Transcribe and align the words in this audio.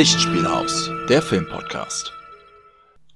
Lichtspielhaus, 0.00 0.90
der 1.10 1.20
Filmpodcast. 1.20 2.14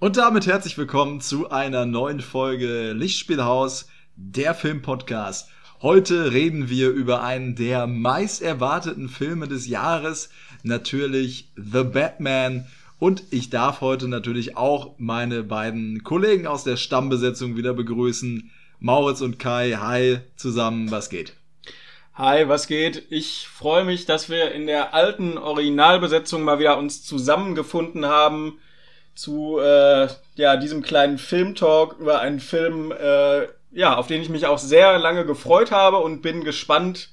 Und 0.00 0.18
damit 0.18 0.46
herzlich 0.46 0.76
willkommen 0.76 1.22
zu 1.22 1.50
einer 1.50 1.86
neuen 1.86 2.20
Folge 2.20 2.92
Lichtspielhaus, 2.92 3.88
der 4.16 4.54
Filmpodcast. 4.54 5.48
Heute 5.80 6.32
reden 6.32 6.68
wir 6.68 6.90
über 6.90 7.22
einen 7.22 7.56
der 7.56 7.86
meist 7.86 8.42
erwarteten 8.42 9.08
Filme 9.08 9.48
des 9.48 9.66
Jahres, 9.66 10.28
natürlich 10.62 11.50
The 11.56 11.84
Batman. 11.84 12.66
Und 12.98 13.22
ich 13.30 13.48
darf 13.48 13.80
heute 13.80 14.06
natürlich 14.06 14.58
auch 14.58 14.96
meine 14.98 15.42
beiden 15.42 16.02
Kollegen 16.02 16.46
aus 16.46 16.64
der 16.64 16.76
Stammbesetzung 16.76 17.56
wieder 17.56 17.72
begrüßen. 17.72 18.50
Mauritz 18.78 19.22
und 19.22 19.38
Kai, 19.38 19.78
hi 19.80 20.18
zusammen, 20.36 20.90
was 20.90 21.08
geht? 21.08 21.32
Hi, 22.16 22.48
was 22.48 22.68
geht? 22.68 23.10
Ich 23.10 23.48
freue 23.48 23.84
mich, 23.84 24.06
dass 24.06 24.30
wir 24.30 24.52
in 24.52 24.68
der 24.68 24.94
alten 24.94 25.36
Originalbesetzung 25.36 26.44
mal 26.44 26.60
wieder 26.60 26.78
uns 26.78 27.02
zusammengefunden 27.02 28.06
haben 28.06 28.60
zu 29.16 29.58
äh, 29.58 30.06
ja 30.36 30.56
diesem 30.56 30.82
kleinen 30.82 31.18
Filmtalk 31.18 31.96
über 31.98 32.20
einen 32.20 32.38
Film, 32.38 32.92
äh, 32.92 33.48
ja, 33.72 33.96
auf 33.96 34.06
den 34.06 34.22
ich 34.22 34.28
mich 34.28 34.46
auch 34.46 34.58
sehr 34.58 34.96
lange 35.00 35.26
gefreut 35.26 35.72
habe 35.72 35.96
und 35.96 36.22
bin 36.22 36.44
gespannt 36.44 37.10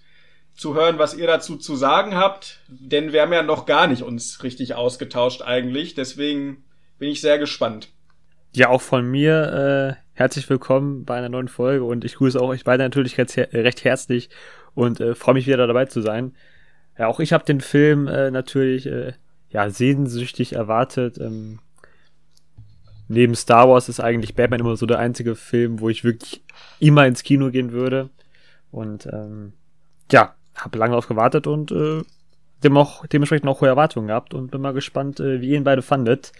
zu 0.53 0.75
hören, 0.75 0.99
was 0.99 1.15
ihr 1.15 1.25
dazu 1.25 1.57
zu 1.57 1.75
sagen 1.75 2.15
habt, 2.15 2.59
denn 2.67 3.11
wir 3.11 3.23
haben 3.23 3.33
ja 3.33 3.41
noch 3.41 3.65
gar 3.65 3.87
nicht 3.87 4.03
uns 4.03 4.43
richtig 4.43 4.75
ausgetauscht 4.75 5.41
eigentlich, 5.41 5.95
deswegen 5.95 6.63
bin 6.99 7.09
ich 7.09 7.21
sehr 7.21 7.39
gespannt. 7.39 7.87
Ja, 8.53 8.69
auch 8.69 8.81
von 8.81 9.09
mir 9.09 9.97
äh, 9.97 10.03
herzlich 10.13 10.47
willkommen 10.47 11.05
bei 11.05 11.15
einer 11.15 11.29
neuen 11.29 11.47
Folge 11.47 11.85
und 11.85 12.05
ich 12.05 12.17
grüße 12.17 12.39
auch 12.39 12.49
euch 12.49 12.65
beide 12.65 12.83
natürlich 12.83 13.17
recht, 13.17 13.35
recht 13.35 13.83
herzlich 13.83 14.29
und 14.75 14.99
äh, 14.99 15.15
freue 15.15 15.35
mich 15.35 15.47
wieder 15.47 15.67
dabei 15.67 15.85
zu 15.85 16.01
sein. 16.01 16.33
Ja, 16.97 17.07
auch 17.07 17.19
ich 17.19 17.33
habe 17.33 17.45
den 17.45 17.61
Film 17.61 18.07
äh, 18.07 18.31
natürlich 18.31 18.85
äh, 18.85 19.13
ja 19.49 19.69
sehnsüchtig 19.69 20.53
erwartet. 20.53 21.17
Ähm, 21.17 21.59
neben 23.07 23.35
Star 23.35 23.69
Wars 23.69 23.89
ist 23.89 23.99
eigentlich 23.99 24.35
Batman 24.35 24.59
immer 24.61 24.75
so 24.75 24.85
der 24.85 24.99
einzige 24.99 25.35
Film, 25.35 25.79
wo 25.79 25.89
ich 25.89 26.03
wirklich 26.03 26.43
immer 26.79 27.05
ins 27.05 27.23
Kino 27.23 27.49
gehen 27.49 27.71
würde. 27.71 28.09
Und 28.71 29.05
ähm, 29.07 29.53
ja, 30.11 30.35
habe 30.55 30.77
lange 30.77 30.91
darauf 30.91 31.07
gewartet 31.07 31.47
und 31.47 31.71
äh, 31.71 32.01
dem 32.63 32.77
auch, 32.77 33.05
dementsprechend 33.07 33.49
auch 33.49 33.61
hohe 33.61 33.67
Erwartungen 33.67 34.07
gehabt 34.07 34.33
und 34.33 34.51
bin 34.51 34.61
mal 34.61 34.73
gespannt, 34.73 35.19
äh, 35.19 35.41
wie 35.41 35.49
ihr 35.49 35.57
ihn 35.57 35.63
beide 35.63 35.81
fandet. 35.81 36.31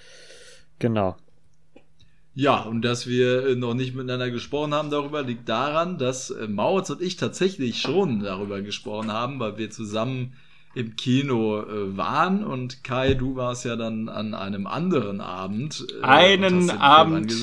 Genau. 0.79 1.15
Ja, 2.33 2.61
und 2.61 2.83
dass 2.83 3.07
wir 3.07 3.47
äh, 3.47 3.55
noch 3.55 3.73
nicht 3.73 3.93
miteinander 3.93 4.31
gesprochen 4.31 4.73
haben 4.73 4.89
darüber, 4.89 5.21
liegt 5.21 5.49
daran, 5.49 5.97
dass 5.97 6.29
äh, 6.29 6.47
Mautz 6.47 6.89
und 6.89 7.01
ich 7.01 7.17
tatsächlich 7.17 7.81
schon 7.81 8.21
darüber 8.21 8.61
gesprochen 8.61 9.11
haben, 9.11 9.39
weil 9.39 9.57
wir 9.57 9.69
zusammen 9.69 10.33
im 10.73 10.95
Kino 10.95 11.59
äh, 11.59 11.97
waren 11.97 12.45
und 12.45 12.85
Kai, 12.85 13.15
du 13.15 13.35
warst 13.35 13.65
ja 13.65 13.75
dann 13.75 14.07
an 14.07 14.33
einem 14.33 14.65
anderen 14.65 15.19
Abend. 15.19 15.85
Einen 16.01 16.69
Abend, 16.69 17.33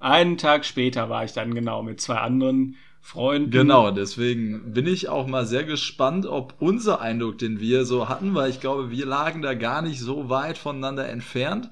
einen 0.00 0.38
Tag 0.38 0.64
später 0.64 1.10
war 1.10 1.24
ich 1.24 1.34
dann 1.34 1.54
genau 1.54 1.82
mit 1.82 2.00
zwei 2.00 2.16
anderen 2.16 2.76
Freunden. 3.02 3.50
Genau, 3.50 3.90
deswegen 3.90 4.72
bin 4.72 4.86
ich 4.86 5.10
auch 5.10 5.26
mal 5.26 5.46
sehr 5.46 5.64
gespannt, 5.64 6.24
ob 6.24 6.54
unser 6.58 7.02
Eindruck, 7.02 7.36
den 7.36 7.60
wir 7.60 7.84
so 7.84 8.08
hatten, 8.08 8.34
weil 8.34 8.48
ich 8.48 8.60
glaube, 8.60 8.90
wir 8.90 9.04
lagen 9.04 9.42
da 9.42 9.52
gar 9.52 9.82
nicht 9.82 10.00
so 10.00 10.30
weit 10.30 10.56
voneinander 10.56 11.06
entfernt 11.06 11.68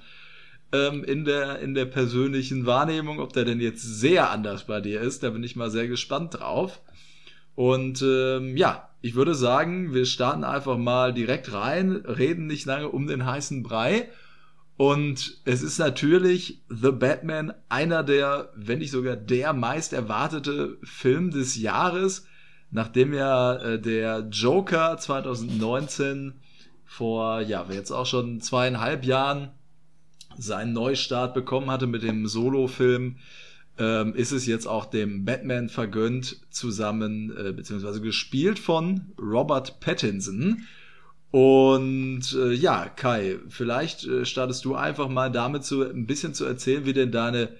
ähm, 0.72 1.04
in, 1.04 1.24
der, 1.24 1.60
in 1.60 1.74
der 1.74 1.86
persönlichen 1.86 2.66
Wahrnehmung, 2.66 3.20
ob 3.20 3.32
der 3.32 3.44
denn 3.44 3.60
jetzt 3.60 3.82
sehr 3.82 4.30
anders 4.30 4.66
bei 4.66 4.80
dir 4.80 5.00
ist. 5.00 5.22
Da 5.22 5.30
bin 5.30 5.42
ich 5.42 5.56
mal 5.56 5.70
sehr 5.70 5.88
gespannt 5.88 6.34
drauf. 6.34 6.80
Und 7.54 8.02
ähm, 8.02 8.56
ja, 8.56 8.90
ich 9.00 9.14
würde 9.14 9.34
sagen, 9.34 9.94
wir 9.94 10.04
starten 10.04 10.44
einfach 10.44 10.76
mal 10.76 11.14
direkt 11.14 11.52
rein, 11.52 11.92
reden 11.96 12.46
nicht 12.46 12.66
lange 12.66 12.88
um 12.88 13.06
den 13.06 13.24
heißen 13.24 13.62
Brei. 13.62 14.08
Und 14.76 15.38
es 15.46 15.62
ist 15.62 15.78
natürlich 15.78 16.60
The 16.68 16.90
Batman 16.90 17.54
einer 17.68 18.02
der, 18.02 18.50
wenn 18.54 18.80
nicht 18.80 18.90
sogar 18.90 19.16
der 19.16 19.54
meist 19.54 19.94
erwartete 19.94 20.76
Film 20.82 21.30
des 21.30 21.56
Jahres, 21.56 22.26
nachdem 22.70 23.14
ja 23.14 23.56
äh, 23.56 23.80
der 23.80 24.28
Joker 24.30 24.98
2019 24.98 26.34
vor, 26.84 27.40
ja, 27.40 27.66
jetzt 27.70 27.90
auch 27.90 28.06
schon 28.06 28.40
zweieinhalb 28.40 29.04
Jahren 29.04 29.50
seinen 30.38 30.72
Neustart 30.72 31.34
bekommen 31.34 31.70
hatte 31.70 31.86
mit 31.86 32.02
dem 32.02 32.26
Solo-Film, 32.26 33.16
ähm, 33.78 34.14
ist 34.14 34.32
es 34.32 34.46
jetzt 34.46 34.66
auch 34.66 34.86
dem 34.86 35.24
Batman 35.24 35.68
vergönnt, 35.68 36.40
zusammen, 36.50 37.34
äh, 37.36 37.52
beziehungsweise 37.52 38.00
gespielt 38.00 38.58
von 38.58 39.12
Robert 39.20 39.80
Pattinson. 39.80 40.62
Und 41.30 42.32
äh, 42.34 42.52
ja, 42.52 42.88
Kai, 42.88 43.36
vielleicht 43.48 44.06
äh, 44.06 44.24
startest 44.24 44.64
du 44.64 44.74
einfach 44.74 45.08
mal 45.08 45.30
damit 45.30 45.64
zu, 45.64 45.82
ein 45.82 46.06
bisschen 46.06 46.32
zu 46.32 46.44
erzählen, 46.46 46.86
wie 46.86 46.94
denn 46.94 47.12
deine 47.12 47.50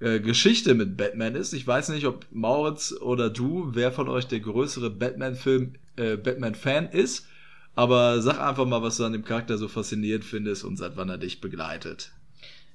äh, 0.00 0.20
Geschichte 0.20 0.74
mit 0.74 0.96
Batman 0.96 1.34
ist. 1.34 1.52
Ich 1.52 1.66
weiß 1.66 1.88
nicht, 1.90 2.06
ob 2.06 2.26
Mauritz 2.30 2.92
oder 2.92 3.30
du, 3.30 3.70
wer 3.72 3.92
von 3.92 4.08
euch 4.08 4.26
der 4.26 4.40
größere 4.40 4.90
Batman-Film, 4.90 5.74
äh, 5.96 6.16
Batman-Fan 6.16 6.90
ist. 6.90 7.26
Aber 7.78 8.20
sag 8.22 8.40
einfach 8.40 8.64
mal, 8.64 8.82
was 8.82 8.96
du 8.96 9.04
an 9.04 9.12
dem 9.12 9.24
Charakter 9.24 9.56
so 9.56 9.68
faszinierend 9.68 10.24
findest 10.24 10.64
und 10.64 10.76
seit 10.76 10.96
wann 10.96 11.10
er 11.10 11.16
dich 11.16 11.40
begleitet. 11.40 12.10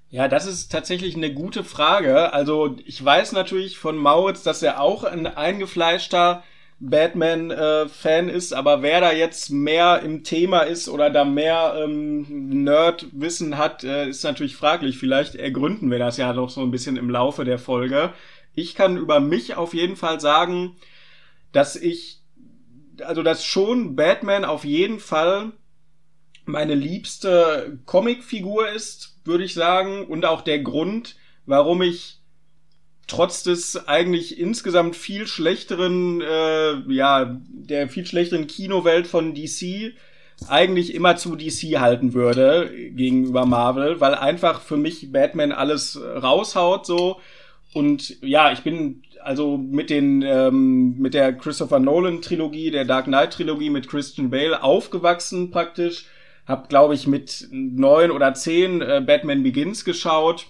Ja, 0.09 0.30
das 0.30 0.46
ist 0.46 0.72
tatsächlich 0.72 1.18
eine 1.18 1.34
gute 1.34 1.66
Frage. 1.66 2.31
Also 2.31 2.78
ich 2.86 3.03
weiß 3.03 3.34
natürlich 3.34 3.78
von 3.78 3.97
Mauritz, 3.97 4.44
dass 4.44 4.64
er 4.64 4.80
auch 4.80 5.03
ein 5.03 5.28
eingefleischter 5.28 6.41
Batman-Fan 6.80 8.30
äh, 8.30 8.31
ist, 8.31 8.53
aber 8.53 8.81
wer 8.81 9.02
da 9.02 9.12
jetzt 9.12 9.50
mehr 9.50 10.00
im 10.03 10.24
Thema 10.24 10.62
ist 10.62 10.88
oder 10.88 11.09
da 11.09 11.25
mehr 11.25 11.75
ähm, 11.84 12.64
Nerd-Wissen 12.64 13.58
hat, 13.58 13.84
äh, 13.84 14.08
ist 14.08 14.24
natürlich 14.24 14.56
fraglich. 14.56 14.97
Vielleicht 15.00 15.35
ergründen 15.35 15.91
wir 15.91 16.00
das 16.00 16.16
ja 16.16 16.31
doch 16.31 16.50
so 16.50 16.62
ein 16.62 16.72
bisschen 16.72 16.96
im 16.96 17.09
Laufe 17.09 17.44
der 17.44 17.59
Folge. 17.59 18.14
Ich 18.56 18.74
kann 18.74 18.96
über 18.96 19.20
mich 19.20 19.56
auf 19.56 19.74
jeden 19.74 19.97
Fall 19.97 20.22
sagen, 20.22 20.78
dass 21.52 21.75
ich 21.75 22.22
also 23.02 23.24
dass 23.24 23.46
schon 23.46 23.96
Batman 23.96 24.46
auf 24.46 24.66
jeden 24.66 25.00
Fall 25.00 25.52
meine 26.46 26.76
liebste 26.76 27.80
Comicfigur 27.86 28.70
ist, 28.70 29.18
würde 29.24 29.44
ich 29.44 29.54
sagen, 29.54 30.06
und 30.06 30.26
auch 30.26 30.42
der 30.42 30.59
Grund, 30.59 31.16
warum 31.46 31.82
ich 31.82 32.20
trotz 33.08 33.44
des 33.44 33.88
eigentlich 33.88 34.40
insgesamt 34.40 34.96
viel 34.96 35.28
schlechteren, 35.28 36.22
äh, 36.22 36.80
ja, 36.92 37.40
der 37.48 37.90
viel 37.90 38.06
schlechteren 38.06 38.48
Kinowelt 38.48 39.08
von 39.08 39.34
DC 39.34 39.94
eigentlich 40.48 40.94
immer 40.94 41.16
zu 41.16 41.36
DC 41.36 41.80
halten 41.80 42.14
würde 42.14 42.70
gegenüber 42.92 43.46
Marvel, 43.46 44.02
weil 44.02 44.16
einfach 44.16 44.62
für 44.62 44.78
mich 44.78 45.12
Batman 45.12 45.52
alles 45.52 46.00
raushaut 46.02 46.86
so. 46.86 47.20
Und 47.74 48.22
ja, 48.22 48.52
ich 48.52 48.62
bin 48.62 49.03
also 49.23 49.57
mit 49.57 49.89
den 49.89 50.22
ähm, 50.22 50.97
mit 50.97 51.13
der 51.13 51.34
Christopher 51.34 51.79
Nolan 51.79 52.22
Trilogie, 52.22 52.72
der 52.72 52.85
Dark 52.85 53.06
Knight 53.06 53.34
Trilogie 53.34 53.69
mit 53.69 53.88
Christian 53.88 54.29
Bale 54.29 54.63
aufgewachsen 54.63 55.51
praktisch. 55.51 56.06
Hab 56.45 56.69
glaube 56.69 56.94
ich 56.94 57.07
mit 57.07 57.47
neun 57.51 58.11
oder 58.11 58.34
zehn 58.34 58.81
äh, 58.81 59.01
Batman 59.06 59.44
Begins 59.44 59.85
geschaut 59.85 60.47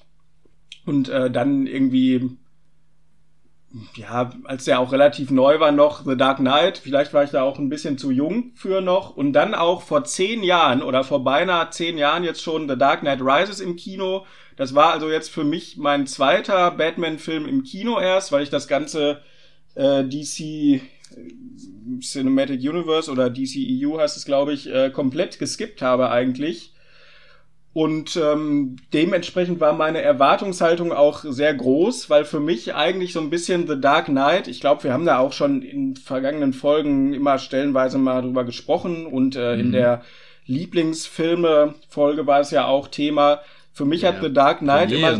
und 0.85 1.09
äh, 1.09 1.29
dann 1.29 1.67
irgendwie 1.67 2.38
ja, 3.95 4.31
als 4.44 4.66
der 4.66 4.79
auch 4.79 4.91
relativ 4.91 5.31
neu 5.31 5.59
war 5.59 5.72
noch, 5.72 6.05
The 6.05 6.16
Dark 6.16 6.38
Knight, 6.38 6.78
vielleicht 6.78 7.13
war 7.13 7.23
ich 7.23 7.31
da 7.31 7.41
auch 7.41 7.57
ein 7.57 7.69
bisschen 7.69 7.97
zu 7.97 8.11
jung 8.11 8.51
für 8.53 8.81
noch. 8.81 9.16
Und 9.16 9.34
dann 9.34 9.55
auch 9.55 9.81
vor 9.81 10.03
zehn 10.03 10.44
Jahren 10.44 10.84
oder 10.84 11.03
vor 11.03 11.23
beinahe 11.23 11.69
zehn 11.72 11.97
Jahren 11.97 12.23
jetzt 12.23 12.44
schon 12.44 12.69
The 12.69 12.78
Dark 12.78 13.00
Knight 13.00 13.22
Rises 13.22 13.59
im 13.59 13.75
Kino. 13.75 14.25
Das 14.56 14.75
war 14.75 14.94
also 14.94 15.09
jetzt 15.09 15.30
für 15.30 15.44
mich 15.44 15.78
mein 15.78 16.08
zweiter 16.08 16.72
Batman-Film 16.72 17.47
im 17.47 17.64
Kino 17.64 18.00
erst, 18.00 18.31
weil 18.31 18.44
ich 18.44 18.50
das 18.50 18.68
ganze 18.68 19.22
äh, 19.75 20.03
DC 20.03 20.40
äh, 20.40 20.81
Cinematic 22.02 22.61
Universe 22.61 23.11
oder 23.11 23.29
DCEU 23.29 24.00
heißt 24.00 24.17
es, 24.17 24.26
glaube 24.26 24.53
ich, 24.53 24.70
äh, 24.70 24.90
komplett 24.90 25.40
geskippt 25.40 25.82
habe 25.82 26.09
eigentlich. 26.09 26.73
Und 27.73 28.16
ähm, 28.17 28.76
dementsprechend 28.94 29.59
war 29.59 29.73
meine 29.73 30.00
Erwartungshaltung 30.02 30.91
auch 30.91 31.23
sehr 31.28 31.55
groß, 31.55 32.08
weil 32.08 32.23
für 32.23 32.40
mich 32.40 32.76
eigentlich 32.76 33.14
so 33.14 33.20
ein 33.20 33.32
bisschen 33.32 33.67
The 33.67 33.82
Dark 33.82 34.05
Knight, 34.05 34.47
ich 34.47 34.61
glaube, 34.61 34.84
wir 34.84 34.94
haben 34.94 35.08
da 35.08 35.17
auch 35.17 35.34
schon 35.34 35.64
in 35.64 35.96
vergangenen 35.96 36.53
Folgen 36.53 37.16
immer 37.16 37.40
stellenweise 37.40 37.97
mal 37.97 38.22
drüber 38.22 38.44
gesprochen 38.44 39.08
und 39.08 39.35
äh, 39.35 39.55
mhm. 39.55 39.59
in 39.59 39.72
der 39.72 40.03
Lieblingsfilme-Folge 40.46 42.28
war 42.28 42.41
es 42.41 42.52
ja 42.52 42.67
auch 42.67 42.90
Thema, 42.90 43.41
für 43.73 43.85
mich 43.85 44.05
hat 44.05 44.22
The 44.22 44.31
Dark 44.31 44.59
Knight 44.59 44.91
immer 44.91 45.20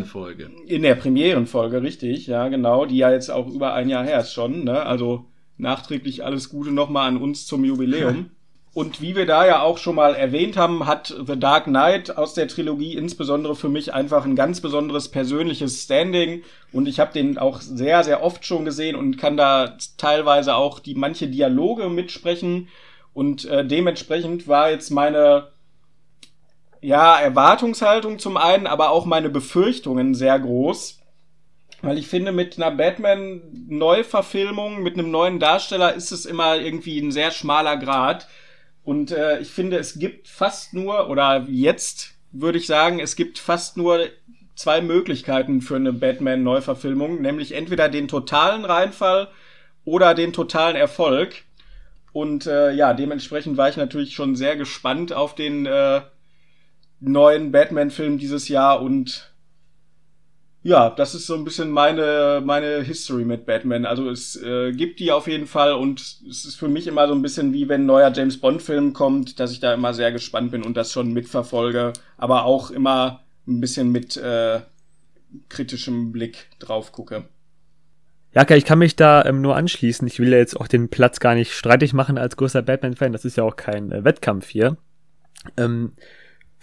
in 0.68 0.84
der 0.84 0.94
Premierenfolge, 0.94 1.82
richtig, 1.82 2.28
ja, 2.28 2.48
genau, 2.50 2.86
die 2.86 2.98
ja 2.98 3.12
jetzt 3.12 3.32
auch 3.32 3.48
über 3.48 3.74
ein 3.74 3.90
Jahr 3.90 4.06
her 4.06 4.20
ist 4.20 4.32
schon, 4.32 4.64
ne? 4.64 4.86
Also 4.86 5.26
nachträglich 5.58 6.24
alles 6.24 6.50
Gute 6.50 6.72
nochmal 6.72 7.08
an 7.08 7.18
uns 7.18 7.48
zum 7.48 7.66
Jubiläum. 7.66 8.30
Und 8.76 9.02
wie 9.02 9.16
wir 9.16 9.28
da 9.28 9.46
ja 9.46 9.62
auch 9.62 9.78
schon 9.78 9.96
mal 9.96 10.16
erwähnt 10.16 10.58
haben, 10.58 10.88
hat 10.88 11.16
The 11.28 11.40
Dark 11.40 11.66
Knight 11.66 12.18
aus 12.18 12.34
der 12.34 12.48
Trilogie 12.48 12.96
insbesondere 12.96 13.56
für 13.56 13.70
mich 13.70 13.94
einfach 13.94 14.26
ein 14.26 14.36
ganz 14.36 14.62
besonderes 14.62 15.10
persönliches 15.10 15.84
Standing. 15.84 16.42
Und 16.72 16.88
ich 16.88 17.00
habe 17.00 17.14
den 17.14 17.38
auch 17.38 17.62
sehr, 17.62 18.04
sehr 18.04 18.24
oft 18.24 18.48
schon 18.48 18.66
gesehen 18.66 18.96
und 18.96 19.18
kann 19.18 19.38
da 19.38 19.78
teilweise 19.98 20.56
auch 20.56 20.80
die 20.80 20.96
manche 20.96 21.28
Dialoge 21.28 21.88
mitsprechen. 21.90 22.68
Und 23.14 23.46
äh, 23.46 23.64
dementsprechend 23.64 24.48
war 24.48 24.72
jetzt 24.72 24.90
meine 24.90 25.53
ja, 26.84 27.18
Erwartungshaltung 27.18 28.20
zum 28.20 28.38
einen, 28.38 28.68
aber 28.68 28.92
auch 28.92 29.06
meine 29.06 29.30
Befürchtungen 29.30 30.16
sehr 30.16 30.38
groß. 30.38 31.00
Weil 31.82 31.98
ich 31.98 32.08
finde, 32.08 32.32
mit 32.32 32.58
einer 32.58 32.72
Batman-Neuverfilmung, 32.72 34.84
mit 34.84 34.94
einem 34.94 35.12
neuen 35.12 35.40
Darsteller 35.40 35.94
ist 35.94 36.12
es 36.12 36.26
immer 36.26 36.58
irgendwie 36.58 37.00
ein 37.00 37.12
sehr 37.12 37.32
schmaler 37.32 37.78
Grad. 37.78 38.28
Und 38.84 39.12
äh, 39.12 39.40
ich 39.40 39.50
finde, 39.50 39.78
es 39.78 39.98
gibt 39.98 40.28
fast 40.28 40.74
nur, 40.74 41.10
oder 41.10 41.46
jetzt 41.50 42.16
würde 42.32 42.58
ich 42.58 42.68
sagen, 42.68 43.00
es 43.00 43.16
gibt 43.16 43.40
fast 43.40 43.78
nur 43.78 44.08
zwei 44.56 44.82
Möglichkeiten 44.82 45.62
für 45.62 45.78
eine 45.78 45.94
Batman-Neuverfilmung, 45.94 47.22
nämlich 47.22 47.54
entweder 47.54 47.90
den 47.90 48.08
totalen 48.08 48.66
Reinfall 48.66 49.30
oder 49.86 50.14
den 50.14 50.34
totalen 50.34 50.76
Erfolg. 50.76 51.44
Und 52.12 52.46
äh, 52.46 52.74
ja, 52.74 52.94
dementsprechend 52.94 53.58
war 53.58 53.70
ich 53.70 53.78
natürlich 53.78 54.16
schon 54.16 54.36
sehr 54.36 54.56
gespannt 54.56 55.14
auf 55.14 55.36
den 55.36 55.66
äh, 55.66 56.02
neuen 57.04 57.52
Batman-Film 57.52 58.18
dieses 58.18 58.48
Jahr 58.48 58.82
und 58.82 59.34
ja, 60.64 60.90
das 60.90 61.14
ist 61.14 61.28
so 61.28 61.36
ein 61.36 61.44
bisschen 61.44 61.70
meine, 61.72 62.42
meine 62.44 62.82
History 62.82 63.26
mit 63.26 63.46
Batman. 63.46 63.86
Also 63.86 64.10
es 64.10 64.42
äh, 64.42 64.72
gibt 64.72 65.02
die 65.02 65.12
auf 65.12 65.28
jeden 65.28 65.46
Fall 65.46 65.74
und 65.74 66.00
es 66.00 66.46
ist 66.46 66.56
für 66.56 66.70
mich 66.70 66.88
immer 66.88 67.06
so 67.08 67.14
ein 67.14 67.22
bisschen 67.22 67.52
wie 67.52 67.68
wenn 67.68 67.82
ein 67.82 67.86
neuer 67.86 68.14
James 68.14 68.40
Bond-Film 68.40 68.94
kommt, 68.94 69.42
dass 69.42 69.52
ich 69.52 69.60
da 69.60 69.74
immer 69.74 69.94
sehr 69.94 70.14
gespannt 70.14 70.52
bin 70.52 70.64
und 70.64 70.78
das 70.78 70.94
schon 70.94 71.12
mitverfolge, 71.12 71.92
aber 72.18 72.46
auch 72.46 72.72
immer 72.72 73.24
ein 73.46 73.60
bisschen 73.60 73.92
mit 73.92 74.16
äh, 74.16 74.62
kritischem 75.50 76.14
Blick 76.14 76.48
drauf 76.60 76.94
gucke. 76.94 77.26
Ja, 78.34 78.50
ich 78.50 78.66
kann 78.66 78.80
mich 78.80 78.96
da 78.96 79.26
ähm, 79.26 79.42
nur 79.42 79.58
anschließen. 79.58 80.08
Ich 80.08 80.20
will 80.20 80.32
ja 80.32 80.38
jetzt 80.38 80.60
auch 80.60 80.68
den 80.68 80.90
Platz 80.90 81.20
gar 81.20 81.36
nicht 81.36 81.54
streitig 81.54 81.94
machen 81.94 82.18
als 82.18 82.38
großer 82.38 82.62
Batman-Fan. 82.62 83.12
Das 83.12 83.26
ist 83.26 83.38
ja 83.38 83.44
auch 83.44 83.58
kein 83.58 83.92
äh, 83.92 84.04
Wettkampf 84.06 84.48
hier. 84.48 84.78
Ähm, 85.58 85.92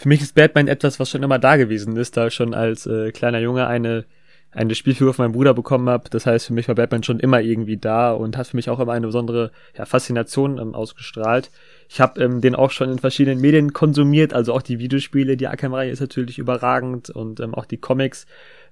für 0.00 0.08
mich 0.08 0.22
ist 0.22 0.34
Batman 0.34 0.66
etwas, 0.66 0.98
was 0.98 1.10
schon 1.10 1.22
immer 1.22 1.38
da 1.38 1.56
gewesen 1.56 1.94
ist, 1.98 2.16
da 2.16 2.28
ich 2.28 2.34
schon 2.34 2.54
als 2.54 2.86
äh, 2.86 3.12
kleiner 3.12 3.38
Junge 3.38 3.66
eine 3.66 4.06
eine 4.50 4.74
Spielfigur 4.74 5.14
von 5.14 5.26
meinem 5.26 5.32
Bruder 5.32 5.54
bekommen 5.54 5.88
habe. 5.88 6.10
Das 6.10 6.26
heißt, 6.26 6.46
für 6.46 6.54
mich 6.54 6.66
war 6.66 6.74
Batman 6.74 7.04
schon 7.04 7.20
immer 7.20 7.40
irgendwie 7.40 7.76
da 7.76 8.10
und 8.12 8.36
hat 8.36 8.48
für 8.48 8.56
mich 8.56 8.68
auch 8.68 8.80
immer 8.80 8.94
eine 8.94 9.06
besondere 9.06 9.52
ja, 9.78 9.84
Faszination 9.84 10.58
ähm, 10.58 10.74
ausgestrahlt. 10.74 11.50
Ich 11.88 12.00
habe 12.00 12.20
ähm, 12.20 12.40
den 12.40 12.54
auch 12.54 12.70
schon 12.70 12.90
in 12.90 12.98
verschiedenen 12.98 13.40
Medien 13.40 13.72
konsumiert, 13.72 14.32
also 14.32 14.54
auch 14.54 14.62
die 14.62 14.78
Videospiele. 14.78 15.36
Die 15.36 15.46
Arkham-Reihe 15.46 15.90
ist 15.90 16.00
natürlich 16.00 16.38
überragend 16.38 17.10
und 17.10 17.38
ähm, 17.38 17.54
auch 17.54 17.66
die 17.66 17.76
Comics, 17.76 18.26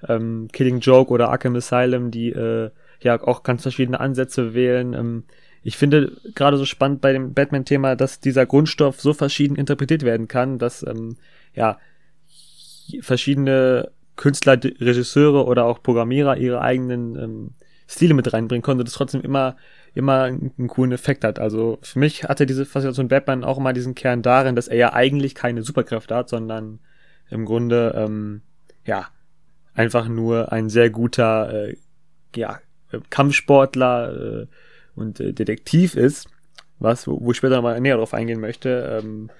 ähm, 0.08 0.48
Killing 0.52 0.80
Joke 0.80 1.12
oder 1.12 1.28
Arkham 1.28 1.54
Asylum, 1.54 2.10
die 2.10 2.30
äh, 2.30 2.70
ja 3.00 3.22
auch 3.22 3.44
ganz 3.44 3.62
verschiedene 3.62 4.00
Ansätze 4.00 4.54
wählen. 4.54 5.22
Ich 5.68 5.76
finde 5.76 6.16
gerade 6.34 6.56
so 6.56 6.64
spannend 6.64 7.02
bei 7.02 7.12
dem 7.12 7.34
Batman-Thema, 7.34 7.94
dass 7.94 8.20
dieser 8.20 8.46
Grundstoff 8.46 9.02
so 9.02 9.12
verschieden 9.12 9.54
interpretiert 9.54 10.02
werden 10.02 10.26
kann, 10.26 10.58
dass 10.58 10.82
ähm, 10.82 11.18
ja 11.54 11.78
verschiedene 13.02 13.90
Künstler, 14.16 14.54
Regisseure 14.54 15.44
oder 15.44 15.66
auch 15.66 15.82
Programmierer 15.82 16.38
ihre 16.38 16.62
eigenen 16.62 17.16
ähm, 17.16 17.50
Stile 17.86 18.14
mit 18.14 18.32
reinbringen 18.32 18.62
konnten, 18.62 18.82
das 18.82 18.94
trotzdem 18.94 19.20
immer 19.20 19.56
immer 19.92 20.22
einen, 20.22 20.54
einen 20.56 20.68
coolen 20.68 20.92
Effekt 20.92 21.22
hat. 21.22 21.38
Also 21.38 21.78
für 21.82 21.98
mich 21.98 22.24
hatte 22.24 22.46
diese 22.46 22.64
Faszination 22.64 23.08
Batman 23.08 23.44
auch 23.44 23.58
immer 23.58 23.74
diesen 23.74 23.94
Kern 23.94 24.22
darin, 24.22 24.56
dass 24.56 24.68
er 24.68 24.78
ja 24.78 24.94
eigentlich 24.94 25.34
keine 25.34 25.62
Superkräfte 25.62 26.16
hat, 26.16 26.30
sondern 26.30 26.78
im 27.28 27.44
Grunde 27.44 27.92
ähm, 27.94 28.40
ja 28.86 29.08
einfach 29.74 30.08
nur 30.08 30.50
ein 30.50 30.70
sehr 30.70 30.88
guter 30.88 31.68
äh, 31.68 31.76
ja, 32.34 32.58
Kampfsportler 33.10 34.44
äh, 34.44 34.46
und 34.98 35.20
äh, 35.20 35.32
Detektiv 35.32 35.96
ist, 35.96 36.28
was, 36.78 37.06
wo, 37.06 37.18
wo 37.20 37.30
ich 37.30 37.36
später 37.36 37.56
nochmal 37.56 37.80
näher 37.80 37.96
drauf 37.96 38.14
eingehen 38.14 38.40
möchte. 38.40 39.00
Ähm, 39.02 39.30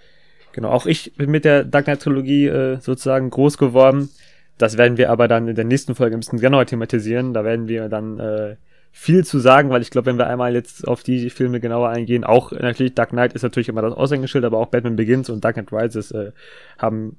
genau, 0.53 0.71
auch 0.71 0.87
ich 0.87 1.15
bin 1.17 1.31
mit 1.31 1.45
der 1.45 1.65
Dark 1.65 1.85
Knight 1.85 2.03
Trilogie 2.03 2.47
äh, 2.47 2.81
sozusagen 2.81 3.31
groß 3.31 3.59
geworden. 3.59 4.11
Das 4.59 4.77
werden 4.77 4.97
wir 4.97 5.11
aber 5.11 5.29
dann 5.29 5.49
in 5.49 5.55
der 5.55 5.65
nächsten 5.65 5.95
Folge 5.95 6.17
ein 6.17 6.21
bisschen 6.21 6.41
genauer 6.41 6.67
thematisieren. 6.67 7.33
Da 7.33 7.45
werden 7.45 7.69
wir 7.69 7.89
dann 7.89 8.19
äh, 8.19 8.57
viel 8.91 9.25
zu 9.25 9.39
sagen, 9.39 9.71
weil 9.71 9.83
ich 9.83 9.91
glaube, 9.91 10.07
wenn 10.07 10.19
wir 10.19 10.27
einmal 10.27 10.55
jetzt 10.55 10.87
auf 10.87 11.05
die 11.05 11.31
Filme 11.31 11.61
genauer 11.61 11.91
eingehen, 11.91 12.25
auch 12.25 12.51
natürlich 12.53 12.95
Dark 12.95 13.11
Knight 13.11 13.33
ist 13.35 13.43
natürlich 13.43 13.69
immer 13.69 13.83
das 13.83 13.95
Aushängeschild, 13.95 14.45
aber 14.45 14.59
auch 14.59 14.67
Batman 14.67 14.97
Begins 14.97 15.31
und 15.31 15.45
Dark 15.45 15.55
Knight 15.55 15.73
Rises 15.73 16.11
äh, 16.11 16.33
haben, 16.79 17.17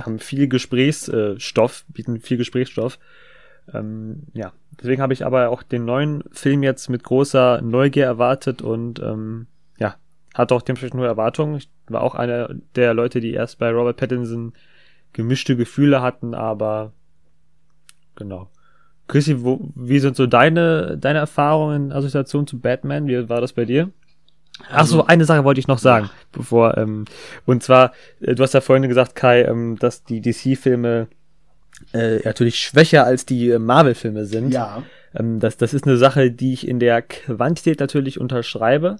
haben 0.00 0.18
viel 0.18 0.48
Gesprächsstoff, 0.48 1.84
bieten 1.88 2.20
viel 2.20 2.36
Gesprächsstoff. 2.36 2.98
Ähm, 3.72 4.24
ja, 4.32 4.52
deswegen 4.80 5.02
habe 5.02 5.12
ich 5.12 5.24
aber 5.24 5.50
auch 5.50 5.62
den 5.62 5.84
neuen 5.84 6.24
Film 6.32 6.62
jetzt 6.62 6.88
mit 6.88 7.04
großer 7.04 7.60
Neugier 7.62 8.04
erwartet 8.04 8.62
und 8.62 9.00
ähm, 9.00 9.46
ja, 9.78 9.96
hatte 10.34 10.54
auch 10.54 10.62
dementsprechend 10.62 10.96
nur 10.96 11.06
Erwartungen. 11.06 11.56
Ich 11.56 11.70
war 11.88 12.02
auch 12.02 12.14
einer 12.14 12.54
der 12.74 12.94
Leute, 12.94 13.20
die 13.20 13.32
erst 13.32 13.58
bei 13.58 13.70
Robert 13.70 13.96
Pattinson 13.96 14.52
gemischte 15.12 15.56
Gefühle 15.56 16.02
hatten, 16.02 16.34
aber 16.34 16.92
genau. 18.16 18.48
Chrissy, 19.08 19.42
wo, 19.42 19.72
wie 19.74 19.98
sind 19.98 20.14
so 20.14 20.26
deine, 20.26 20.96
deine 20.96 21.18
Erfahrungen 21.18 21.86
in 21.86 21.92
Assoziation 21.92 22.46
zu 22.46 22.60
Batman? 22.60 23.08
Wie 23.08 23.28
war 23.28 23.40
das 23.40 23.52
bei 23.52 23.64
dir? 23.64 23.90
Ach 24.68 24.86
so, 24.86 25.00
also, 25.00 25.06
eine 25.06 25.24
Sache 25.24 25.44
wollte 25.44 25.60
ich 25.60 25.68
noch 25.68 25.78
sagen, 25.78 26.06
ja. 26.06 26.12
bevor, 26.32 26.76
ähm, 26.76 27.06
und 27.46 27.62
zwar, 27.62 27.92
äh, 28.20 28.34
du 28.34 28.42
hast 28.42 28.54
ja 28.54 28.60
vorhin 28.60 28.88
gesagt, 28.88 29.14
Kai, 29.14 29.42
ähm, 29.42 29.76
dass 29.78 30.04
die 30.04 30.20
DC-Filme 30.20 31.08
äh, 31.92 32.20
natürlich 32.24 32.58
schwächer 32.58 33.04
als 33.04 33.26
die 33.26 33.50
äh, 33.50 33.58
Marvel-Filme 33.58 34.26
sind. 34.26 34.52
Ja. 34.52 34.82
Ähm, 35.14 35.40
das, 35.40 35.56
das 35.56 35.74
ist 35.74 35.86
eine 35.86 35.96
Sache, 35.96 36.30
die 36.30 36.52
ich 36.52 36.68
in 36.68 36.78
der 36.78 37.02
Quantität 37.02 37.80
natürlich 37.80 38.20
unterschreibe. 38.20 38.96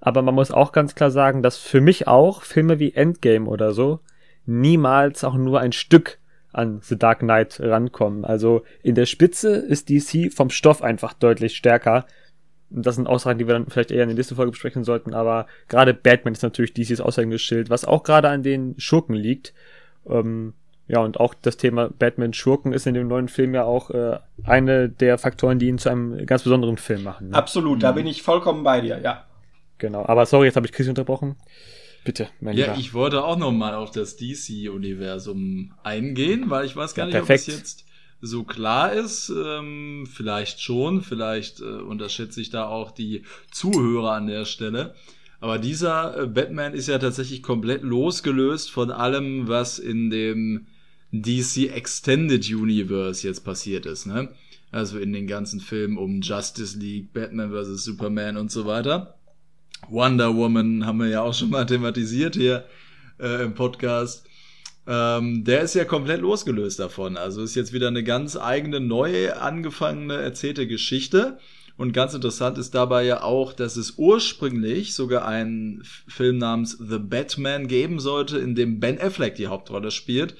Aber 0.00 0.22
man 0.22 0.34
muss 0.34 0.50
auch 0.50 0.72
ganz 0.72 0.94
klar 0.94 1.10
sagen, 1.10 1.42
dass 1.42 1.58
für 1.58 1.80
mich 1.80 2.08
auch 2.08 2.42
Filme 2.42 2.78
wie 2.78 2.94
Endgame 2.94 3.48
oder 3.48 3.72
so 3.72 4.00
niemals 4.46 5.24
auch 5.24 5.34
nur 5.34 5.60
ein 5.60 5.72
Stück 5.72 6.18
an 6.52 6.80
The 6.82 6.98
Dark 6.98 7.20
Knight 7.20 7.60
rankommen. 7.60 8.24
Also 8.24 8.64
in 8.82 8.94
der 8.94 9.06
Spitze 9.06 9.50
ist 9.54 9.88
DC 9.88 10.32
vom 10.32 10.50
Stoff 10.50 10.82
einfach 10.82 11.12
deutlich 11.12 11.54
stärker. 11.54 12.06
Das 12.70 12.96
sind 12.96 13.06
Aussagen, 13.06 13.38
die 13.38 13.46
wir 13.46 13.54
dann 13.54 13.66
vielleicht 13.68 13.90
eher 13.90 14.02
in 14.02 14.08
der 14.08 14.16
nächsten 14.16 14.36
Folge 14.36 14.52
besprechen 14.52 14.84
sollten, 14.84 15.12
aber 15.12 15.46
gerade 15.68 15.92
Batman 15.92 16.34
ist 16.34 16.42
natürlich 16.42 16.72
DCs 16.72 17.00
Aushängeschild, 17.00 17.68
was 17.68 17.84
auch 17.84 18.02
gerade 18.02 18.28
an 18.28 18.42
den 18.42 18.74
Schurken 18.78 19.14
liegt. 19.14 19.52
Ähm, 20.08 20.54
ja, 20.90 20.98
und 21.00 21.20
auch 21.20 21.34
das 21.34 21.56
Thema 21.56 21.88
Batman-Schurken 21.88 22.72
ist 22.72 22.84
in 22.84 22.94
dem 22.94 23.06
neuen 23.06 23.28
Film 23.28 23.54
ja 23.54 23.62
auch 23.62 23.90
äh, 23.90 24.18
eine 24.42 24.88
der 24.88 25.18
Faktoren, 25.18 25.60
die 25.60 25.68
ihn 25.68 25.78
zu 25.78 25.88
einem 25.88 26.26
ganz 26.26 26.42
besonderen 26.42 26.78
Film 26.78 27.04
machen. 27.04 27.28
Ne? 27.28 27.36
Absolut, 27.36 27.82
da 27.82 27.92
bin 27.92 28.08
ich 28.08 28.22
vollkommen 28.22 28.64
bei 28.64 28.80
dir, 28.80 29.00
ja. 29.00 29.24
Genau, 29.78 30.04
aber 30.04 30.26
sorry, 30.26 30.46
jetzt 30.46 30.56
habe 30.56 30.66
ich 30.66 30.72
Chris 30.72 30.88
unterbrochen. 30.88 31.36
Bitte, 32.04 32.28
mein 32.40 32.56
Ja, 32.56 32.66
Lieber. 32.66 32.78
ich 32.78 32.92
wollte 32.92 33.22
auch 33.22 33.38
noch 33.38 33.52
mal 33.52 33.74
auf 33.74 33.92
das 33.92 34.16
DC-Universum 34.16 35.72
eingehen, 35.84 36.50
weil 36.50 36.66
ich 36.66 36.74
weiß 36.74 36.94
gar 36.94 37.04
ja, 37.04 37.18
nicht, 37.18 37.26
perfekt. 37.26 37.48
ob 37.48 37.54
es 37.54 37.58
jetzt 37.60 37.84
so 38.20 38.42
klar 38.42 38.92
ist. 38.92 39.30
Ähm, 39.30 40.08
vielleicht 40.12 40.60
schon, 40.60 41.02
vielleicht 41.02 41.60
äh, 41.60 41.64
unterschätze 41.64 42.40
ich 42.40 42.50
da 42.50 42.66
auch 42.66 42.90
die 42.90 43.22
Zuhörer 43.52 44.12
an 44.12 44.26
der 44.26 44.44
Stelle. 44.44 44.94
Aber 45.38 45.58
dieser 45.58 46.22
äh, 46.22 46.26
Batman 46.26 46.74
ist 46.74 46.88
ja 46.88 46.98
tatsächlich 46.98 47.44
komplett 47.44 47.82
losgelöst 47.82 48.70
von 48.72 48.90
allem, 48.90 49.46
was 49.46 49.78
in 49.78 50.10
dem 50.10 50.66
DC 51.12 51.74
Extended 51.74 52.48
Universe 52.48 53.26
jetzt 53.26 53.44
passiert 53.44 53.86
ist. 53.86 54.06
Ne? 54.06 54.28
Also 54.70 54.98
in 54.98 55.12
den 55.12 55.26
ganzen 55.26 55.60
Filmen 55.60 55.98
um 55.98 56.20
Justice 56.20 56.78
League, 56.78 57.12
Batman 57.12 57.50
vs. 57.50 57.84
Superman 57.84 58.36
und 58.36 58.50
so 58.50 58.66
weiter. 58.66 59.18
Wonder 59.88 60.36
Woman 60.36 60.86
haben 60.86 60.98
wir 60.98 61.08
ja 61.08 61.22
auch 61.22 61.34
schon 61.34 61.50
mal 61.50 61.66
thematisiert 61.66 62.36
hier 62.36 62.64
äh, 63.18 63.42
im 63.42 63.54
Podcast. 63.54 64.26
Ähm, 64.86 65.44
der 65.44 65.62
ist 65.62 65.74
ja 65.74 65.84
komplett 65.84 66.20
losgelöst 66.20 66.78
davon. 66.78 67.16
Also 67.16 67.42
ist 67.42 67.54
jetzt 67.54 67.72
wieder 67.72 67.88
eine 67.88 68.04
ganz 68.04 68.36
eigene, 68.36 68.80
neu 68.80 69.32
angefangene, 69.32 70.14
erzählte 70.14 70.66
Geschichte. 70.66 71.38
Und 71.76 71.92
ganz 71.92 72.12
interessant 72.12 72.58
ist 72.58 72.74
dabei 72.74 73.04
ja 73.04 73.22
auch, 73.22 73.52
dass 73.52 73.76
es 73.76 73.94
ursprünglich 73.96 74.94
sogar 74.94 75.26
einen 75.26 75.82
Film 76.06 76.38
namens 76.38 76.76
The 76.78 76.98
Batman 76.98 77.68
geben 77.68 78.00
sollte, 78.00 78.38
in 78.38 78.54
dem 78.54 78.80
Ben 78.80 79.00
Affleck 79.00 79.34
die 79.34 79.46
Hauptrolle 79.46 79.90
spielt. 79.90 80.36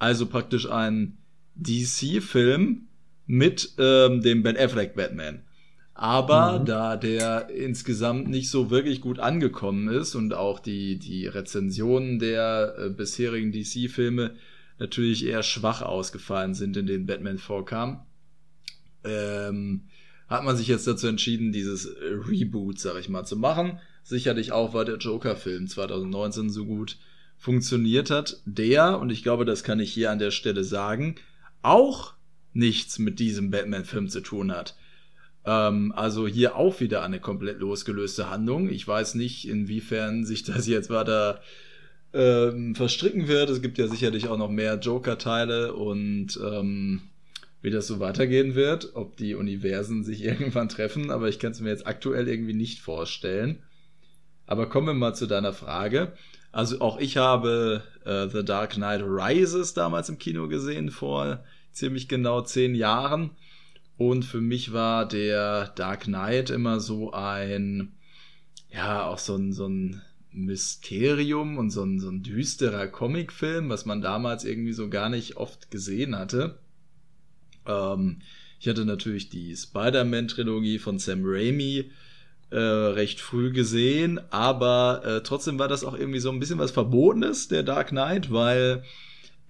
Also 0.00 0.26
praktisch 0.26 0.68
ein 0.68 1.18
DC-Film 1.54 2.88
mit 3.26 3.74
ähm, 3.78 4.22
dem 4.22 4.42
Ben 4.42 4.56
Affleck 4.56 4.96
Batman. 4.96 5.42
Aber 5.94 6.58
mhm. 6.58 6.64
da 6.64 6.96
der 6.96 7.50
insgesamt 7.50 8.28
nicht 8.28 8.48
so 8.48 8.70
wirklich 8.70 9.02
gut 9.02 9.18
angekommen 9.18 9.88
ist 9.88 10.14
und 10.14 10.32
auch 10.32 10.58
die, 10.58 10.98
die 10.98 11.26
Rezensionen 11.26 12.18
der 12.18 12.74
äh, 12.78 12.88
bisherigen 12.88 13.52
DC-Filme 13.52 14.34
natürlich 14.78 15.26
eher 15.26 15.42
schwach 15.42 15.82
ausgefallen 15.82 16.54
sind, 16.54 16.78
in 16.78 16.86
denen 16.86 17.04
Batman 17.04 17.36
vorkam, 17.36 18.06
ähm, 19.04 19.82
hat 20.28 20.42
man 20.44 20.56
sich 20.56 20.68
jetzt 20.68 20.86
dazu 20.86 21.08
entschieden, 21.08 21.52
dieses 21.52 21.94
Reboot, 22.00 22.78
sag 22.78 22.98
ich 22.98 23.10
mal, 23.10 23.24
zu 23.24 23.36
machen. 23.36 23.78
Sicherlich 24.02 24.52
auch, 24.52 24.72
weil 24.72 24.86
der 24.86 24.96
Joker-Film 24.96 25.68
2019 25.68 26.48
so 26.48 26.64
gut 26.64 26.96
funktioniert 27.40 28.10
hat, 28.10 28.36
der, 28.44 29.00
und 29.00 29.10
ich 29.10 29.22
glaube, 29.22 29.46
das 29.46 29.64
kann 29.64 29.80
ich 29.80 29.90
hier 29.92 30.10
an 30.10 30.18
der 30.18 30.30
Stelle 30.30 30.62
sagen, 30.62 31.16
auch 31.62 32.12
nichts 32.52 32.98
mit 32.98 33.18
diesem 33.18 33.50
Batman-Film 33.50 34.10
zu 34.10 34.20
tun 34.20 34.52
hat. 34.52 34.76
Ähm, 35.46 35.92
also 35.96 36.28
hier 36.28 36.54
auch 36.56 36.80
wieder 36.80 37.02
eine 37.02 37.18
komplett 37.18 37.58
losgelöste 37.58 38.28
Handlung. 38.28 38.68
Ich 38.68 38.86
weiß 38.86 39.14
nicht, 39.14 39.48
inwiefern 39.48 40.26
sich 40.26 40.42
das 40.42 40.66
jetzt 40.66 40.90
weiter 40.90 41.40
ähm, 42.12 42.74
verstricken 42.74 43.26
wird. 43.26 43.48
Es 43.48 43.62
gibt 43.62 43.78
ja 43.78 43.88
sicherlich 43.88 44.28
auch 44.28 44.36
noch 44.36 44.50
mehr 44.50 44.74
Joker-Teile 44.74 45.72
und 45.72 46.38
ähm, 46.44 47.00
wie 47.62 47.70
das 47.70 47.86
so 47.86 48.00
weitergehen 48.00 48.54
wird, 48.54 48.90
ob 48.94 49.16
die 49.16 49.34
Universen 49.34 50.04
sich 50.04 50.22
irgendwann 50.24 50.68
treffen, 50.68 51.10
aber 51.10 51.30
ich 51.30 51.38
kann 51.38 51.52
es 51.52 51.60
mir 51.60 51.70
jetzt 51.70 51.86
aktuell 51.86 52.28
irgendwie 52.28 52.52
nicht 52.52 52.80
vorstellen. 52.80 53.62
Aber 54.46 54.68
kommen 54.68 54.88
wir 54.88 54.94
mal 54.94 55.14
zu 55.14 55.26
deiner 55.26 55.54
Frage. 55.54 56.12
Also 56.52 56.80
auch 56.80 56.98
ich 56.98 57.16
habe 57.16 57.82
äh, 58.04 58.28
The 58.28 58.44
Dark 58.44 58.72
Knight 58.74 59.02
Rises 59.02 59.74
damals 59.74 60.08
im 60.08 60.18
Kino 60.18 60.48
gesehen, 60.48 60.90
vor 60.90 61.44
ziemlich 61.72 62.08
genau 62.08 62.42
zehn 62.42 62.74
Jahren. 62.74 63.30
Und 63.96 64.24
für 64.24 64.40
mich 64.40 64.72
war 64.72 65.06
der 65.06 65.68
Dark 65.68 66.04
Knight 66.04 66.50
immer 66.50 66.80
so 66.80 67.12
ein, 67.12 67.92
ja, 68.72 69.06
auch 69.06 69.18
so 69.18 69.36
ein, 69.36 69.52
so 69.52 69.68
ein 69.68 70.02
Mysterium 70.32 71.58
und 71.58 71.70
so 71.70 71.84
ein, 71.84 72.00
so 72.00 72.08
ein 72.08 72.22
düsterer 72.22 72.88
Comicfilm, 72.88 73.68
was 73.68 73.84
man 73.84 74.00
damals 74.00 74.44
irgendwie 74.44 74.72
so 74.72 74.88
gar 74.88 75.08
nicht 75.08 75.36
oft 75.36 75.70
gesehen 75.70 76.16
hatte. 76.16 76.58
Ähm, 77.66 78.22
ich 78.58 78.68
hatte 78.68 78.84
natürlich 78.84 79.28
die 79.28 79.56
Spider-Man-Trilogie 79.56 80.78
von 80.78 80.98
Sam 80.98 81.20
Raimi 81.22 81.90
äh, 82.50 82.58
recht 82.58 83.20
früh 83.20 83.52
gesehen, 83.52 84.20
aber 84.30 85.02
äh, 85.04 85.22
trotzdem 85.22 85.58
war 85.58 85.68
das 85.68 85.84
auch 85.84 85.96
irgendwie 85.96 86.20
so 86.20 86.30
ein 86.30 86.40
bisschen 86.40 86.58
was 86.58 86.72
Verbotenes, 86.72 87.48
der 87.48 87.62
Dark 87.62 87.88
Knight, 87.88 88.32
weil 88.32 88.82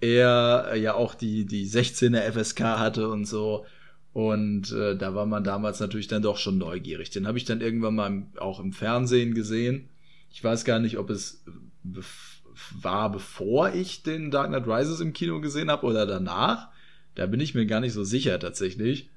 er 0.01 0.75
ja 0.75 0.93
auch 0.95 1.15
die, 1.15 1.45
die 1.45 1.67
16er 1.67 2.31
FSK 2.31 2.61
hatte 2.61 3.09
und 3.09 3.25
so. 3.25 3.65
Und 4.13 4.71
äh, 4.73 4.97
da 4.97 5.15
war 5.15 5.25
man 5.25 5.43
damals 5.43 5.79
natürlich 5.79 6.07
dann 6.07 6.21
doch 6.21 6.37
schon 6.37 6.57
neugierig. 6.57 7.11
Den 7.11 7.27
habe 7.27 7.37
ich 7.37 7.45
dann 7.45 7.61
irgendwann 7.61 7.95
mal 7.95 8.07
im, 8.07 8.27
auch 8.39 8.59
im 8.59 8.73
Fernsehen 8.73 9.33
gesehen. 9.33 9.89
Ich 10.31 10.43
weiß 10.43 10.65
gar 10.65 10.79
nicht, 10.79 10.97
ob 10.97 11.09
es 11.09 11.43
bef 11.83 12.41
war, 12.81 13.11
bevor 13.11 13.73
ich 13.73 14.03
den 14.03 14.29
Dark 14.29 14.49
Knight 14.49 14.67
Rises 14.67 14.99
im 14.99 15.13
Kino 15.13 15.39
gesehen 15.39 15.71
habe 15.71 15.85
oder 15.85 16.05
danach. 16.05 16.67
Da 17.15 17.25
bin 17.25 17.39
ich 17.39 17.55
mir 17.55 17.65
gar 17.65 17.79
nicht 17.79 17.93
so 17.93 18.03
sicher 18.03 18.39
tatsächlich. 18.39 19.09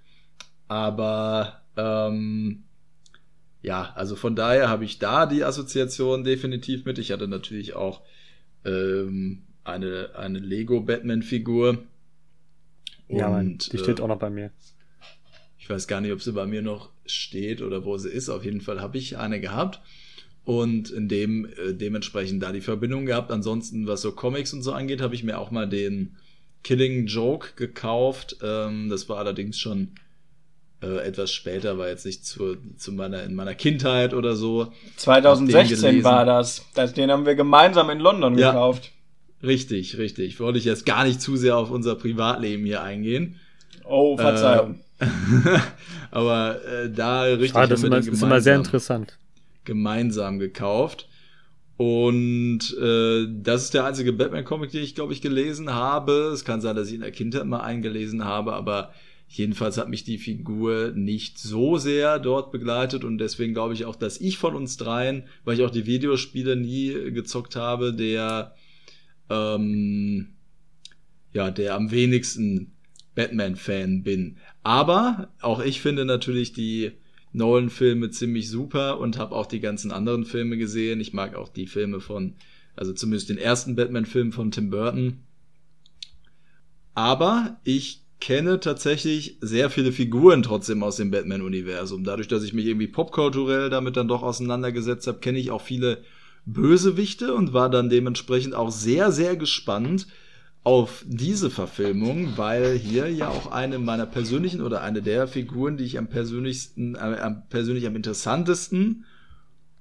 Aber 0.69 1.61
ähm, 1.77 2.65
ja, 3.65 3.93
also 3.95 4.15
von 4.15 4.37
daher 4.37 4.69
habe 4.69 4.85
ich 4.85 4.99
da 4.99 5.25
die 5.25 5.43
Assoziation 5.43 6.23
definitiv 6.23 6.85
mit. 6.85 6.99
Ich 6.99 7.11
hatte 7.11 7.27
natürlich 7.29 7.75
auch 7.75 8.03
ähm, 8.67 9.43
eine, 9.65 10.11
eine 10.17 10.39
Lego 10.39 10.83
Batman-Figur. 10.83 11.79
Ja, 13.09 13.31
Mann, 13.31 13.57
die 13.73 13.77
äh, 13.79 13.81
steht 13.81 14.03
auch 14.03 14.09
noch 14.09 14.19
bei 14.19 14.29
mir. 14.29 14.51
Ich 15.59 15.71
weiß 15.71 15.89
gar 15.89 16.03
nicht, 16.03 16.13
ob 16.13 16.21
sie 16.21 16.33
bei 16.33 16.45
mir 16.45 16.61
noch 16.61 16.91
steht 17.07 17.63
oder 17.63 17.87
wo 17.87 17.97
sie 17.97 18.11
ist. 18.11 18.29
Auf 18.29 18.45
jeden 18.45 18.61
Fall 18.61 18.83
habe 18.83 18.99
ich 18.99 19.17
eine 19.17 19.41
gehabt 19.41 19.81
und 20.45 20.91
in 20.91 21.09
dem 21.09 21.47
äh, 21.47 21.73
dementsprechend 21.73 22.43
da 22.43 22.53
die 22.53 22.61
Verbindung 22.61 23.07
gehabt. 23.07 23.31
Ansonsten, 23.31 23.87
was 23.87 24.03
so 24.03 24.13
Comics 24.13 24.53
und 24.53 24.63
so 24.63 24.73
angeht, 24.73 25.01
habe 25.01 25.15
ich 25.15 25.25
mir 25.25 25.39
auch 25.39 25.51
mal 25.51 25.67
den 25.67 26.17
Killing 26.65 27.07
Joke 27.07 27.53
gekauft. 27.57 28.37
Ähm, 28.43 28.91
das 28.91 29.09
war 29.09 29.17
allerdings 29.17 29.59
schon 29.59 29.93
äh, 30.85 31.07
etwas 31.07 31.33
später, 31.33 31.79
war 31.79 31.89
jetzt 31.89 32.05
nicht 32.05 32.27
zu, 32.27 32.57
zu 32.77 32.93
meiner, 32.93 33.23
in 33.23 33.35
meiner 33.35 33.55
Kindheit 33.55 34.15
oder 34.15 34.37
so. 34.37 34.73
2016 34.97 36.05
war 36.05 36.25
das. 36.25 36.65
das. 36.75 36.93
Den 36.93 37.11
haben 37.11 37.27
wir 37.27 37.35
gemeinsam 37.35 37.91
in 37.91 37.99
London 37.99 38.37
ja, 38.39 38.51
gekauft. 38.51 38.91
Richtig, 39.43 39.99
richtig. 39.99 40.41
Wollte 40.41 40.59
ich 40.59 40.65
jetzt 40.65 40.87
gar 40.87 41.05
nicht 41.05 41.21
zu 41.21 41.37
sehr 41.37 41.57
auf 41.57 41.71
unser 41.71 41.95
Privatleben 41.95 42.65
hier 42.65 42.83
eingehen. 42.83 43.37
Oh, 43.85 44.17
Verzeihung. 44.17 44.81
Äh, 44.99 45.07
aber 46.11 46.65
äh, 46.65 46.91
da 46.91 47.23
richtig. 47.23 47.51
Schade, 47.51 47.69
das, 47.69 47.83
ist 47.83 48.09
ist 48.09 48.23
immer 48.23 48.41
sehr 48.41 48.57
interessant. 48.57 49.19
Gemeinsam 49.65 50.39
gekauft. 50.39 51.09
Und 51.77 52.61
äh, 52.81 53.27
das 53.43 53.65
ist 53.65 53.75
der 53.75 53.85
einzige 53.85 54.13
Batman-Comic, 54.13 54.71
den 54.71 54.85
ich, 54.85 54.95
glaube 54.95 55.13
ich, 55.13 55.21
gelesen 55.21 55.75
habe. 55.75 56.31
Es 56.33 56.45
kann 56.45 56.61
sein, 56.61 56.77
dass 56.77 56.89
ich 56.89 56.95
in 56.95 57.01
der 57.01 57.11
Kindheit 57.11 57.47
mal 57.47 57.61
eingelesen 57.61 58.25
habe, 58.25 58.53
aber 58.53 58.93
Jedenfalls 59.37 59.79
hat 59.79 59.89
mich 59.89 60.05
die 60.05 60.19
Figur 60.19 60.93
nicht 60.95 61.41
so 61.41 61.77
sehr 61.77 62.21
dort 62.21 62.53
begleitet 62.53 63.03
und 63.03 63.19
deswegen 63.19 63.53
glaube 63.53 63.75
ich 63.75 63.85
auch, 63.85 63.97
dass 63.97 64.21
ich 64.21 64.39
von 64.39 64.55
uns 64.55 64.77
dreien, 64.77 65.25
weil 65.45 65.57
ich 65.57 65.65
auch 65.65 65.73
die 65.73 65.87
Videospiele 65.87 66.55
nie 66.55 67.11
gezockt 67.11 67.57
habe, 67.57 67.93
der 67.93 68.55
ähm, 69.29 70.29
ja, 71.33 71.51
der 71.51 71.75
am 71.75 71.91
wenigsten 71.91 72.75
Batman-Fan 73.17 74.05
bin. 74.05 74.37
Aber 74.63 75.33
auch 75.41 75.61
ich 75.61 75.81
finde 75.81 76.05
natürlich 76.05 76.53
die 76.53 76.93
Nolan-Filme 77.33 78.11
ziemlich 78.11 78.49
super 78.49 79.01
und 79.01 79.19
habe 79.19 79.35
auch 79.35 79.47
die 79.47 79.59
ganzen 79.59 79.91
anderen 79.91 80.27
Filme 80.27 80.57
gesehen. 80.57 81.01
Ich 81.01 81.13
mag 81.13 81.35
auch 81.35 81.49
die 81.49 81.67
Filme 81.67 81.99
von, 81.99 82.35
also 82.77 82.93
zumindest 82.93 83.31
den 83.31 83.39
ersten 83.39 83.75
Batman-Film 83.75 84.31
von 84.31 84.53
Tim 84.53 84.71
Burton. 84.71 85.25
Aber 86.95 87.59
ich 87.65 88.04
kenne 88.21 88.61
tatsächlich 88.61 89.39
sehr 89.41 89.71
viele 89.71 89.93
Figuren 89.93 90.43
trotzdem 90.43 90.83
aus 90.83 90.97
dem 90.97 91.11
Batman-Universum. 91.11 92.05
Dadurch, 92.05 92.29
dass 92.29 92.43
ich 92.43 92.55
mich 92.55 92.67
irgendwie 92.67 92.87
popkulturell 92.87 93.71
damit 93.71 93.97
dann 93.97 94.09
doch 94.09 94.23
auseinandergesetzt 94.23 95.07
habe, 95.07 95.19
kenne 95.19 95.39
ich 95.39 95.51
auch 95.51 95.61
viele 95.61 96.03
Bösewichte 96.47 97.35
und 97.35 97.53
war 97.53 97.71
dann 97.71 97.89
dementsprechend 97.89 98.55
auch 98.55 98.71
sehr, 98.71 99.13
sehr 99.13 99.37
gespannt 99.37 100.07
auf 100.63 101.05
diese 101.07 101.51
Verfilmung, 101.51 102.37
weil 102.37 102.79
hier 102.79 103.11
ja 103.11 103.29
auch 103.29 103.53
eine 103.53 103.79
meiner 103.79 104.07
persönlichen 104.07 104.63
oder 104.63 104.81
eine 104.81 105.03
der 105.03 105.29
Figuren, 105.29 105.77
die 105.77 105.85
ich 105.85 105.99
am 105.99 106.09
persönlichsten, 106.09 106.95
äh, 106.95 106.99
am 106.99 107.43
persönlich 107.51 107.87
am 107.87 107.97
interessantesten 107.97 109.05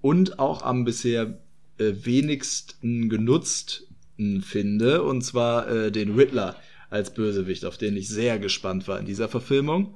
und 0.01 0.39
auch 0.39 0.61
am 0.61 0.83
bisher 0.83 1.39
äh, 1.77 1.93
wenigsten 2.03 3.09
genutzten 3.09 4.41
finde, 4.41 5.03
und 5.03 5.23
zwar 5.23 5.69
äh, 5.69 5.91
den 5.91 6.15
Riddler 6.15 6.57
als 6.93 7.13
Bösewicht, 7.13 7.65
auf 7.65 7.77
den 7.77 7.97
ich 7.97 8.07
sehr 8.07 8.39
gespannt 8.39 8.87
war 8.87 8.99
in 8.99 9.05
dieser 9.05 9.27
Verfilmung. 9.27 9.95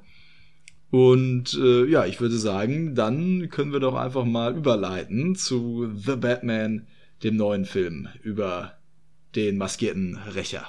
Und 0.90 1.54
äh, 1.54 1.84
ja, 1.86 2.06
ich 2.06 2.20
würde 2.20 2.36
sagen, 2.36 2.94
dann 2.94 3.48
können 3.50 3.72
wir 3.72 3.80
doch 3.80 3.94
einfach 3.94 4.24
mal 4.24 4.56
überleiten 4.56 5.34
zu 5.34 5.92
The 5.94 6.16
Batman, 6.16 6.86
dem 7.22 7.36
neuen 7.36 7.64
Film 7.64 8.08
über 8.22 8.74
den 9.34 9.58
maskierten 9.58 10.18
Rächer. 10.34 10.64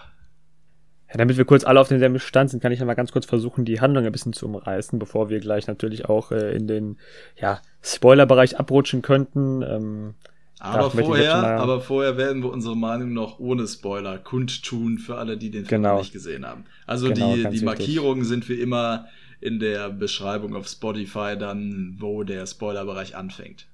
Ja, 1.10 1.18
damit 1.18 1.38
wir 1.38 1.46
kurz 1.46 1.64
alle 1.64 1.80
auf 1.80 1.88
demselben 1.88 2.20
Stand 2.20 2.52
sind, 2.52 2.62
kann 2.62 2.72
ich 2.72 2.80
ja 2.80 2.86
mal 2.86 2.94
ganz 2.94 3.12
kurz 3.12 3.26
versuchen, 3.26 3.66
die 3.66 3.82
Handlung 3.82 4.06
ein 4.06 4.12
bisschen 4.12 4.34
zu 4.34 4.46
umreißen, 4.46 5.00
bevor 5.00 5.30
wir 5.30 5.40
gleich 5.40 5.68
natürlich 5.68 6.06
auch 6.06 6.32
äh, 6.32 6.56
in 6.56 6.68
den 6.68 6.98
ja, 7.40 7.62
Spoiler-Bereich 7.82 8.60
abrutschen 8.60 9.02
könnten. 9.02 9.62
Ähm, 9.62 10.16
aber 10.60 10.92
vorher, 10.92 11.36
aber 11.36 11.80
vorher 11.80 12.18
werden 12.18 12.44
wir 12.44 12.52
unsere 12.52 12.76
Meinung 12.76 13.14
noch 13.14 13.40
ohne 13.40 13.68
Spoiler 13.68 14.18
kundtun 14.18 14.98
für 14.98 15.16
alle, 15.18 15.38
die 15.38 15.52
den 15.52 15.66
Film 15.66 15.84
genau. 15.84 16.00
nicht 16.00 16.12
gesehen 16.12 16.46
haben. 16.46 16.66
Also 16.86 17.10
genau, 17.10 17.36
die, 17.36 17.50
die 17.50 17.64
Markierungen 17.64 18.26
sind 18.26 18.50
wie 18.50 18.60
immer 18.60 19.08
in 19.40 19.60
der 19.60 19.90
Beschreibung 19.90 20.56
auf 20.56 20.68
Spotify 20.68 21.38
dann, 21.38 21.96
wo 22.00 22.24
der 22.24 22.46
Spoilerbereich 22.46 23.16
anfängt. 23.16 23.68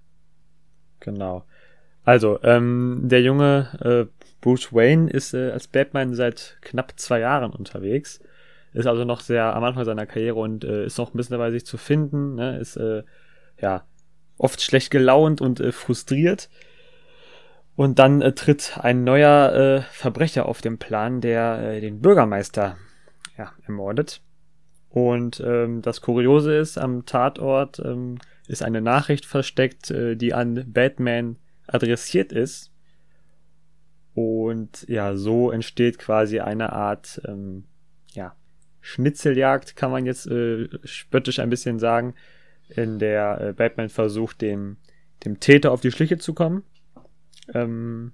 Genau. 0.99 1.45
Also, 2.03 2.39
ähm, 2.43 3.01
der 3.03 3.23
junge 3.23 4.09
äh, 4.11 4.25
Bruce 4.41 4.71
Wayne 4.71 5.09
ist 5.09 5.33
äh, 5.33 5.49
als 5.49 5.67
Batman 5.67 6.13
seit 6.13 6.57
knapp 6.61 6.93
zwei 6.97 7.21
Jahren 7.21 7.51
unterwegs. 7.51 8.19
Ist 8.73 8.85
also 8.85 9.05
noch 9.05 9.21
sehr 9.21 9.55
am 9.55 9.63
Anfang 9.63 9.85
seiner 9.85 10.05
Karriere 10.05 10.35
und 10.35 10.63
äh, 10.63 10.85
ist 10.85 10.99
noch 10.99 11.13
ein 11.13 11.17
bisschen 11.17 11.37
dabei, 11.37 11.49
sich 11.49 11.65
zu 11.65 11.77
finden. 11.77 12.35
Ne? 12.35 12.59
Ist 12.59 12.77
äh, 12.77 13.03
ja 13.59 13.85
oft 14.37 14.61
schlecht 14.61 14.91
gelaunt 14.91 15.41
und 15.41 15.59
äh, 15.59 15.71
frustriert. 15.71 16.49
Und 17.75 17.99
dann 17.99 18.21
äh, 18.21 18.31
tritt 18.33 18.77
ein 18.81 19.03
neuer 19.03 19.53
äh, 19.53 19.81
Verbrecher 19.91 20.45
auf 20.45 20.61
den 20.61 20.77
Plan, 20.77 21.19
der 21.21 21.59
äh, 21.59 21.81
den 21.81 21.99
Bürgermeister 21.99 22.77
ja, 23.37 23.51
ermordet. 23.65 24.21
Und 24.89 25.43
ähm, 25.45 25.81
das 25.81 25.99
Kuriose 25.99 26.55
ist, 26.55 26.77
am 26.77 27.05
Tatort 27.05 27.79
ähm, 27.79 28.17
ist 28.47 28.63
eine 28.63 28.81
Nachricht 28.81 29.25
versteckt, 29.25 29.91
äh, 29.91 30.15
die 30.15 30.33
an 30.33 30.71
Batman 30.71 31.35
adressiert 31.67 32.31
ist. 32.31 32.71
Und 34.13 34.85
ja, 34.87 35.17
so 35.17 35.51
entsteht 35.51 35.97
quasi 35.97 36.39
eine 36.39 36.71
Art 36.71 37.21
ähm, 37.27 37.65
ja, 38.13 38.37
Schnitzeljagd, 38.79 39.75
kann 39.75 39.91
man 39.91 40.05
jetzt 40.05 40.27
äh, 40.27 40.69
spöttisch 40.85 41.39
ein 41.39 41.49
bisschen 41.49 41.79
sagen, 41.79 42.13
in 42.69 42.99
der 42.99 43.41
äh, 43.41 43.51
Batman 43.51 43.89
versucht, 43.89 44.39
dem, 44.41 44.77
dem 45.25 45.41
Täter 45.41 45.73
auf 45.73 45.81
die 45.81 45.91
Schliche 45.91 46.17
zu 46.17 46.33
kommen 46.33 46.63
ähm, 47.53 48.11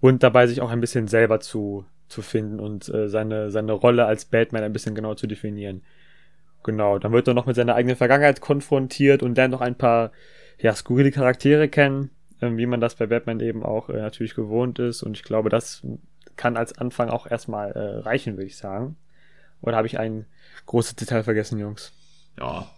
und 0.00 0.22
dabei 0.22 0.46
sich 0.46 0.60
auch 0.60 0.70
ein 0.70 0.80
bisschen 0.80 1.08
selber 1.08 1.40
zu, 1.40 1.84
zu 2.08 2.22
finden 2.22 2.60
und 2.60 2.88
äh, 2.88 3.08
seine, 3.08 3.50
seine 3.50 3.72
Rolle 3.72 4.06
als 4.06 4.24
Batman 4.26 4.62
ein 4.62 4.72
bisschen 4.72 4.94
genau 4.94 5.14
zu 5.14 5.26
definieren. 5.26 5.82
Genau, 6.62 6.98
dann 6.98 7.12
wird 7.12 7.28
er 7.28 7.34
noch 7.34 7.46
mit 7.46 7.56
seiner 7.56 7.74
eigenen 7.74 7.96
Vergangenheit 7.96 8.40
konfrontiert 8.40 9.22
und 9.22 9.36
lernt 9.36 9.52
noch 9.52 9.60
ein 9.60 9.76
paar 9.76 10.12
ja, 10.58 10.74
skurrile 10.74 11.10
Charaktere 11.10 11.68
kennen, 11.68 12.10
äh, 12.40 12.50
wie 12.56 12.66
man 12.66 12.80
das 12.80 12.96
bei 12.96 13.06
Batman 13.06 13.40
eben 13.40 13.62
auch 13.62 13.88
äh, 13.88 13.98
natürlich 13.98 14.34
gewohnt 14.34 14.78
ist. 14.78 15.02
Und 15.02 15.16
ich 15.16 15.22
glaube, 15.22 15.48
das 15.48 15.86
kann 16.36 16.56
als 16.56 16.76
Anfang 16.76 17.08
auch 17.08 17.26
erstmal 17.26 17.72
äh, 17.72 17.98
reichen, 18.00 18.34
würde 18.36 18.46
ich 18.46 18.56
sagen. 18.56 18.96
Oder 19.60 19.76
habe 19.76 19.86
ich 19.86 19.98
ein 19.98 20.26
großes 20.66 20.96
Detail 20.96 21.22
vergessen, 21.22 21.58
Jungs? 21.58 21.92
Ja, 22.38 22.70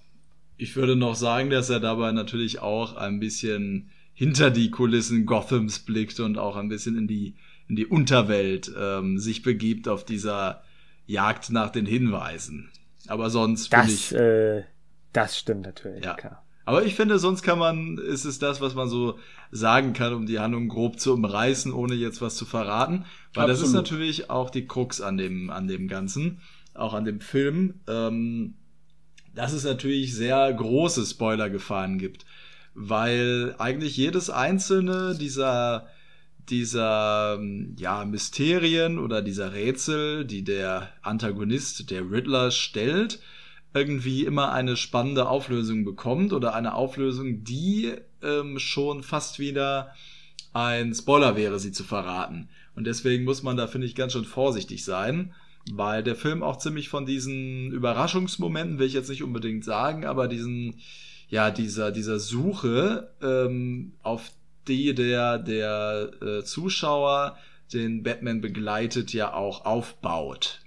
ich 0.56 0.76
würde 0.76 0.96
noch 0.96 1.14
sagen, 1.14 1.50
dass 1.50 1.70
er 1.70 1.80
dabei 1.80 2.12
natürlich 2.12 2.60
auch 2.60 2.96
ein 2.96 3.20
bisschen 3.20 3.90
hinter 4.18 4.50
die 4.50 4.72
Kulissen 4.72 5.26
Gothams 5.26 5.78
blickt 5.78 6.18
und 6.18 6.38
auch 6.38 6.56
ein 6.56 6.68
bisschen 6.68 6.98
in 6.98 7.06
die, 7.06 7.36
in 7.68 7.76
die 7.76 7.86
Unterwelt 7.86 8.68
ähm, 8.76 9.16
sich 9.16 9.42
begibt 9.42 9.86
auf 9.86 10.04
dieser 10.04 10.64
Jagd 11.06 11.50
nach 11.50 11.70
den 11.70 11.86
Hinweisen. 11.86 12.68
Aber 13.06 13.30
sonst 13.30 13.72
finde 13.72 13.92
ich. 13.92 14.12
Äh, 14.12 14.64
das 15.12 15.38
stimmt 15.38 15.62
natürlich, 15.62 16.04
ja. 16.04 16.14
klar. 16.14 16.42
Aber 16.64 16.84
ich 16.84 16.96
finde, 16.96 17.20
sonst 17.20 17.42
kann 17.42 17.60
man, 17.60 17.96
ist 17.96 18.24
es 18.24 18.40
das, 18.40 18.60
was 18.60 18.74
man 18.74 18.88
so 18.88 19.20
sagen 19.52 19.92
kann, 19.92 20.12
um 20.12 20.26
die 20.26 20.40
Handlung 20.40 20.66
grob 20.66 20.98
zu 20.98 21.14
umreißen, 21.14 21.72
ohne 21.72 21.94
jetzt 21.94 22.20
was 22.20 22.34
zu 22.34 22.44
verraten. 22.44 23.04
Weil 23.34 23.44
Absolut. 23.44 23.50
das 23.50 23.60
ist 23.60 23.72
natürlich 23.72 24.30
auch 24.30 24.50
die 24.50 24.66
Krux 24.66 25.00
an 25.00 25.16
dem, 25.16 25.50
an 25.50 25.68
dem 25.68 25.86
Ganzen, 25.86 26.40
auch 26.74 26.92
an 26.92 27.04
dem 27.04 27.20
Film, 27.20 27.74
ähm, 27.86 28.54
dass 29.36 29.52
es 29.52 29.62
natürlich 29.62 30.12
sehr 30.16 30.52
große 30.52 31.06
Spoilergefahren 31.06 31.98
gibt. 31.98 32.26
Weil 32.80 33.56
eigentlich 33.58 33.96
jedes 33.96 34.30
einzelne 34.30 35.16
dieser, 35.18 35.88
dieser, 36.48 37.40
ja, 37.76 38.04
Mysterien 38.04 39.00
oder 39.00 39.20
dieser 39.20 39.52
Rätsel, 39.52 40.24
die 40.24 40.44
der 40.44 40.88
Antagonist, 41.02 41.90
der 41.90 42.08
Riddler, 42.08 42.52
stellt, 42.52 43.18
irgendwie 43.74 44.24
immer 44.24 44.52
eine 44.52 44.76
spannende 44.76 45.28
Auflösung 45.28 45.84
bekommt 45.84 46.32
oder 46.32 46.54
eine 46.54 46.74
Auflösung, 46.74 47.42
die 47.42 47.94
ähm, 48.22 48.58
schon 48.58 49.02
fast 49.02 49.38
wieder 49.38 49.92
ein 50.52 50.94
Spoiler 50.94 51.36
wäre, 51.36 51.58
sie 51.58 51.72
zu 51.72 51.84
verraten. 51.84 52.48
Und 52.74 52.86
deswegen 52.86 53.24
muss 53.24 53.42
man 53.42 53.56
da, 53.56 53.66
finde 53.66 53.86
ich, 53.86 53.94
ganz 53.94 54.12
schön 54.12 54.24
vorsichtig 54.24 54.84
sein, 54.84 55.34
weil 55.72 56.02
der 56.02 56.16
Film 56.16 56.42
auch 56.42 56.58
ziemlich 56.58 56.88
von 56.88 57.06
diesen 57.06 57.72
Überraschungsmomenten, 57.72 58.78
will 58.78 58.86
ich 58.86 58.94
jetzt 58.94 59.10
nicht 59.10 59.22
unbedingt 59.22 59.64
sagen, 59.64 60.04
aber 60.04 60.28
diesen, 60.28 60.80
ja, 61.28 61.50
dieser, 61.50 61.90
dieser 61.92 62.18
Suche, 62.18 63.10
ähm, 63.22 63.92
auf 64.02 64.30
die 64.66 64.94
der, 64.94 65.38
der 65.38 66.10
äh, 66.20 66.42
Zuschauer 66.42 67.36
den 67.72 68.02
Batman 68.02 68.40
begleitet, 68.40 69.12
ja 69.12 69.34
auch 69.34 69.64
aufbaut. 69.64 70.60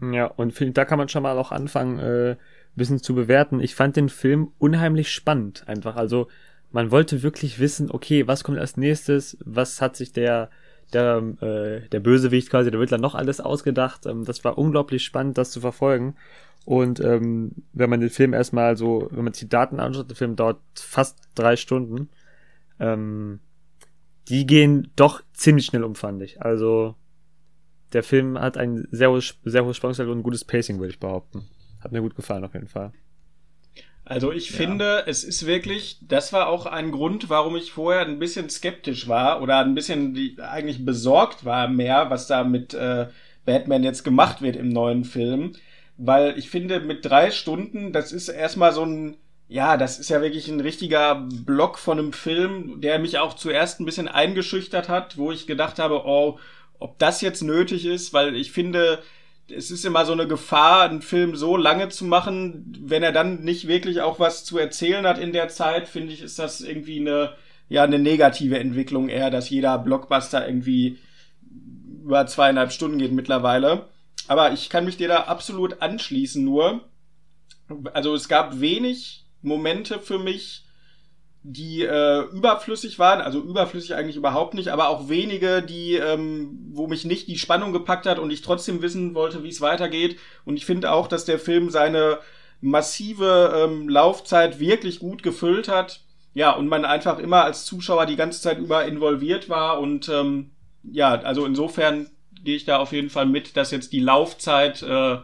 Ja, 0.00 0.26
und 0.26 0.54
da 0.76 0.84
kann 0.84 0.98
man 0.98 1.08
schon 1.08 1.22
mal 1.22 1.36
auch 1.36 1.52
anfangen, 1.52 1.98
äh, 1.98 2.30
ein 2.32 2.36
bisschen 2.76 3.02
zu 3.02 3.14
bewerten. 3.14 3.60
Ich 3.60 3.74
fand 3.74 3.96
den 3.96 4.08
Film 4.08 4.52
unheimlich 4.58 5.12
spannend, 5.12 5.64
einfach. 5.66 5.96
Also, 5.96 6.28
man 6.70 6.90
wollte 6.90 7.22
wirklich 7.22 7.58
wissen, 7.58 7.90
okay, 7.90 8.26
was 8.28 8.44
kommt 8.44 8.58
als 8.58 8.76
nächstes, 8.76 9.36
was 9.44 9.82
hat 9.82 9.96
sich 9.96 10.12
der, 10.12 10.50
der, 10.94 11.18
äh, 11.40 11.88
der 11.88 12.00
Bösewicht 12.00 12.50
quasi, 12.50 12.70
der 12.70 12.80
Riddler 12.80 12.98
noch 12.98 13.14
alles 13.14 13.40
ausgedacht. 13.40 14.06
Ähm, 14.06 14.24
das 14.24 14.44
war 14.44 14.58
unglaublich 14.58 15.04
spannend, 15.04 15.38
das 15.38 15.50
zu 15.50 15.60
verfolgen. 15.60 16.16
Und 16.64 17.00
ähm, 17.00 17.52
wenn 17.72 17.90
man 17.90 18.00
den 18.00 18.10
Film 18.10 18.34
erstmal 18.34 18.76
so, 18.76 19.08
wenn 19.10 19.24
man 19.24 19.32
sich 19.32 19.42
die 19.42 19.48
Daten 19.48 19.80
anschaut, 19.80 20.08
der 20.10 20.16
Film 20.16 20.36
dauert 20.36 20.60
fast 20.74 21.18
drei 21.34 21.56
Stunden. 21.56 22.08
Ähm, 22.78 23.40
die 24.28 24.46
gehen 24.46 24.90
doch 24.96 25.22
ziemlich 25.32 25.66
schnell 25.66 25.84
um, 25.84 25.94
fand 25.94 26.22
ich. 26.22 26.42
Also 26.42 26.94
der 27.92 28.02
Film 28.02 28.38
hat 28.38 28.56
ein 28.56 28.86
sehr 28.90 29.10
hohes, 29.10 29.34
sehr 29.44 29.64
hohes 29.64 29.76
Spannungslevel 29.76 30.12
und 30.12 30.20
ein 30.20 30.22
gutes 30.22 30.44
Pacing, 30.44 30.78
würde 30.78 30.92
ich 30.92 31.00
behaupten. 31.00 31.48
Hat 31.80 31.92
mir 31.92 32.00
gut 32.00 32.14
gefallen 32.14 32.44
auf 32.44 32.54
jeden 32.54 32.68
Fall. 32.68 32.92
Also 34.10 34.32
ich 34.32 34.50
ja. 34.50 34.56
finde, 34.56 35.04
es 35.06 35.22
ist 35.22 35.46
wirklich, 35.46 35.98
das 36.00 36.32
war 36.32 36.48
auch 36.48 36.66
ein 36.66 36.90
Grund, 36.90 37.30
warum 37.30 37.54
ich 37.54 37.70
vorher 37.70 38.00
ein 38.00 38.18
bisschen 38.18 38.50
skeptisch 38.50 39.06
war 39.06 39.40
oder 39.40 39.58
ein 39.58 39.76
bisschen 39.76 40.14
die, 40.14 40.36
eigentlich 40.40 40.84
besorgt 40.84 41.44
war 41.44 41.68
mehr, 41.68 42.10
was 42.10 42.26
da 42.26 42.42
mit 42.42 42.74
äh, 42.74 43.06
Batman 43.44 43.84
jetzt 43.84 44.02
gemacht 44.02 44.42
wird 44.42 44.56
im 44.56 44.68
neuen 44.68 45.04
Film. 45.04 45.52
Weil 45.96 46.36
ich 46.36 46.50
finde, 46.50 46.80
mit 46.80 47.04
drei 47.04 47.30
Stunden, 47.30 47.92
das 47.92 48.10
ist 48.10 48.28
erstmal 48.28 48.72
so 48.72 48.84
ein, 48.84 49.16
ja, 49.46 49.76
das 49.76 50.00
ist 50.00 50.10
ja 50.10 50.20
wirklich 50.20 50.48
ein 50.48 50.58
richtiger 50.58 51.14
Block 51.14 51.78
von 51.78 52.00
einem 52.00 52.12
Film, 52.12 52.80
der 52.80 52.98
mich 52.98 53.20
auch 53.20 53.34
zuerst 53.34 53.78
ein 53.78 53.84
bisschen 53.84 54.08
eingeschüchtert 54.08 54.88
hat, 54.88 55.18
wo 55.18 55.30
ich 55.30 55.46
gedacht 55.46 55.78
habe, 55.78 56.04
oh, 56.04 56.40
ob 56.80 56.98
das 56.98 57.20
jetzt 57.20 57.42
nötig 57.42 57.86
ist, 57.86 58.12
weil 58.12 58.34
ich 58.34 58.50
finde, 58.50 58.98
es 59.50 59.70
ist 59.70 59.84
immer 59.84 60.04
so 60.04 60.12
eine 60.12 60.26
Gefahr, 60.26 60.88
einen 60.88 61.02
Film 61.02 61.36
so 61.36 61.56
lange 61.56 61.88
zu 61.88 62.04
machen, 62.04 62.72
wenn 62.80 63.02
er 63.02 63.12
dann 63.12 63.42
nicht 63.42 63.68
wirklich 63.68 64.00
auch 64.00 64.18
was 64.18 64.44
zu 64.44 64.58
erzählen 64.58 65.06
hat 65.06 65.18
in 65.18 65.32
der 65.32 65.48
Zeit, 65.48 65.88
finde 65.88 66.12
ich, 66.12 66.22
ist 66.22 66.38
das 66.38 66.60
irgendwie 66.60 67.00
eine, 67.00 67.34
ja, 67.68 67.84
eine 67.84 67.98
negative 67.98 68.58
Entwicklung 68.58 69.08
eher, 69.08 69.30
dass 69.30 69.50
jeder 69.50 69.78
Blockbuster 69.78 70.46
irgendwie 70.46 70.98
über 72.02 72.26
zweieinhalb 72.26 72.72
Stunden 72.72 72.98
geht 72.98 73.12
mittlerweile. 73.12 73.86
Aber 74.26 74.52
ich 74.52 74.68
kann 74.68 74.84
mich 74.84 74.96
dir 74.96 75.08
da 75.08 75.24
absolut 75.24 75.82
anschließen, 75.82 76.42
nur. 76.44 76.82
Also 77.92 78.14
es 78.14 78.28
gab 78.28 78.60
wenig 78.60 79.26
Momente 79.42 79.98
für 79.98 80.18
mich, 80.18 80.64
die 81.42 81.82
äh, 81.82 82.22
überflüssig 82.32 82.98
waren, 82.98 83.20
also 83.20 83.40
überflüssig 83.40 83.94
eigentlich 83.94 84.16
überhaupt 84.16 84.54
nicht, 84.54 84.68
aber 84.68 84.88
auch 84.88 85.08
wenige, 85.08 85.62
die, 85.62 85.94
ähm, 85.94 86.58
wo 86.72 86.86
mich 86.86 87.04
nicht 87.04 87.28
die 87.28 87.38
Spannung 87.38 87.72
gepackt 87.72 88.06
hat 88.06 88.18
und 88.18 88.30
ich 88.30 88.42
trotzdem 88.42 88.82
wissen 88.82 89.14
wollte, 89.14 89.42
wie 89.42 89.48
es 89.48 89.62
weitergeht. 89.62 90.18
Und 90.44 90.56
ich 90.56 90.66
finde 90.66 90.92
auch, 90.92 91.08
dass 91.08 91.24
der 91.24 91.38
Film 91.38 91.70
seine 91.70 92.18
massive 92.60 93.52
ähm, 93.56 93.88
Laufzeit 93.88 94.60
wirklich 94.60 94.98
gut 94.98 95.22
gefüllt 95.22 95.68
hat. 95.68 96.02
Ja, 96.34 96.52
und 96.52 96.68
man 96.68 96.84
einfach 96.84 97.18
immer 97.18 97.44
als 97.44 97.64
Zuschauer 97.64 98.06
die 98.06 98.16
ganze 98.16 98.40
Zeit 98.40 98.58
über 98.58 98.84
involviert 98.84 99.48
war. 99.48 99.80
Und 99.80 100.10
ähm, 100.10 100.50
ja, 100.82 101.20
also 101.22 101.46
insofern 101.46 102.10
gehe 102.44 102.56
ich 102.56 102.66
da 102.66 102.78
auf 102.78 102.92
jeden 102.92 103.10
Fall 103.10 103.26
mit, 103.26 103.56
dass 103.56 103.70
jetzt 103.70 103.92
die 103.92 104.00
Laufzeit 104.00 104.82
äh, 104.82 105.18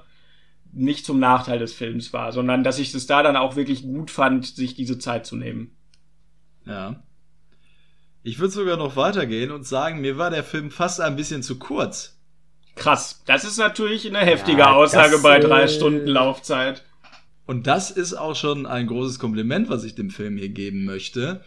nicht 0.72 1.04
zum 1.06 1.18
Nachteil 1.18 1.58
des 1.58 1.74
Films 1.74 2.12
war, 2.12 2.32
sondern 2.32 2.64
dass 2.64 2.78
ich 2.78 2.94
es 2.94 3.06
da 3.06 3.22
dann 3.22 3.36
auch 3.36 3.54
wirklich 3.54 3.82
gut 3.82 4.10
fand, 4.10 4.46
sich 4.46 4.74
diese 4.74 4.98
Zeit 4.98 5.26
zu 5.26 5.36
nehmen. 5.36 5.75
Ja. 6.66 7.02
Ich 8.22 8.38
würde 8.38 8.52
sogar 8.52 8.76
noch 8.76 8.96
weitergehen 8.96 9.52
und 9.52 9.66
sagen, 9.66 10.00
mir 10.00 10.18
war 10.18 10.30
der 10.30 10.44
Film 10.44 10.70
fast 10.70 11.00
ein 11.00 11.16
bisschen 11.16 11.42
zu 11.42 11.58
kurz. 11.58 12.18
Krass. 12.74 13.22
Das 13.26 13.44
ist 13.44 13.56
natürlich 13.56 14.06
eine 14.06 14.18
heftige 14.18 14.58
ja, 14.58 14.72
Aussage 14.72 15.12
das, 15.12 15.22
bei 15.22 15.38
drei 15.38 15.62
äh... 15.62 15.68
Stunden 15.68 16.06
Laufzeit. 16.06 16.84
Und 17.46 17.66
das 17.68 17.90
ist 17.90 18.14
auch 18.14 18.34
schon 18.34 18.66
ein 18.66 18.88
großes 18.88 19.18
Kompliment, 19.18 19.68
was 19.68 19.84
ich 19.84 19.94
dem 19.94 20.10
Film 20.10 20.36
hier 20.36 20.48
geben 20.48 20.84
möchte. 20.84 21.42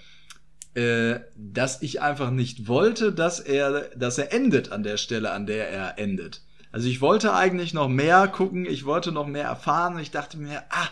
Äh, 0.73 1.19
dass 1.35 1.81
ich 1.81 2.01
einfach 2.01 2.31
nicht 2.31 2.67
wollte, 2.67 3.11
dass 3.11 3.39
er, 3.39 3.89
dass 3.95 4.17
er 4.17 4.31
endet 4.31 4.71
an 4.71 4.83
der 4.83 4.97
Stelle, 4.97 5.31
an 5.31 5.45
der 5.45 5.69
er 5.69 5.99
endet. 5.99 6.41
Also 6.71 6.87
ich 6.87 7.01
wollte 7.01 7.33
eigentlich 7.33 7.73
noch 7.73 7.89
mehr 7.89 8.27
gucken, 8.27 8.65
ich 8.65 8.85
wollte 8.85 9.11
noch 9.11 9.27
mehr 9.27 9.45
erfahren. 9.45 9.99
Ich 9.99 10.11
dachte 10.11 10.37
mir, 10.37 10.63
ah, 10.69 10.87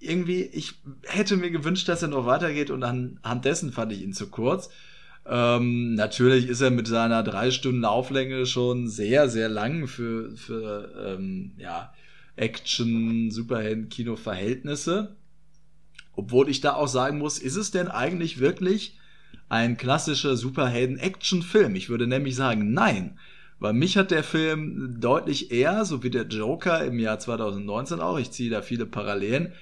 irgendwie, 0.00 0.42
ich 0.42 0.74
hätte 1.06 1.36
mir 1.36 1.50
gewünscht, 1.50 1.88
dass 1.88 2.02
er 2.02 2.08
noch 2.08 2.26
weitergeht 2.26 2.70
und 2.70 2.82
anhand 2.82 3.44
dessen 3.44 3.72
fand 3.72 3.92
ich 3.92 4.02
ihn 4.02 4.12
zu 4.12 4.28
kurz. 4.30 4.70
Ähm, 5.26 5.94
natürlich 5.94 6.48
ist 6.48 6.60
er 6.60 6.70
mit 6.70 6.86
seiner 6.86 7.22
drei 7.22 7.50
Stunden 7.50 7.82
Lauflänge 7.82 8.46
schon 8.46 8.88
sehr, 8.88 9.28
sehr 9.28 9.48
lang 9.48 9.86
für, 9.86 10.34
für 10.36 11.16
ähm, 11.18 11.52
ja, 11.58 11.92
Action, 12.36 13.30
Superhelden-Kino-Verhältnisse. 13.30 15.16
Obwohl 16.14 16.48
ich 16.48 16.60
da 16.60 16.74
auch 16.74 16.88
sagen 16.88 17.18
muss, 17.18 17.38
ist 17.38 17.56
es 17.56 17.70
denn 17.70 17.88
eigentlich 17.88 18.40
wirklich 18.40 18.98
ein 19.48 19.76
klassischer 19.76 20.36
Superhelden-Action-Film? 20.36 21.76
Ich 21.76 21.88
würde 21.90 22.06
nämlich 22.06 22.36
sagen, 22.36 22.72
nein. 22.72 23.18
Weil 23.60 23.72
mich 23.72 23.96
hat 23.96 24.12
der 24.12 24.22
Film 24.22 25.00
deutlich 25.00 25.50
eher, 25.50 25.84
so 25.84 26.02
wie 26.02 26.10
der 26.10 26.26
Joker 26.26 26.84
im 26.84 26.98
Jahr 26.98 27.18
2019 27.18 28.00
auch, 28.00 28.18
ich 28.18 28.30
ziehe 28.30 28.50
da 28.50 28.62
viele 28.62 28.86
Parallelen, 28.86 29.52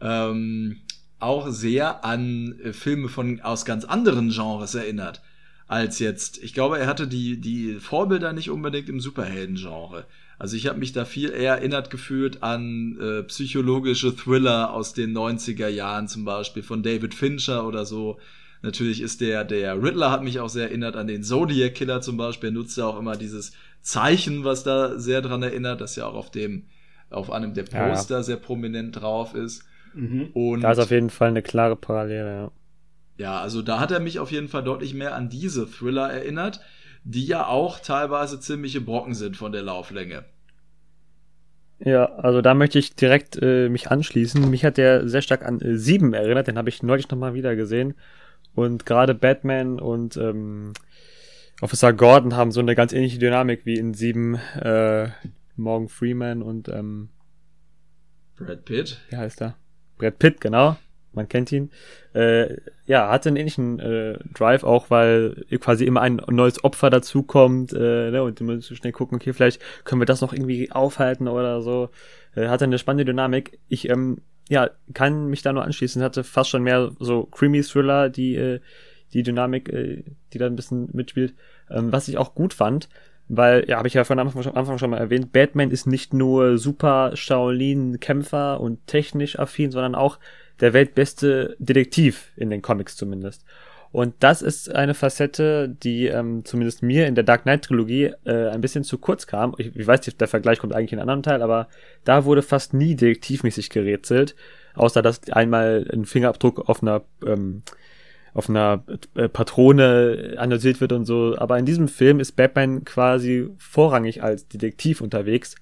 ähm, 0.00 0.78
auch 1.18 1.48
sehr 1.48 2.04
an 2.04 2.58
äh, 2.60 2.72
Filme 2.72 3.08
von 3.08 3.40
aus 3.40 3.64
ganz 3.64 3.84
anderen 3.84 4.30
Genres 4.30 4.74
erinnert 4.74 5.22
als 5.68 5.98
jetzt. 5.98 6.42
Ich 6.42 6.54
glaube, 6.54 6.78
er 6.78 6.86
hatte 6.86 7.08
die 7.08 7.40
die 7.40 7.74
Vorbilder 7.74 8.32
nicht 8.32 8.50
unbedingt 8.50 8.88
im 8.88 9.00
Superhelden-Genre. 9.00 10.04
Also 10.38 10.56
ich 10.56 10.66
habe 10.66 10.78
mich 10.78 10.92
da 10.92 11.04
viel 11.04 11.30
eher 11.30 11.54
erinnert 11.56 11.90
gefühlt 11.90 12.42
an 12.42 12.98
äh, 13.00 13.22
psychologische 13.24 14.14
Thriller 14.14 14.72
aus 14.72 14.92
den 14.92 15.16
90er 15.16 15.68
Jahren 15.68 16.08
zum 16.08 16.24
Beispiel 16.24 16.62
von 16.62 16.82
David 16.82 17.14
Fincher 17.14 17.66
oder 17.66 17.86
so. 17.86 18.18
Natürlich 18.62 19.00
ist 19.00 19.20
der, 19.20 19.44
der 19.44 19.82
Riddler 19.82 20.10
hat 20.10 20.22
mich 20.22 20.40
auch 20.40 20.48
sehr 20.48 20.68
erinnert 20.68 20.96
an 20.96 21.06
den 21.06 21.22
Zodiac 21.22 21.74
Killer 21.74 22.00
zum 22.00 22.16
Beispiel. 22.16 22.50
Er 22.50 22.52
nutzt 22.52 22.76
ja 22.76 22.86
auch 22.86 22.98
immer 22.98 23.16
dieses 23.16 23.52
Zeichen, 23.80 24.44
was 24.44 24.62
da 24.62 24.98
sehr 24.98 25.22
dran 25.22 25.42
erinnert, 25.42 25.80
das 25.80 25.96
ja 25.96 26.06
auch 26.06 26.14
auf 26.14 26.30
dem, 26.30 26.64
auf 27.10 27.30
einem 27.30 27.54
der 27.54 27.62
Poster 27.62 28.16
ja. 28.16 28.22
sehr 28.22 28.36
prominent 28.36 29.00
drauf 29.00 29.34
ist. 29.34 29.64
Mhm. 29.96 30.28
Und 30.34 30.60
da 30.60 30.72
ist 30.72 30.78
auf 30.78 30.90
jeden 30.90 31.10
Fall 31.10 31.28
eine 31.28 31.42
klare 31.42 31.74
Parallele, 31.74 32.30
ja. 32.30 32.50
Ja, 33.18 33.40
also 33.40 33.62
da 33.62 33.80
hat 33.80 33.90
er 33.90 34.00
mich 34.00 34.18
auf 34.18 34.30
jeden 34.30 34.48
Fall 34.48 34.62
deutlich 34.62 34.92
mehr 34.92 35.14
an 35.14 35.30
diese 35.30 35.66
Thriller 35.66 36.12
erinnert, 36.12 36.60
die 37.02 37.24
ja 37.24 37.46
auch 37.46 37.80
teilweise 37.80 38.38
ziemliche 38.38 38.82
Brocken 38.82 39.14
sind 39.14 39.38
von 39.38 39.52
der 39.52 39.62
Lauflänge. 39.62 40.24
Ja, 41.78 42.06
also 42.16 42.42
da 42.42 42.52
möchte 42.54 42.78
ich 42.78 42.94
direkt 42.94 43.38
äh, 43.40 43.70
mich 43.70 43.90
anschließen. 43.90 44.50
Mich 44.50 44.64
hat 44.64 44.76
der 44.76 45.08
sehr 45.08 45.22
stark 45.22 45.44
an 45.44 45.60
äh, 45.60 45.78
Sieben 45.78 46.12
erinnert, 46.12 46.46
den 46.46 46.58
habe 46.58 46.68
ich 46.68 46.82
neulich 46.82 47.08
nochmal 47.10 47.32
wieder 47.32 47.56
gesehen. 47.56 47.94
Und 48.54 48.84
gerade 48.84 49.14
Batman 49.14 49.80
und 49.80 50.16
ähm, 50.18 50.72
Officer 51.62 51.94
Gordon 51.94 52.36
haben 52.36 52.52
so 52.52 52.60
eine 52.60 52.74
ganz 52.74 52.92
ähnliche 52.92 53.18
Dynamik 53.18 53.64
wie 53.64 53.78
in 53.78 53.94
Sieben 53.94 54.34
äh, 54.60 55.08
Morgan 55.56 55.88
Freeman 55.88 56.42
und 56.42 56.68
ähm, 56.68 57.08
Brad 58.36 58.64
Pitt. 58.66 59.00
Wie 59.08 59.16
heißt 59.16 59.40
er? 59.40 59.56
Brad 59.98 60.18
Pitt, 60.18 60.40
genau. 60.40 60.76
man 61.12 61.28
kennt 61.28 61.50
ihn. 61.52 61.70
Äh, 62.12 62.56
ja, 62.86 63.10
hatte 63.10 63.28
einen 63.28 63.36
ähnlichen 63.36 63.80
äh, 63.80 64.18
Drive 64.34 64.62
auch, 64.62 64.90
weil 64.90 65.44
quasi 65.60 65.84
immer 65.84 66.02
ein 66.02 66.20
neues 66.28 66.62
Opfer 66.62 66.90
dazukommt 66.90 67.72
äh, 67.72 68.10
ne, 68.10 68.22
und 68.22 68.38
du 68.38 68.44
musst 68.44 68.76
schnell 68.76 68.92
gucken, 68.92 69.16
okay, 69.16 69.32
vielleicht 69.32 69.60
können 69.84 70.00
wir 70.00 70.06
das 70.06 70.20
noch 70.20 70.32
irgendwie 70.32 70.70
aufhalten 70.70 71.28
oder 71.28 71.62
so. 71.62 71.90
Äh, 72.34 72.48
hatte 72.48 72.64
eine 72.64 72.78
spannende 72.78 73.04
Dynamik. 73.04 73.58
Ich 73.68 73.88
ähm, 73.88 74.18
ja, 74.48 74.70
kann 74.94 75.26
mich 75.26 75.42
da 75.42 75.52
nur 75.52 75.64
anschließen. 75.64 76.02
Hatte 76.02 76.22
fast 76.22 76.50
schon 76.50 76.62
mehr 76.62 76.92
so 77.00 77.24
creamy 77.24 77.62
Thriller, 77.62 78.08
die 78.08 78.36
äh, 78.36 78.60
die 79.12 79.22
Dynamik, 79.22 79.68
äh, 79.72 80.04
die 80.32 80.38
da 80.38 80.46
ein 80.46 80.56
bisschen 80.56 80.88
mitspielt. 80.92 81.34
Ähm, 81.70 81.92
was 81.92 82.08
ich 82.08 82.18
auch 82.18 82.34
gut 82.34 82.54
fand, 82.54 82.88
weil, 83.28 83.68
ja, 83.68 83.78
habe 83.78 83.88
ich 83.88 83.94
ja 83.94 84.04
von 84.04 84.18
Anfang, 84.18 84.42
schon, 84.42 84.56
Anfang 84.56 84.78
schon 84.78 84.90
mal 84.90 84.98
erwähnt, 84.98 85.32
Batman 85.32 85.70
ist 85.70 85.86
nicht 85.86 86.14
nur 86.14 86.58
super 86.58 87.12
Shaolin-Kämpfer 87.14 88.60
und 88.60 88.86
technisch 88.86 89.38
affin, 89.38 89.70
sondern 89.70 89.94
auch 89.94 90.18
der 90.60 90.72
weltbeste 90.72 91.56
Detektiv 91.58 92.32
in 92.36 92.50
den 92.50 92.62
Comics 92.62 92.96
zumindest. 92.96 93.44
Und 93.92 94.14
das 94.20 94.42
ist 94.42 94.74
eine 94.74 94.94
Facette, 94.94 95.68
die 95.68 96.06
ähm, 96.06 96.44
zumindest 96.44 96.82
mir 96.82 97.06
in 97.06 97.14
der 97.14 97.24
Dark 97.24 97.42
Knight 97.42 97.62
Trilogie 97.62 98.12
äh, 98.24 98.48
ein 98.48 98.60
bisschen 98.60 98.84
zu 98.84 98.98
kurz 98.98 99.26
kam. 99.26 99.54
Ich, 99.58 99.74
ich 99.74 99.86
weiß, 99.86 100.00
der 100.00 100.28
Vergleich 100.28 100.58
kommt 100.58 100.74
eigentlich 100.74 100.92
in 100.92 100.98
einem 100.98 101.08
anderen 101.08 101.22
Teil, 101.22 101.42
aber 101.42 101.68
da 102.04 102.24
wurde 102.24 102.42
fast 102.42 102.74
nie 102.74 102.94
detektivmäßig 102.94 103.70
gerätselt, 103.70 104.34
außer 104.74 105.02
dass 105.02 105.30
einmal 105.30 105.88
ein 105.92 106.04
Fingerabdruck 106.04 106.68
auf 106.68 106.82
einer 106.82 107.02
ähm, 107.26 107.62
auf 108.36 108.50
einer 108.50 108.84
äh, 109.14 109.30
Patrone 109.30 110.34
analysiert 110.36 110.82
wird 110.82 110.92
und 110.92 111.06
so. 111.06 111.34
Aber 111.38 111.58
in 111.58 111.64
diesem 111.64 111.88
Film 111.88 112.20
ist 112.20 112.32
Batman 112.32 112.84
quasi 112.84 113.48
vorrangig 113.56 114.22
als 114.22 114.46
Detektiv 114.46 115.00
unterwegs 115.00 115.54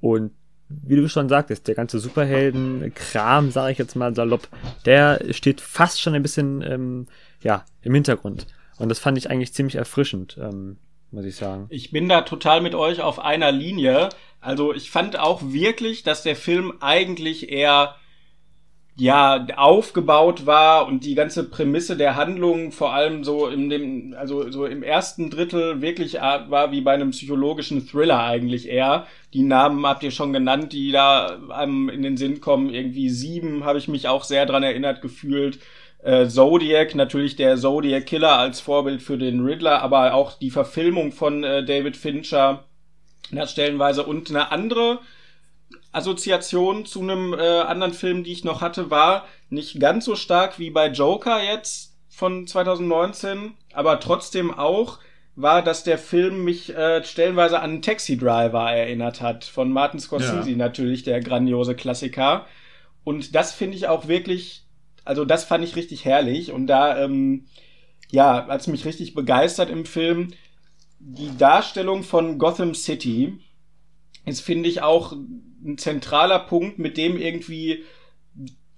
und 0.00 0.30
wie 0.68 0.94
du 0.94 1.08
schon 1.08 1.28
sagtest, 1.28 1.66
der 1.66 1.74
ganze 1.74 1.98
Superhelden-Kram, 1.98 3.50
sage 3.50 3.72
ich 3.72 3.78
jetzt 3.78 3.96
mal 3.96 4.14
salopp, 4.14 4.46
der 4.86 5.20
steht 5.32 5.60
fast 5.60 6.00
schon 6.00 6.14
ein 6.14 6.22
bisschen 6.22 6.62
ähm, 6.62 7.06
ja, 7.42 7.64
im 7.82 7.94
Hintergrund. 7.94 8.46
Und 8.78 8.88
das 8.88 9.00
fand 9.00 9.18
ich 9.18 9.28
eigentlich 9.28 9.52
ziemlich 9.52 9.74
erfrischend, 9.74 10.38
ähm, 10.40 10.76
muss 11.10 11.24
ich 11.24 11.34
sagen. 11.34 11.66
Ich 11.70 11.90
bin 11.90 12.08
da 12.08 12.20
total 12.20 12.60
mit 12.60 12.76
euch 12.76 13.00
auf 13.00 13.18
einer 13.18 13.50
Linie. 13.50 14.10
Also 14.40 14.72
ich 14.72 14.92
fand 14.92 15.18
auch 15.18 15.42
wirklich, 15.42 16.04
dass 16.04 16.22
der 16.22 16.36
Film 16.36 16.74
eigentlich 16.78 17.50
eher 17.50 17.96
ja 19.00 19.46
aufgebaut 19.56 20.44
war 20.44 20.86
und 20.86 21.04
die 21.04 21.14
ganze 21.14 21.48
Prämisse 21.48 21.96
der 21.96 22.16
Handlung 22.16 22.70
vor 22.70 22.92
allem 22.92 23.24
so 23.24 23.48
in 23.48 23.70
dem 23.70 24.14
also 24.18 24.50
so 24.50 24.66
im 24.66 24.82
ersten 24.82 25.30
Drittel 25.30 25.80
wirklich 25.80 26.14
war 26.14 26.70
wie 26.70 26.82
bei 26.82 26.92
einem 26.92 27.12
psychologischen 27.12 27.88
Thriller 27.88 28.22
eigentlich 28.22 28.68
eher. 28.68 29.06
Die 29.32 29.42
Namen 29.42 29.86
habt 29.86 30.02
ihr 30.02 30.10
schon 30.10 30.34
genannt 30.34 30.74
die 30.74 30.92
da 30.92 31.38
einem 31.48 31.88
in 31.88 32.02
den 32.02 32.18
Sinn 32.18 32.42
kommen. 32.42 32.68
Irgendwie 32.74 33.08
sieben 33.08 33.64
habe 33.64 33.78
ich 33.78 33.88
mich 33.88 34.06
auch 34.06 34.22
sehr 34.22 34.44
dran 34.44 34.62
erinnert 34.62 35.00
gefühlt. 35.00 35.60
Äh, 36.02 36.26
Zodiac 36.26 36.94
natürlich 36.94 37.36
der 37.36 37.56
Zodiac 37.56 38.04
Killer 38.04 38.38
als 38.38 38.60
Vorbild 38.60 39.00
für 39.02 39.16
den 39.16 39.40
Riddler 39.40 39.80
aber 39.80 40.12
auch 40.12 40.38
die 40.38 40.50
Verfilmung 40.50 41.12
von 41.12 41.42
äh, 41.42 41.64
David 41.64 41.96
Fincher 41.96 42.64
das 43.32 43.52
stellenweise 43.52 44.04
und 44.04 44.28
eine 44.28 44.52
andere 44.52 44.98
Assoziation 45.92 46.86
zu 46.86 47.00
einem 47.00 47.34
äh, 47.34 47.60
anderen 47.60 47.94
Film, 47.94 48.24
die 48.24 48.32
ich 48.32 48.44
noch 48.44 48.60
hatte, 48.60 48.90
war 48.90 49.26
nicht 49.48 49.80
ganz 49.80 50.04
so 50.04 50.14
stark 50.14 50.58
wie 50.58 50.70
bei 50.70 50.88
Joker 50.88 51.42
jetzt 51.42 51.96
von 52.08 52.46
2019, 52.46 53.54
aber 53.72 53.98
trotzdem 54.00 54.52
auch 54.52 54.98
war, 55.36 55.62
dass 55.62 55.84
der 55.84 55.98
Film 55.98 56.44
mich 56.44 56.74
äh, 56.74 57.02
stellenweise 57.04 57.60
an 57.60 57.82
Taxi 57.82 58.16
Driver 58.16 58.70
erinnert 58.70 59.20
hat, 59.20 59.44
von 59.44 59.72
Martin 59.72 60.00
Scorsese 60.00 60.50
ja. 60.50 60.56
natürlich, 60.56 61.02
der 61.02 61.20
grandiose 61.20 61.74
Klassiker. 61.74 62.46
Und 63.04 63.34
das 63.34 63.52
finde 63.52 63.76
ich 63.76 63.88
auch 63.88 64.06
wirklich, 64.08 64.66
also 65.04 65.24
das 65.24 65.44
fand 65.44 65.64
ich 65.64 65.76
richtig 65.76 66.04
herrlich. 66.04 66.52
Und 66.52 66.66
da, 66.66 67.02
ähm, 67.02 67.46
ja, 68.10 68.46
hat's 68.48 68.66
mich 68.66 68.84
richtig 68.84 69.14
begeistert 69.14 69.70
im 69.70 69.86
Film. 69.86 70.32
Die 70.98 71.36
Darstellung 71.38 72.02
von 72.02 72.38
Gotham 72.38 72.74
City 72.74 73.38
ist, 74.26 74.42
finde 74.42 74.68
ich, 74.68 74.82
auch 74.82 75.14
ein 75.64 75.78
zentraler 75.78 76.38
Punkt, 76.38 76.78
mit 76.78 76.96
dem 76.96 77.16
irgendwie 77.16 77.84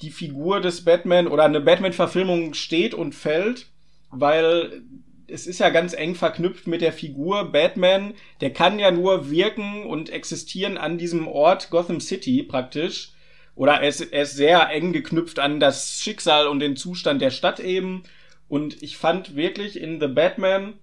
die 0.00 0.10
Figur 0.10 0.60
des 0.60 0.84
Batman 0.84 1.28
oder 1.28 1.44
eine 1.44 1.60
Batman-Verfilmung 1.60 2.54
steht 2.54 2.94
und 2.94 3.14
fällt, 3.14 3.68
weil 4.10 4.82
es 5.28 5.46
ist 5.46 5.60
ja 5.60 5.70
ganz 5.70 5.94
eng 5.94 6.14
verknüpft 6.14 6.66
mit 6.66 6.82
der 6.82 6.92
Figur 6.92 7.52
Batman. 7.52 8.14
Der 8.40 8.52
kann 8.52 8.78
ja 8.78 8.90
nur 8.90 9.30
wirken 9.30 9.86
und 9.86 10.10
existieren 10.10 10.76
an 10.76 10.98
diesem 10.98 11.26
Ort 11.26 11.70
Gotham 11.70 12.00
City 12.00 12.42
praktisch. 12.42 13.12
Oder 13.54 13.80
er 13.80 13.88
ist, 13.88 14.00
er 14.00 14.22
ist 14.22 14.36
sehr 14.36 14.68
eng 14.70 14.92
geknüpft 14.92 15.38
an 15.38 15.60
das 15.60 16.00
Schicksal 16.00 16.46
und 16.48 16.60
den 16.60 16.76
Zustand 16.76 17.22
der 17.22 17.30
Stadt 17.30 17.60
eben. 17.60 18.02
Und 18.48 18.82
ich 18.82 18.96
fand 18.96 19.36
wirklich 19.36 19.80
in 19.80 20.00
The 20.00 20.08
Batman 20.08 20.74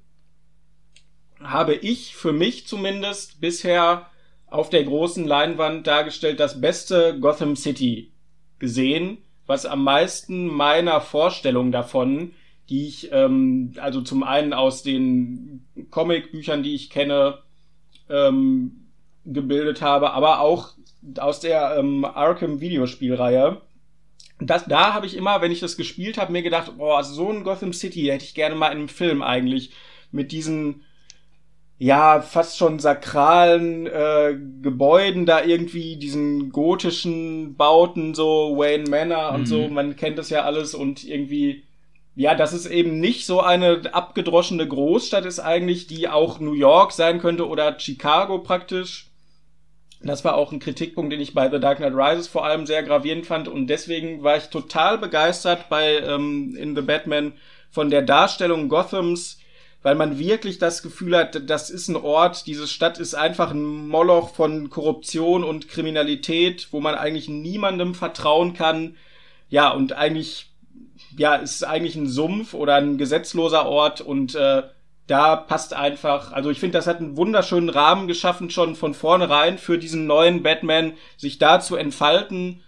habe 1.42 1.76
ich 1.76 2.16
für 2.16 2.34
mich 2.34 2.68
zumindest 2.68 3.40
bisher 3.40 4.10
auf 4.52 4.70
der 4.70 4.84
großen 4.84 5.26
Leinwand 5.26 5.88
dargestellt 5.88 6.40
das 6.40 6.62
beste 6.62 7.20
Gotham 7.20 7.56
City 7.56 8.12
gesehen, 8.60 9.20
was 9.46 9.66
am 9.66 9.84
meisten 9.84 10.48
meiner 10.48 11.02
Vorstellung 11.02 11.72
davon, 11.72 12.34
die 12.70 12.88
ich 12.88 13.12
ähm, 13.12 13.74
also 13.78 14.02
zum 14.02 14.24
einen 14.24 14.54
aus 14.54 14.84
den 14.84 15.66
Comicbüchern, 15.90 16.62
die 16.62 16.76
ich 16.76 16.90
kenne, 16.90 17.40
ähm, 18.10 18.88
gebildet 19.26 19.82
habe, 19.82 20.12
aber 20.12 20.40
auch 20.42 20.74
aus 21.18 21.40
der 21.40 21.76
ähm, 21.78 22.06
Arkham 22.06 22.62
Videospielreihe. 22.62 23.62
Das, 24.40 24.66
da 24.66 24.94
habe 24.94 25.06
ich 25.06 25.18
immer, 25.18 25.42
wenn 25.42 25.52
ich 25.52 25.60
das 25.60 25.78
gespielt 25.78 26.18
habe, 26.18 26.32
mir 26.32 26.42
gedacht, 26.42 26.78
boah, 26.78 27.04
so 27.04 27.30
ein 27.30 27.44
Gotham 27.44 27.74
City 27.74 28.06
hätte 28.06 28.26
ich 28.26 28.36
gerne 28.36 28.56
mal 28.56 28.68
in 28.68 28.78
einem 28.78 28.88
Film 28.88 29.22
eigentlich 29.22 29.72
mit 30.12 30.32
diesen 30.32 30.84
ja, 31.82 32.20
fast 32.22 32.58
schon 32.58 32.80
sakralen 32.80 33.88
äh, 33.88 34.38
Gebäuden 34.62 35.26
da 35.26 35.42
irgendwie, 35.42 35.96
diesen 35.96 36.52
gotischen 36.52 37.56
Bauten, 37.56 38.14
so 38.14 38.58
Wayne 38.58 38.90
Manor 38.90 39.32
und 39.32 39.42
mhm. 39.42 39.46
so, 39.46 39.68
man 39.70 39.96
kennt 39.96 40.18
das 40.18 40.30
ja 40.30 40.44
alles 40.44 40.76
und 40.76 41.06
irgendwie, 41.06 41.64
ja, 42.16 42.36
dass 42.36 42.52
es 42.52 42.66
eben 42.66 43.00
nicht 43.00 43.26
so 43.26 43.40
eine 43.40 43.94
abgedroschene 43.94 44.68
Großstadt 44.68 45.26
ist 45.26 45.40
eigentlich, 45.40 45.88
die 45.88 46.10
auch 46.10 46.42
New 46.42 46.54
York 46.54 46.92
sein 46.92 47.20
könnte 47.20 47.48
oder 47.48 47.80
Chicago 47.80 48.40
praktisch. 48.40 49.08
Das 50.02 50.26
war 50.26 50.36
auch 50.36 50.52
ein 50.52 50.60
Kritikpunkt, 50.60 51.14
den 51.14 51.22
ich 51.22 51.34
bei 51.34 51.50
The 51.50 51.62
Dark 51.62 51.78
Knight 51.78 51.94
Rises 51.94 52.28
vor 52.28 52.46
allem 52.46 52.66
sehr 52.66 52.84
gravierend 52.84 53.26
fand 53.26 53.48
und 53.48 53.68
deswegen 53.68 54.22
war 54.22 54.36
ich 54.36 54.48
total 54.48 54.98
begeistert 54.98 55.70
bei 55.70 55.96
ähm, 56.00 56.58
In 56.58 56.76
The 56.76 56.82
Batman 56.82 57.34
von 57.72 57.90
der 57.90 58.02
Darstellung 58.02 58.68
Gothams, 58.68 59.40
weil 59.82 59.96
man 59.96 60.20
wirklich 60.20 60.58
das 60.58 60.84
Gefühl 60.84 61.16
hat, 61.16 61.50
das 61.50 61.70
ist 61.70 61.88
ein 61.88 61.96
Ort, 61.96 62.48
diese 62.48 62.68
Stadt 62.68 63.00
ist 63.00 63.16
einfach 63.16 63.52
ein 63.52 63.88
Moloch 63.88 64.34
von 64.36 64.70
Korruption 64.70 65.44
und 65.44 65.70
Kriminalität, 65.70 66.68
wo 66.72 66.82
man 66.82 66.96
eigentlich 66.96 67.30
niemandem 67.30 67.96
vertrauen 67.96 68.54
kann. 68.54 68.98
Ja, 69.50 69.70
und 69.70 69.94
eigentlich, 69.94 70.52
ja, 71.18 71.36
ist 71.36 71.64
eigentlich 71.64 71.96
ein 71.96 72.08
Sumpf 72.08 72.54
oder 72.54 72.76
ein 72.76 72.98
gesetzloser 72.98 73.66
Ort 73.68 74.02
und 74.02 74.36
äh, 74.36 74.64
da 75.08 75.36
passt 75.36 75.74
einfach, 75.74 76.34
also 76.34 76.52
ich 76.52 76.60
finde, 76.60 76.78
das 76.78 76.86
hat 76.86 77.00
einen 77.00 77.18
wunderschönen 77.18 77.70
Rahmen 77.70 78.08
geschaffen, 78.08 78.52
schon 78.52 78.76
von 78.76 78.94
vornherein 78.94 79.58
für 79.58 79.80
diesen 79.80 80.06
neuen 80.06 80.44
Batman, 80.44 80.94
sich 81.18 81.40
da 81.40 81.60
zu 81.60 81.78
entfalten. 81.78 82.62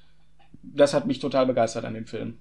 Das 0.64 0.96
hat 0.96 1.06
mich 1.06 1.20
total 1.20 1.46
begeistert 1.46 1.86
an 1.86 1.94
dem 1.94 2.08
Film. 2.08 2.40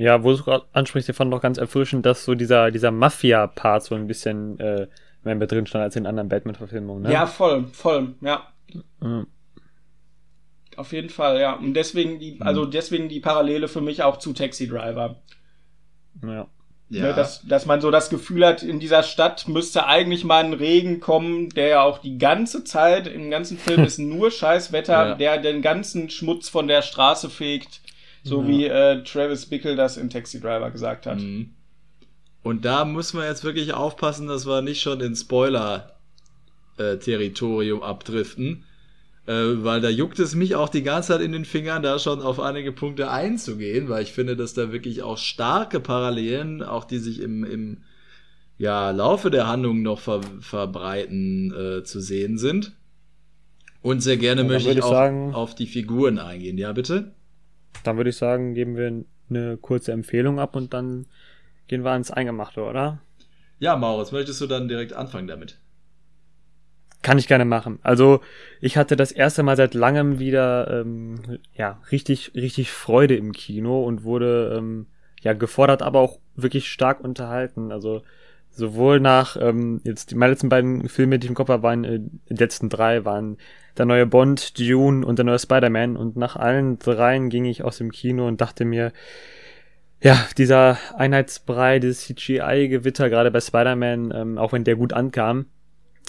Ja, 0.00 0.24
wo 0.24 0.32
du 0.32 0.62
ansprichst, 0.72 1.10
ich 1.10 1.16
fand 1.16 1.30
noch 1.30 1.42
ganz 1.42 1.58
erfrischend, 1.58 2.06
dass 2.06 2.24
so 2.24 2.34
dieser, 2.34 2.70
dieser 2.70 2.90
Mafia-Part 2.90 3.84
so 3.84 3.94
ein 3.94 4.06
bisschen 4.06 4.58
äh, 4.58 4.86
mehr 5.24 5.34
mit 5.34 5.52
drin 5.52 5.66
stand 5.66 5.84
als 5.84 5.94
in 5.94 6.06
anderen 6.06 6.30
Batman-Verfilmungen. 6.30 7.02
Ne? 7.02 7.12
Ja, 7.12 7.26
voll, 7.26 7.66
voll, 7.72 8.14
ja. 8.22 8.48
Mhm. 9.00 9.26
Auf 10.76 10.92
jeden 10.92 11.10
Fall, 11.10 11.38
ja. 11.38 11.52
Und 11.52 11.74
deswegen 11.74 12.18
die, 12.18 12.36
mhm. 12.36 12.42
also 12.42 12.64
deswegen 12.64 13.10
die 13.10 13.20
Parallele 13.20 13.68
für 13.68 13.82
mich 13.82 14.02
auch 14.02 14.16
zu 14.16 14.32
Taxi 14.32 14.66
Driver. 14.66 15.16
Ja. 16.24 16.46
Ja. 16.88 17.02
Ne, 17.02 17.14
dass, 17.14 17.46
dass 17.46 17.66
man 17.66 17.80
so 17.80 17.92
das 17.92 18.08
Gefühl 18.10 18.44
hat, 18.44 18.64
in 18.64 18.80
dieser 18.80 19.04
Stadt 19.04 19.46
müsste 19.46 19.86
eigentlich 19.86 20.24
mal 20.24 20.42
ein 20.42 20.54
Regen 20.54 20.98
kommen, 20.98 21.50
der 21.50 21.68
ja 21.68 21.82
auch 21.82 21.98
die 21.98 22.18
ganze 22.18 22.64
Zeit, 22.64 23.06
im 23.06 23.30
ganzen 23.30 23.58
Film 23.58 23.84
ist 23.84 23.98
nur 23.98 24.30
Scheißwetter, 24.30 25.08
ja. 25.10 25.14
der 25.14 25.38
den 25.38 25.62
ganzen 25.62 26.08
Schmutz 26.10 26.48
von 26.48 26.66
der 26.66 26.82
Straße 26.82 27.28
fegt. 27.28 27.80
So 28.22 28.42
ja. 28.42 28.48
wie 28.48 28.66
äh, 28.66 29.02
Travis 29.04 29.46
Bickle 29.46 29.76
das 29.76 29.96
in 29.96 30.10
Taxi 30.10 30.40
Driver 30.40 30.70
gesagt 30.70 31.06
hat. 31.06 31.18
Mhm. 31.18 31.54
Und 32.42 32.64
da 32.64 32.84
muss 32.84 33.12
man 33.12 33.24
jetzt 33.24 33.44
wirklich 33.44 33.74
aufpassen, 33.74 34.26
dass 34.26 34.46
wir 34.46 34.62
nicht 34.62 34.80
schon 34.80 35.00
in 35.00 35.14
Spoiler-Territorium 35.14 37.80
äh, 37.80 37.84
abdriften. 37.84 38.64
Äh, 39.26 39.62
weil 39.62 39.82
da 39.82 39.90
juckt 39.90 40.18
es 40.18 40.34
mich 40.34 40.56
auch 40.56 40.70
die 40.70 40.82
ganze 40.82 41.08
Zeit 41.08 41.20
in 41.20 41.32
den 41.32 41.44
Fingern, 41.44 41.82
da 41.82 41.98
schon 41.98 42.22
auf 42.22 42.40
einige 42.40 42.72
Punkte 42.72 43.10
einzugehen, 43.10 43.88
weil 43.88 44.02
ich 44.02 44.12
finde, 44.12 44.36
dass 44.36 44.54
da 44.54 44.72
wirklich 44.72 45.02
auch 45.02 45.18
starke 45.18 45.80
Parallelen, 45.80 46.62
auch 46.62 46.84
die 46.84 46.98
sich 46.98 47.20
im, 47.20 47.44
im 47.44 47.82
ja, 48.56 48.90
Laufe 48.90 49.30
der 49.30 49.46
Handlung 49.46 49.82
noch 49.82 50.00
ver 50.00 50.22
verbreiten, 50.40 51.54
äh, 51.54 51.84
zu 51.84 52.00
sehen 52.00 52.38
sind. 52.38 52.72
Und 53.82 54.02
sehr 54.02 54.16
gerne 54.16 54.42
ja, 54.42 54.48
möchte 54.48 54.70
ich 54.70 54.82
auch 54.82 54.90
sagen, 54.90 55.34
auf 55.34 55.54
die 55.54 55.66
Figuren 55.66 56.18
eingehen. 56.18 56.58
Ja, 56.58 56.72
bitte? 56.72 57.12
Dann 57.84 57.96
würde 57.96 58.10
ich 58.10 58.16
sagen, 58.16 58.54
geben 58.54 58.76
wir 58.76 59.04
eine 59.30 59.56
kurze 59.56 59.92
Empfehlung 59.92 60.38
ab 60.38 60.56
und 60.56 60.74
dann 60.74 61.06
gehen 61.68 61.84
wir 61.84 61.92
ans 61.92 62.10
Eingemachte, 62.10 62.62
oder? 62.62 63.00
Ja, 63.58 63.76
Maurits, 63.76 64.12
möchtest 64.12 64.40
du 64.40 64.46
dann 64.46 64.68
direkt 64.68 64.92
anfangen 64.92 65.28
damit? 65.28 65.58
Kann 67.02 67.18
ich 67.18 67.28
gerne 67.28 67.44
machen. 67.46 67.78
Also 67.82 68.20
ich 68.60 68.76
hatte 68.76 68.96
das 68.96 69.12
erste 69.12 69.42
Mal 69.42 69.56
seit 69.56 69.74
langem 69.74 70.18
wieder 70.18 70.80
ähm, 70.80 71.38
ja 71.54 71.80
richtig 71.90 72.32
richtig 72.34 72.70
Freude 72.70 73.16
im 73.16 73.32
Kino 73.32 73.84
und 73.84 74.04
wurde 74.04 74.54
ähm, 74.56 74.86
ja 75.22 75.32
gefordert, 75.32 75.80
aber 75.82 76.00
auch 76.00 76.18
wirklich 76.34 76.70
stark 76.70 77.00
unterhalten. 77.00 77.72
Also 77.72 78.02
sowohl 78.50 79.00
nach 79.00 79.36
ähm, 79.40 79.80
jetzt 79.84 80.10
die 80.10 80.14
meine 80.14 80.32
letzten 80.32 80.48
beiden 80.48 80.88
Filme, 80.88 81.18
die 81.18 81.26
ich 81.26 81.30
im 81.30 81.34
Kopf 81.34 81.48
habe, 81.48 81.62
waren 81.62 81.84
äh, 81.84 82.00
die 82.28 82.34
letzten 82.34 82.68
drei 82.68 83.04
waren 83.04 83.36
der 83.76 83.86
neue 83.86 84.06
Bond, 84.06 84.58
Dune 84.58 85.06
und 85.06 85.18
der 85.18 85.24
neue 85.24 85.38
Spider-Man. 85.38 85.96
Und 85.96 86.16
nach 86.16 86.36
allen 86.36 86.78
dreien 86.78 87.30
ging 87.30 87.44
ich 87.44 87.62
aus 87.62 87.78
dem 87.78 87.90
Kino 87.90 88.26
und 88.26 88.40
dachte 88.40 88.64
mir, 88.64 88.92
ja, 90.02 90.18
dieser 90.38 90.78
Einheitsbrei, 90.96 91.78
dieses 91.78 92.02
CGI-Gewitter, 92.02 93.10
gerade 93.10 93.30
bei 93.30 93.40
Spider-Man, 93.40 94.12
ähm, 94.14 94.38
auch 94.38 94.52
wenn 94.52 94.64
der 94.64 94.76
gut 94.76 94.92
ankam, 94.92 95.46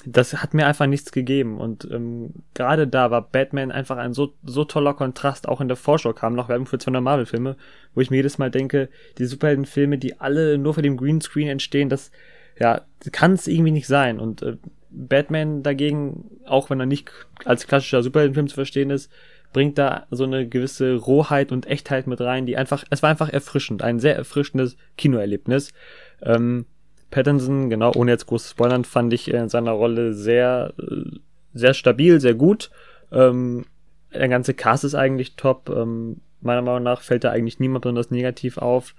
das 0.06 0.34
hat 0.42 0.54
mir 0.54 0.68
einfach 0.68 0.88
nichts 0.88 1.12
gegeben. 1.12 1.60
Und 1.60 1.88
ähm, 1.92 2.34
gerade 2.54 2.88
da 2.88 3.12
war 3.12 3.22
Batman 3.22 3.72
einfach 3.72 3.98
ein 3.98 4.14
so, 4.14 4.34
so 4.44 4.66
toller 4.66 4.94
Kontrast. 4.94 5.48
Auch 5.48 5.62
in 5.62 5.68
der 5.68 5.78
Vorschau 5.78 6.14
kam 6.14 6.34
noch 6.34 6.50
Werbung 6.50 6.66
für 6.66 6.78
200 6.78 7.04
Marvel-Filme, 7.04 7.56
wo 7.94 8.02
ich 8.02 8.10
mir 8.10 8.18
jedes 8.18 8.38
Mal 8.38 8.52
denke, 8.52 8.90
die 9.18 9.26
Superheldenfilme, 9.26 9.98
die 9.98 10.20
alle 10.20 10.58
nur 10.58 10.74
für 10.74 10.82
den 10.82 10.98
Greenscreen 10.98 11.48
entstehen, 11.48 11.90
das 11.90 12.12
ja, 12.60 12.82
kann 13.12 13.34
es 13.34 13.48
irgendwie 13.48 13.72
nicht 13.72 13.88
sein. 13.88 14.20
Und 14.20 14.42
äh, 14.42 14.58
Batman 14.90 15.64
dagegen, 15.64 16.30
auch 16.46 16.70
wenn 16.70 16.80
er 16.80 16.86
nicht 16.86 17.12
als 17.46 17.68
klassischer 17.68 18.04
Superheldenfilm 18.04 18.48
zu 18.48 18.56
verstehen 18.56 18.90
ist, 18.90 19.12
bringt 19.54 19.78
da 19.78 20.08
so 20.12 20.24
eine 20.24 20.48
gewisse 20.48 20.96
Rohheit 20.96 21.52
und 21.52 21.66
Echtheit 21.68 22.08
mit 22.08 22.22
rein, 22.22 22.46
die 22.46 22.58
einfach, 22.58 22.86
es 22.90 23.04
war 23.04 23.10
einfach 23.10 23.30
erfrischend, 23.30 23.82
ein 23.82 24.00
sehr 24.00 24.16
erfrischendes 24.16 24.78
Kinoerlebnis. 24.98 25.74
Ähm, 26.22 26.66
Pattinson, 27.12 27.70
genau, 27.70 27.92
ohne 27.96 28.12
jetzt 28.12 28.26
großes 28.26 28.52
Spoilern, 28.52 28.86
fand 28.86 29.14
ich 29.14 29.30
in 29.30 29.50
seiner 29.50 29.72
Rolle 29.72 30.14
sehr, 30.14 30.74
sehr 31.54 31.74
stabil, 31.74 32.20
sehr 32.20 32.34
gut. 32.34 32.72
Ähm, 33.12 33.66
der 34.14 34.30
ganze 34.30 34.54
Cast 34.54 34.84
ist 34.84 34.96
eigentlich 34.96 35.36
top. 35.36 35.70
Ähm, 35.70 36.22
meiner 36.42 36.62
Meinung 36.62 36.84
nach 36.84 37.02
fällt 37.02 37.24
da 37.24 37.32
eigentlich 37.32 37.60
niemand 37.60 37.84
besonders 37.84 38.12
negativ 38.12 38.58
auf. 38.58 38.96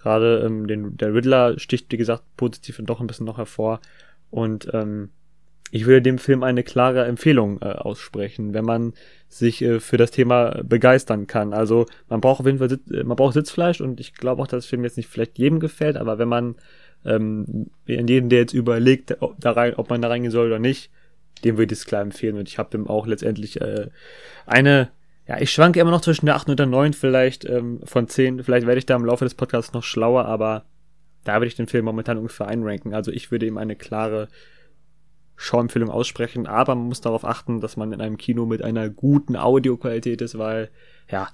Gerade 0.00 0.42
ähm, 0.44 0.66
den, 0.66 0.96
der 0.96 1.14
Riddler 1.14 1.58
sticht, 1.58 1.90
wie 1.92 1.96
gesagt, 1.96 2.24
positiv 2.36 2.78
und 2.78 2.86
doch 2.86 3.00
ein 3.00 3.06
bisschen 3.06 3.26
noch 3.26 3.38
hervor. 3.38 3.80
Und 4.30 4.68
ähm, 4.72 5.10
ich 5.70 5.86
würde 5.86 6.02
dem 6.02 6.18
Film 6.18 6.42
eine 6.42 6.62
klare 6.62 7.06
Empfehlung 7.06 7.60
äh, 7.62 7.66
aussprechen, 7.66 8.52
wenn 8.52 8.64
man 8.64 8.92
sich 9.28 9.62
äh, 9.62 9.80
für 9.80 9.96
das 9.96 10.10
Thema 10.10 10.60
begeistern 10.62 11.26
kann. 11.26 11.54
Also 11.54 11.86
man 12.08 12.20
braucht 12.20 12.40
auf 12.40 12.46
jeden 12.46 12.58
Fall 12.58 12.68
Sitz, 12.68 12.82
man 12.86 13.16
braucht 13.16 13.34
Sitzfleisch 13.34 13.80
und 13.80 13.98
ich 13.98 14.14
glaube 14.14 14.42
auch, 14.42 14.46
dass 14.46 14.64
das 14.64 14.66
Film 14.66 14.84
jetzt 14.84 14.98
nicht 14.98 15.08
vielleicht 15.08 15.38
jedem 15.38 15.60
gefällt, 15.60 15.96
aber 15.96 16.18
wenn 16.18 16.28
man 16.28 16.56
ähm, 17.04 17.70
in 17.86 18.08
jedem, 18.08 18.28
der 18.28 18.40
jetzt 18.40 18.54
überlegt, 18.54 19.20
ob, 19.20 19.40
da 19.40 19.52
rein, 19.52 19.74
ob 19.74 19.90
man 19.90 20.02
da 20.02 20.08
reingehen 20.08 20.30
soll 20.30 20.46
oder 20.46 20.58
nicht, 20.58 20.90
dem 21.44 21.58
würde 21.58 21.72
ich 21.72 21.80
es 21.80 21.86
klar 21.86 22.02
empfehlen. 22.02 22.36
Und 22.36 22.48
ich 22.48 22.58
habe 22.58 22.70
dem 22.70 22.86
auch 22.86 23.06
letztendlich 23.06 23.60
äh, 23.60 23.88
eine, 24.46 24.90
ja, 25.26 25.40
ich 25.40 25.50
schwanke 25.50 25.80
immer 25.80 25.90
noch 25.90 26.00
zwischen 26.00 26.26
der 26.26 26.36
8 26.36 26.50
und 26.50 26.58
der 26.58 26.66
9 26.66 26.92
vielleicht 26.92 27.44
ähm, 27.44 27.80
von 27.84 28.08
10. 28.08 28.44
Vielleicht 28.44 28.66
werde 28.66 28.78
ich 28.78 28.86
da 28.86 28.96
im 28.96 29.04
Laufe 29.04 29.24
des 29.24 29.34
Podcasts 29.34 29.72
noch 29.72 29.82
schlauer, 29.82 30.24
aber 30.24 30.64
da 31.24 31.34
würde 31.34 31.46
ich 31.46 31.56
den 31.56 31.68
Film 31.68 31.84
momentan 31.84 32.18
ungefähr 32.18 32.48
einranken. 32.48 32.94
Also 32.94 33.10
ich 33.12 33.30
würde 33.30 33.46
ihm 33.46 33.58
eine 33.58 33.76
klare 33.76 34.28
Schauempfehlung 35.36 35.90
aussprechen, 35.90 36.46
aber 36.46 36.74
man 36.74 36.86
muss 36.86 37.00
darauf 37.00 37.24
achten, 37.24 37.60
dass 37.60 37.76
man 37.76 37.92
in 37.92 38.00
einem 38.00 38.16
Kino 38.16 38.46
mit 38.46 38.62
einer 38.62 38.90
guten 38.90 39.36
Audioqualität 39.36 40.20
ist, 40.20 40.38
weil, 40.38 40.70
ja, 41.10 41.28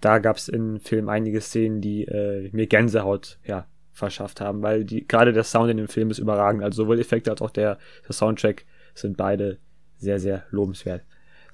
da 0.00 0.18
gab 0.18 0.36
es 0.36 0.48
im 0.48 0.80
Film 0.80 1.08
einige 1.08 1.40
Szenen, 1.40 1.80
die 1.80 2.04
äh, 2.04 2.50
mir 2.52 2.66
Gänsehaut 2.66 3.38
ja, 3.44 3.66
verschafft 3.94 4.40
haben, 4.40 4.60
weil 4.62 4.84
die 4.84 5.06
gerade 5.06 5.32
der 5.32 5.44
Sound 5.44 5.70
in 5.70 5.76
dem 5.78 5.88
Film 5.88 6.10
ist 6.10 6.18
überragend. 6.18 6.62
Also 6.62 6.82
sowohl 6.82 7.00
Effekte 7.00 7.30
als 7.30 7.40
auch 7.40 7.50
der, 7.50 7.78
der 8.06 8.12
Soundtrack 8.12 8.64
sind 8.94 9.16
beide 9.16 9.58
sehr, 9.96 10.20
sehr 10.20 10.44
lobenswert. 10.50 11.02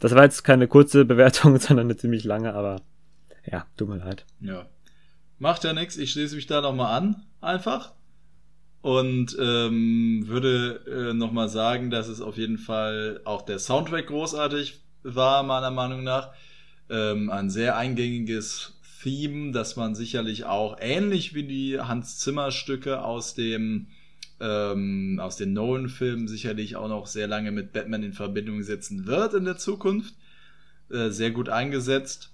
Das 0.00 0.14
war 0.14 0.24
jetzt 0.24 0.42
keine 0.42 0.66
kurze 0.66 1.04
Bewertung, 1.06 1.58
sondern 1.58 1.86
eine 1.86 1.96
ziemlich 1.96 2.24
lange, 2.24 2.54
aber 2.54 2.82
ja, 3.44 3.66
tut 3.76 3.88
mir 3.88 3.98
leid. 3.98 4.24
Ja. 4.40 4.66
Macht 5.38 5.64
ja 5.64 5.72
nichts, 5.72 5.96
ich 5.96 6.12
schließe 6.12 6.34
mich 6.34 6.46
da 6.46 6.60
nochmal 6.60 6.96
an, 6.96 7.22
einfach. 7.40 7.92
Und 8.82 9.36
ähm, 9.38 10.24
würde 10.26 11.10
äh, 11.10 11.14
nochmal 11.14 11.50
sagen, 11.50 11.90
dass 11.90 12.08
es 12.08 12.22
auf 12.22 12.38
jeden 12.38 12.56
Fall 12.56 13.20
auch 13.24 13.42
der 13.42 13.58
Soundtrack 13.58 14.06
großartig 14.06 14.80
war, 15.02 15.42
meiner 15.42 15.70
Meinung 15.70 16.02
nach. 16.02 16.32
Ähm, 16.88 17.30
ein 17.30 17.50
sehr 17.50 17.76
eingängiges 17.76 18.79
Theme, 19.02 19.52
das 19.52 19.76
man 19.76 19.94
sicherlich 19.94 20.44
auch 20.44 20.76
ähnlich 20.80 21.34
wie 21.34 21.44
die 21.44 21.80
Hans 21.80 22.18
Zimmer 22.18 22.50
Stücke 22.50 23.02
aus 23.02 23.34
dem 23.34 23.86
ähm, 24.40 25.20
aus 25.20 25.36
den 25.36 25.52
Nolan-Filmen 25.52 26.26
sicherlich 26.26 26.76
auch 26.76 26.88
noch 26.88 27.06
sehr 27.06 27.26
lange 27.26 27.52
mit 27.52 27.72
Batman 27.72 28.02
in 28.02 28.12
Verbindung 28.12 28.62
setzen 28.62 29.06
wird 29.06 29.34
in 29.34 29.44
der 29.44 29.58
Zukunft. 29.58 30.14
Äh, 30.90 31.10
sehr 31.10 31.30
gut 31.30 31.48
eingesetzt. 31.48 32.30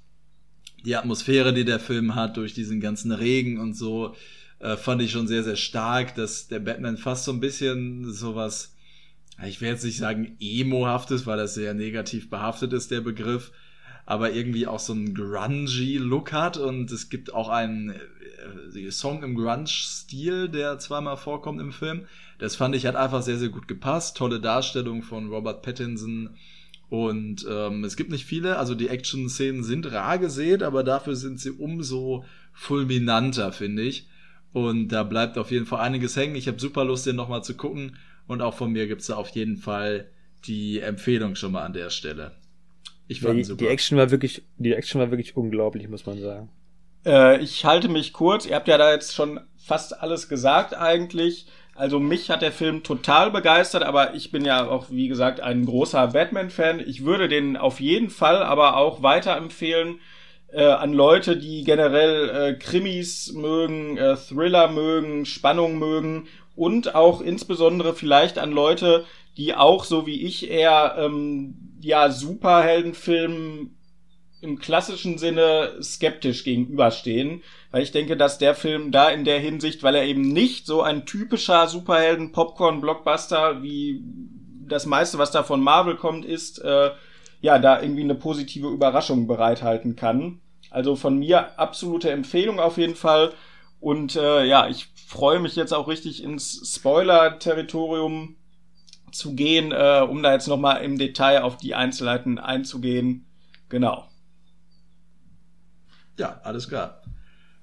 Die 0.85 0.95
Atmosphäre, 0.95 1.53
die 1.53 1.65
der 1.65 1.81
Film 1.81 2.15
hat, 2.15 2.37
durch 2.37 2.55
diesen 2.55 2.81
ganzen 2.81 3.11
Regen 3.11 3.59
und 3.59 3.75
so, 3.75 4.15
äh, 4.61 4.77
fand 4.77 5.03
ich 5.03 5.11
schon 5.11 5.27
sehr, 5.27 5.43
sehr 5.43 5.57
stark, 5.57 6.15
dass 6.15 6.47
der 6.49 6.61
Batman 6.61 6.97
fast 6.97 7.25
so 7.25 7.33
ein 7.33 7.41
bisschen 7.41 8.13
sowas, 8.13 8.77
ich 9.45 9.61
will 9.61 9.69
jetzt 9.69 9.85
nicht 9.85 9.99
sagen 9.99 10.37
emo-haftes, 10.41 11.27
weil 11.27 11.39
das 11.39 11.55
sehr 11.55 11.75
negativ 11.75 12.31
behaftet 12.31 12.73
ist, 12.73 12.91
der 12.93 13.01
Begriff, 13.01 13.51
aber 14.07 14.33
irgendwie 14.33 14.69
auch 14.69 14.79
so 14.79 14.93
einen 14.93 15.15
grungy 15.15 15.99
Look 15.99 16.33
hat 16.33 16.57
und 16.57 16.91
es 16.93 17.09
gibt 17.11 17.35
auch 17.35 17.49
einen 17.49 17.91
äh, 17.91 18.91
Song 18.91 19.25
im 19.25 19.35
Grunge-Stil, 19.35 20.49
der 20.49 20.79
zweimal 20.79 21.17
vorkommt 21.17 21.61
im 21.61 21.73
Film. 21.73 22.07
Das 22.39 22.55
fand 22.55 22.77
ich 22.77 22.87
hat 22.87 22.95
einfach 22.95 23.23
sehr, 23.23 23.39
sehr 23.39 23.49
gut 23.49 23.67
gepasst. 23.67 24.17
Tolle 24.17 24.41
Darstellung 24.41 25.03
von 25.03 25.29
Robert 25.29 25.63
Pattinson. 25.63 26.31
Und 26.89 27.45
ähm, 27.51 27.83
es 27.83 27.97
gibt 27.97 28.11
nicht 28.11 28.27
viele, 28.27 28.59
also 28.59 28.77
die 28.77 28.89
Action-Szenen 28.89 29.65
sind 29.65 29.91
rar 29.91 30.19
gesät, 30.19 30.63
aber 30.63 30.85
dafür 30.85 31.17
sind 31.17 31.41
sie 31.41 31.51
umso 31.51 32.25
fulminanter, 32.53 33.51
finde 33.51 33.83
ich. 33.83 34.07
Und 34.53 34.89
da 34.89 35.03
bleibt 35.03 35.37
auf 35.37 35.51
jeden 35.51 35.67
Fall 35.67 35.81
einiges 35.81 36.15
hängen. 36.17 36.37
Ich 36.37 36.47
habe 36.47 36.61
super 36.61 36.85
Lust, 36.85 37.07
den 37.07 37.17
nochmal 37.17 37.43
zu 37.43 37.57
gucken. 37.57 37.97
Und 38.29 38.41
auch 38.41 38.55
von 38.55 38.71
mir 38.71 38.87
gibt's 38.87 39.09
da 39.09 39.17
auf 39.17 39.31
jeden 39.31 39.57
Fall 39.57 40.09
die 40.45 40.79
Empfehlung 40.79 41.35
schon 41.35 41.53
mal 41.53 41.65
an 41.65 41.73
der 41.73 41.91
Stelle. 41.91 42.33
Ich 43.09 43.21
fand 43.21 43.39
ja, 43.39 43.55
die, 43.55 43.57
die 43.57 43.69
Action 43.69 43.99
war 43.99 44.11
wirklich, 44.11 44.43
die 44.59 44.73
Action 44.73 45.01
war 45.01 45.11
wirklich 45.11 45.37
unglaublich, 45.37 45.89
muss 45.89 46.07
man 46.07 46.21
sagen. 46.21 46.49
Äh, 47.05 47.41
ich 47.43 47.65
halte 47.65 47.89
mich 47.89 48.13
kurz. 48.13 48.47
Ihr 48.47 48.57
habt 48.57 48.69
ja 48.69 48.79
da 48.79 48.93
jetzt 48.93 49.15
schon 49.15 49.41
fast 49.57 50.01
alles 50.01 50.29
gesagt 50.29 50.75
eigentlich. 50.75 51.47
Also 51.75 52.01
mich 52.01 52.31
hat 52.31 52.43
der 52.43 52.53
Film 52.53 52.83
total 52.83 53.31
begeistert, 53.31 53.83
aber 53.83 54.15
ich 54.15 54.31
bin 54.31 54.45
ja 54.45 54.67
auch, 54.67 54.87
wie 54.91 55.09
gesagt, 55.09 55.41
ein 55.41 55.67
großer 55.67 56.09
Batman-Fan. 56.09 56.81
Ich 56.81 57.05
würde 57.05 57.29
den 57.29 57.57
auf 57.57 57.81
jeden 57.81 58.09
Fall 58.09 58.43
aber 58.43 58.77
auch 58.77 59.03
weiterempfehlen 59.03 60.01
äh, 60.53 60.65
an 60.65 60.95
Leute, 60.95 61.37
die 61.37 61.65
generell 61.65 62.31
äh, 62.31 62.55
Krimis 62.55 63.33
mögen, 63.35 63.99
äh, 63.99 64.17
Thriller 64.17 64.69
mögen, 64.71 65.27
Spannung 65.27 65.79
mögen 65.79 66.29
und 66.55 66.95
auch 66.95 67.21
insbesondere 67.21 67.95
vielleicht 67.95 68.39
an 68.39 68.53
Leute, 68.53 69.05
die 69.37 69.55
auch 69.55 69.85
so 69.85 70.07
wie 70.07 70.23
ich 70.27 70.51
eher 70.51 70.97
ähm, 70.99 71.77
ja 71.81 72.11
Superheldenfilmen 72.11 73.77
im 74.41 74.59
klassischen 74.59 75.19
Sinne 75.19 75.77
skeptisch 75.83 76.45
gegenüberstehen, 76.45 77.43
weil 77.71 77.83
ich 77.83 77.93
denke, 77.93 78.17
dass 78.17 78.39
der 78.39 78.55
Film 78.55 78.93
da 78.93 79.09
in 79.09 79.25
der 79.25 79.41
Hinsicht, 79.41 79.83
weil 79.83 79.95
er 79.95 80.05
eben 80.05 80.23
nicht 80.23 80.67
so 80.67 80.83
ein 80.83 81.07
typischer 81.07 81.67
Superhelden-Popcorn-Blockbuster 81.67 83.63
wie 83.63 84.03
das 84.67 84.87
meiste, 84.87 85.19
was 85.19 85.31
da 85.31 85.43
von 85.43 85.61
Marvel 85.61 85.97
kommt, 85.97 86.25
ist, 86.25 86.59
äh, 86.63 86.91
ja, 87.41 87.59
da 87.59 87.81
irgendwie 87.81 88.03
eine 88.03 88.15
positive 88.15 88.69
Überraschung 88.69 89.27
bereithalten 89.27 89.97
kann. 89.97 90.41
Also 90.71 90.97
von 90.97 91.19
mir 91.19 91.59
absolute 91.59 92.11
Empfehlung 92.11 92.61
auf 92.61 92.77
jeden 92.77 92.97
Fall. 92.97 93.33
Und 93.81 94.17
äh, 94.17 94.45
ja, 94.45 94.69
ich 94.69 94.89
freue 95.07 95.39
mich 95.39 95.57
jetzt 95.57 95.73
auch 95.73 95.89
richtig 95.89 96.23
ins 96.23 96.75
Spoiler-Territorium 96.77 98.37
zu 99.17 99.35
gehen, 99.35 99.73
äh, 99.73 100.05
um 100.09 100.23
da 100.23 100.33
jetzt 100.33 100.49
nochmal 100.49 100.83
im 100.83 100.99
Detail 100.99 101.43
auf 101.43 101.57
die 101.57 101.75
Einzelheiten 101.75 102.39
einzugehen. 102.39 103.27
Genau. 103.69 104.09
Ja, 106.19 106.41
alles 106.45 106.69
klar. 106.69 107.03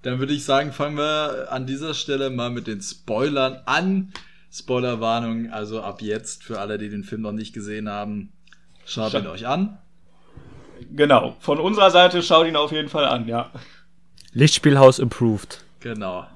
Dann 0.03 0.19
würde 0.19 0.33
ich 0.33 0.43
sagen, 0.43 0.73
fangen 0.73 0.97
wir 0.97 1.47
an 1.49 1.65
dieser 1.65 1.93
Stelle 1.93 2.29
mal 2.29 2.49
mit 2.49 2.67
den 2.67 2.81
Spoilern 2.81 3.61
an. 3.65 4.13
Spoilerwarnung, 4.51 5.51
also 5.51 5.81
ab 5.81 6.01
jetzt 6.01 6.43
für 6.43 6.59
alle, 6.59 6.77
die 6.77 6.89
den 6.89 7.03
Film 7.03 7.21
noch 7.21 7.31
nicht 7.31 7.53
gesehen 7.53 7.89
haben, 7.89 8.33
schaut 8.85 9.11
Scha 9.11 9.19
ihn 9.19 9.27
euch 9.27 9.47
an. 9.47 9.79
Genau, 10.91 11.35
von 11.39 11.59
unserer 11.59 11.89
Seite 11.89 12.21
schaut 12.21 12.45
ihn 12.45 12.55
auf 12.55 12.71
jeden 12.71 12.89
Fall 12.89 13.05
an, 13.05 13.27
ja. 13.27 13.49
Lichtspielhaus 14.33 14.99
improved. 14.99 15.63
Genau. 15.79 16.27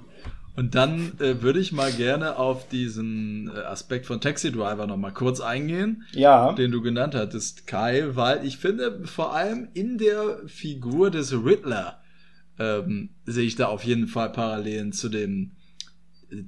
Und 0.58 0.74
dann 0.74 1.14
äh, 1.20 1.44
würde 1.44 1.60
ich 1.60 1.72
mal 1.72 1.92
gerne 1.92 2.38
auf 2.38 2.68
diesen 2.68 3.48
äh, 3.48 3.60
Aspekt 3.60 4.08
von 4.08 4.20
Taxi 4.20 4.52
Driver 4.52 4.88
noch 4.88 4.98
mal 4.98 5.12
kurz 5.12 5.40
eingehen, 5.40 6.04
ja. 6.14 6.52
den 6.54 6.72
du 6.72 6.82
genannt 6.82 7.14
hattest, 7.14 7.68
Kai, 7.68 8.16
weil 8.16 8.44
ich 8.44 8.58
finde 8.58 9.06
vor 9.06 9.36
allem 9.36 9.68
in 9.76 10.00
der 10.00 10.40
Figur 10.48 11.12
des 11.12 11.32
Riddler 11.32 12.02
ähm, 12.58 13.10
sehe 13.28 13.46
ich 13.46 13.56
da 13.56 13.68
auf 13.68 13.84
jeden 13.84 14.08
Fall 14.08 14.32
Parallelen 14.32 14.94
zu 14.94 15.10
dem 15.10 15.52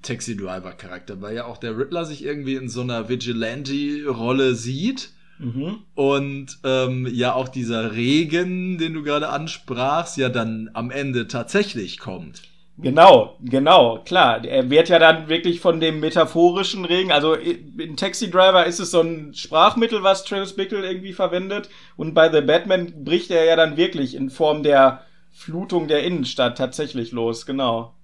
Taxi 0.01 0.35
Driver 0.35 0.71
Charakter, 0.71 1.21
weil 1.21 1.35
ja 1.35 1.45
auch 1.45 1.57
der 1.57 1.77
Riddler 1.77 2.03
sich 2.03 2.25
irgendwie 2.25 2.55
in 2.55 2.67
so 2.67 2.81
einer 2.81 3.09
Vigilante-Rolle 3.09 4.55
sieht. 4.55 5.11
Mhm. 5.37 5.77
Und 5.93 6.57
ähm, 6.63 7.07
ja 7.13 7.33
auch 7.33 7.47
dieser 7.47 7.93
Regen, 7.93 8.79
den 8.79 8.95
du 8.95 9.03
gerade 9.03 9.29
ansprachst, 9.29 10.17
ja 10.17 10.29
dann 10.29 10.71
am 10.73 10.89
Ende 10.89 11.27
tatsächlich 11.27 11.99
kommt. 11.99 12.41
Genau, 12.81 13.35
genau, 13.41 13.99
klar. 14.05 14.45
Er 14.45 14.69
wird 14.69 14.87
ja 14.87 14.99
dann 14.99 15.27
wirklich 15.27 15.59
von 15.59 15.81
dem 15.81 15.99
metaphorischen 15.99 16.85
Regen, 16.85 17.11
also 17.11 17.33
in 17.33 17.97
Taxi 17.97 18.31
Driver 18.31 18.65
ist 18.65 18.79
es 18.79 18.91
so 18.91 19.01
ein 19.01 19.33
Sprachmittel, 19.33 20.01
was 20.01 20.23
Travis 20.23 20.55
Bickle 20.55 20.89
irgendwie 20.89 21.11
verwendet. 21.11 21.69
Und 21.97 22.13
bei 22.13 22.31
The 22.31 22.39
Batman 22.39 23.03
bricht 23.03 23.31
er 23.31 23.43
ja 23.43 23.57
dann 23.57 23.75
wirklich 23.75 24.15
in 24.15 24.29
Form 24.29 24.63
der 24.63 25.03
Flutung 25.31 25.89
der 25.89 26.03
Innenstadt 26.03 26.57
tatsächlich 26.57 27.11
los, 27.11 27.45
genau. 27.45 27.95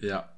Ja. 0.00 0.28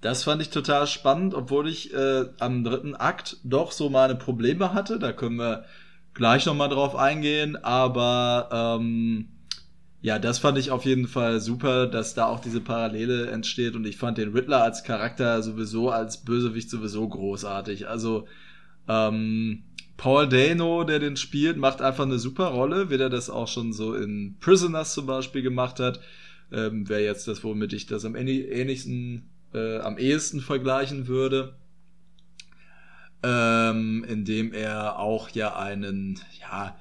Das 0.00 0.22
fand 0.22 0.42
ich 0.42 0.50
total 0.50 0.86
spannend, 0.86 1.34
obwohl 1.34 1.68
ich 1.68 1.92
äh, 1.92 2.26
am 2.38 2.62
dritten 2.62 2.94
Akt 2.94 3.38
doch 3.42 3.72
so 3.72 3.90
meine 3.90 4.14
Probleme 4.14 4.72
hatte. 4.72 5.00
Da 5.00 5.12
können 5.12 5.36
wir 5.36 5.64
gleich 6.12 6.46
nochmal 6.46 6.68
drauf 6.68 6.94
eingehen, 6.94 7.56
aber 7.56 8.78
ähm, 8.80 9.30
ja, 10.04 10.18
das 10.18 10.38
fand 10.38 10.58
ich 10.58 10.70
auf 10.70 10.84
jeden 10.84 11.08
Fall 11.08 11.40
super, 11.40 11.86
dass 11.86 12.12
da 12.12 12.26
auch 12.26 12.38
diese 12.38 12.60
Parallele 12.60 13.30
entsteht 13.30 13.74
und 13.74 13.86
ich 13.86 13.96
fand 13.96 14.18
den 14.18 14.32
Riddler 14.32 14.62
als 14.62 14.84
Charakter 14.84 15.42
sowieso, 15.42 15.88
als 15.88 16.18
Bösewicht 16.18 16.68
sowieso 16.68 17.08
großartig. 17.08 17.88
Also 17.88 18.28
ähm, 18.86 19.62
Paul 19.96 20.28
Dano, 20.28 20.84
der 20.84 20.98
den 20.98 21.16
spielt, 21.16 21.56
macht 21.56 21.80
einfach 21.80 22.04
eine 22.04 22.18
super 22.18 22.48
Rolle, 22.48 22.90
wie 22.90 22.98
der 22.98 23.08
das 23.08 23.30
auch 23.30 23.48
schon 23.48 23.72
so 23.72 23.94
in 23.94 24.36
Prisoners 24.40 24.92
zum 24.92 25.06
Beispiel 25.06 25.40
gemacht 25.40 25.80
hat. 25.80 26.00
Ähm, 26.52 26.86
Wäre 26.86 27.02
jetzt 27.02 27.26
das, 27.26 27.42
womit 27.42 27.72
ich 27.72 27.86
das 27.86 28.04
am 28.04 28.14
ähnlichsten, 28.14 29.30
äh, 29.54 29.78
am 29.78 29.96
ehesten 29.96 30.42
vergleichen 30.42 31.08
würde. 31.08 31.56
Ähm, 33.22 34.04
indem 34.06 34.52
er 34.52 34.98
auch 34.98 35.30
ja 35.30 35.56
einen, 35.56 36.20
ja, 36.42 36.76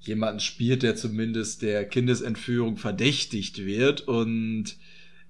jemanden 0.00 0.40
spielt, 0.40 0.82
der 0.82 0.96
zumindest 0.96 1.62
der 1.62 1.84
Kindesentführung 1.84 2.76
verdächtigt 2.76 3.64
wird 3.64 4.02
und 4.02 4.76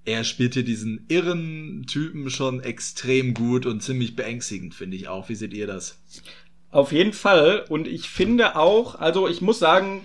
er 0.04 0.24
spielte 0.24 0.64
diesen 0.64 1.04
irren 1.08 1.84
Typen 1.86 2.30
schon 2.30 2.60
extrem 2.60 3.34
gut 3.34 3.66
und 3.66 3.82
ziemlich 3.82 4.16
beängstigend, 4.16 4.74
finde 4.74 4.96
ich 4.96 5.08
auch. 5.08 5.28
Wie 5.28 5.34
seht 5.34 5.52
ihr 5.52 5.66
das? 5.66 5.98
Auf 6.70 6.92
jeden 6.92 7.12
Fall. 7.12 7.64
Und 7.68 7.86
ich 7.86 8.08
finde 8.08 8.56
auch, 8.56 8.94
also 8.94 9.28
ich 9.28 9.40
muss 9.40 9.58
sagen, 9.58 10.04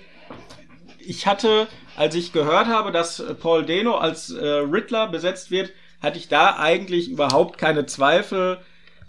ich 1.00 1.28
hatte, 1.28 1.68
als 1.96 2.16
ich 2.16 2.34
gehört 2.34 2.68
habe, 2.68 2.92
dass 2.92 3.24
Paul 3.40 3.66
Dano 3.66 3.98
als 3.98 4.32
äh, 4.32 4.46
Riddler 4.46 5.08
besetzt 5.08 5.52
wird, 5.52 5.72
hatte 6.02 6.18
ich 6.18 6.28
da 6.28 6.58
eigentlich 6.58 7.10
überhaupt 7.10 7.58
keine 7.58 7.86
Zweifel, 7.86 8.60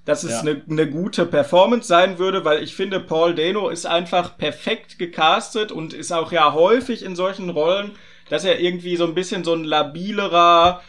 dass 0.06 0.22
es 0.22 0.38
eine 0.38 0.52
ja. 0.52 0.62
ne 0.66 0.88
gute 0.88 1.26
Performance 1.26 1.88
sein 1.88 2.18
würde, 2.18 2.44
weil 2.44 2.62
ich 2.62 2.74
finde, 2.74 3.00
Paul 3.00 3.34
Dano 3.34 3.68
ist 3.68 3.86
einfach 3.86 4.38
perfekt 4.38 4.98
gecastet 4.98 5.72
und 5.72 5.92
ist 5.92 6.12
auch 6.12 6.32
ja 6.32 6.54
häufig 6.54 7.04
in 7.04 7.16
solchen 7.16 7.50
Rollen, 7.50 7.90
dass 8.30 8.44
er 8.44 8.60
irgendwie 8.60 8.96
so 8.96 9.04
ein 9.04 9.14
bisschen 9.14 9.44
so 9.44 9.52
ein 9.52 9.64
labilerer 9.64 10.80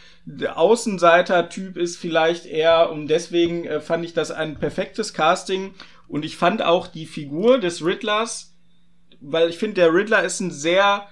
Außenseiter-Typ 0.54 1.78
ist 1.78 1.98
vielleicht 1.98 2.46
eher 2.46 2.92
und 2.92 3.08
deswegen 3.08 3.66
äh, 3.66 3.80
fand 3.80 4.06
ich 4.06 4.14
das 4.14 4.30
ein 4.30 4.58
perfektes 4.58 5.14
Casting 5.14 5.74
und 6.08 6.24
ich 6.24 6.38
fand 6.38 6.62
auch 6.62 6.86
die 6.86 7.06
Figur 7.06 7.60
des 7.60 7.84
Riddlers, 7.84 8.54
weil 9.20 9.50
ich 9.50 9.58
finde, 9.58 9.76
der 9.76 9.94
Riddler 9.94 10.24
ist 10.24 10.42
ein 10.42 10.52
sehr 10.52 11.08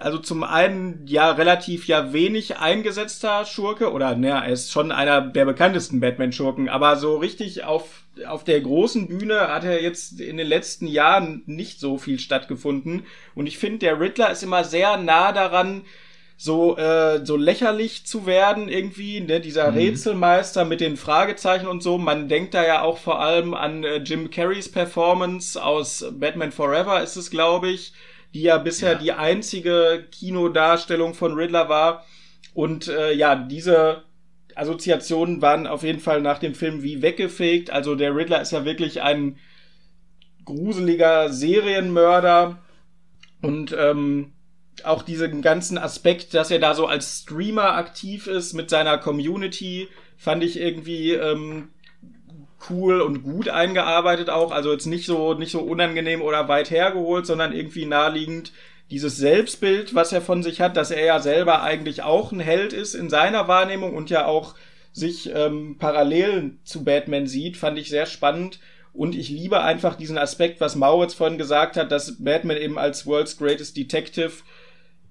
also 0.00 0.18
zum 0.18 0.44
einen 0.44 1.06
ja 1.06 1.30
relativ 1.30 1.86
ja 1.86 2.12
wenig 2.12 2.58
eingesetzter 2.58 3.44
Schurke 3.44 3.92
oder 3.92 4.14
naja, 4.16 4.40
er 4.40 4.52
ist 4.52 4.72
schon 4.72 4.92
einer 4.92 5.20
der 5.20 5.44
bekanntesten 5.44 6.00
Batman-Schurken, 6.00 6.68
aber 6.68 6.96
so 6.96 7.16
richtig 7.16 7.64
auf, 7.64 8.02
auf 8.26 8.44
der 8.44 8.60
großen 8.60 9.08
Bühne 9.08 9.48
hat 9.48 9.64
er 9.64 9.82
jetzt 9.82 10.20
in 10.20 10.36
den 10.36 10.46
letzten 10.46 10.86
Jahren 10.86 11.42
nicht 11.46 11.80
so 11.80 11.98
viel 11.98 12.18
stattgefunden 12.18 13.04
und 13.34 13.46
ich 13.46 13.58
finde, 13.58 13.78
der 13.78 14.00
Riddler 14.00 14.30
ist 14.30 14.42
immer 14.42 14.64
sehr 14.64 14.96
nah 14.96 15.32
daran, 15.32 15.82
so 16.38 16.76
äh, 16.76 17.24
so 17.24 17.36
lächerlich 17.36 18.04
zu 18.06 18.26
werden 18.26 18.68
irgendwie, 18.68 19.20
ne, 19.20 19.40
dieser 19.40 19.70
mhm. 19.70 19.78
Rätselmeister 19.78 20.66
mit 20.66 20.80
den 20.80 20.98
Fragezeichen 20.98 21.66
und 21.66 21.82
so. 21.82 21.96
Man 21.96 22.28
denkt 22.28 22.52
da 22.52 22.62
ja 22.62 22.82
auch 22.82 22.98
vor 22.98 23.20
allem 23.20 23.54
an 23.54 23.84
äh, 23.84 23.96
Jim 23.96 24.30
Carreys 24.30 24.70
Performance 24.70 25.62
aus 25.62 26.04
Batman 26.12 26.52
Forever 26.52 27.02
ist 27.02 27.16
es, 27.16 27.30
glaube 27.30 27.70
ich 27.70 27.94
die 28.36 28.42
ja 28.42 28.58
bisher 28.58 28.92
ja. 28.92 28.98
die 28.98 29.12
einzige 29.12 30.04
Kinodarstellung 30.12 31.14
von 31.14 31.32
Riddler 31.32 31.70
war. 31.70 32.04
Und 32.52 32.86
äh, 32.86 33.14
ja, 33.14 33.34
diese 33.34 34.02
Assoziationen 34.54 35.40
waren 35.40 35.66
auf 35.66 35.82
jeden 35.82 36.00
Fall 36.00 36.20
nach 36.20 36.38
dem 36.38 36.54
Film 36.54 36.82
wie 36.82 37.00
weggefegt. 37.00 37.70
Also 37.70 37.94
der 37.94 38.14
Riddler 38.14 38.42
ist 38.42 38.52
ja 38.52 38.66
wirklich 38.66 39.00
ein 39.00 39.38
gruseliger 40.44 41.32
Serienmörder 41.32 42.58
und 43.40 43.74
ähm, 43.78 44.32
auch 44.84 45.02
diesen 45.02 45.40
ganzen 45.40 45.78
Aspekt, 45.78 46.34
dass 46.34 46.50
er 46.50 46.58
da 46.58 46.74
so 46.74 46.86
als 46.86 47.22
Streamer 47.22 47.72
aktiv 47.72 48.26
ist 48.26 48.52
mit 48.52 48.68
seiner 48.68 48.98
Community, 48.98 49.88
fand 50.18 50.44
ich 50.44 50.60
irgendwie 50.60 51.12
ähm, 51.12 51.70
cool 52.70 53.00
und 53.00 53.22
gut 53.22 53.48
eingearbeitet 53.48 54.30
auch. 54.30 54.50
Also 54.50 54.72
jetzt 54.72 54.86
nicht 54.86 55.06
so, 55.06 55.34
nicht 55.34 55.52
so 55.52 55.60
unangenehm 55.60 56.22
oder 56.22 56.48
weit 56.48 56.70
hergeholt, 56.70 57.26
sondern 57.26 57.52
irgendwie 57.52 57.86
naheliegend 57.86 58.52
dieses 58.90 59.16
Selbstbild, 59.16 59.94
was 59.94 60.12
er 60.12 60.22
von 60.22 60.42
sich 60.42 60.60
hat, 60.60 60.76
dass 60.76 60.90
er 60.90 61.04
ja 61.04 61.18
selber 61.20 61.62
eigentlich 61.62 62.02
auch 62.02 62.32
ein 62.32 62.40
Held 62.40 62.72
ist 62.72 62.94
in 62.94 63.10
seiner 63.10 63.48
Wahrnehmung 63.48 63.94
und 63.94 64.10
ja 64.10 64.26
auch 64.26 64.54
sich 64.92 65.30
ähm, 65.34 65.76
parallel 65.78 66.56
zu 66.64 66.84
Batman 66.84 67.26
sieht, 67.26 67.56
fand 67.56 67.78
ich 67.78 67.90
sehr 67.90 68.06
spannend. 68.06 68.60
Und 68.94 69.14
ich 69.14 69.28
liebe 69.28 69.60
einfach 69.60 69.96
diesen 69.96 70.16
Aspekt, 70.16 70.60
was 70.60 70.74
Mauritz 70.74 71.12
vorhin 71.12 71.36
gesagt 71.36 71.76
hat, 71.76 71.92
dass 71.92 72.16
Batman 72.24 72.56
eben 72.56 72.78
als 72.78 73.06
World's 73.06 73.36
Greatest 73.36 73.76
Detective 73.76 74.32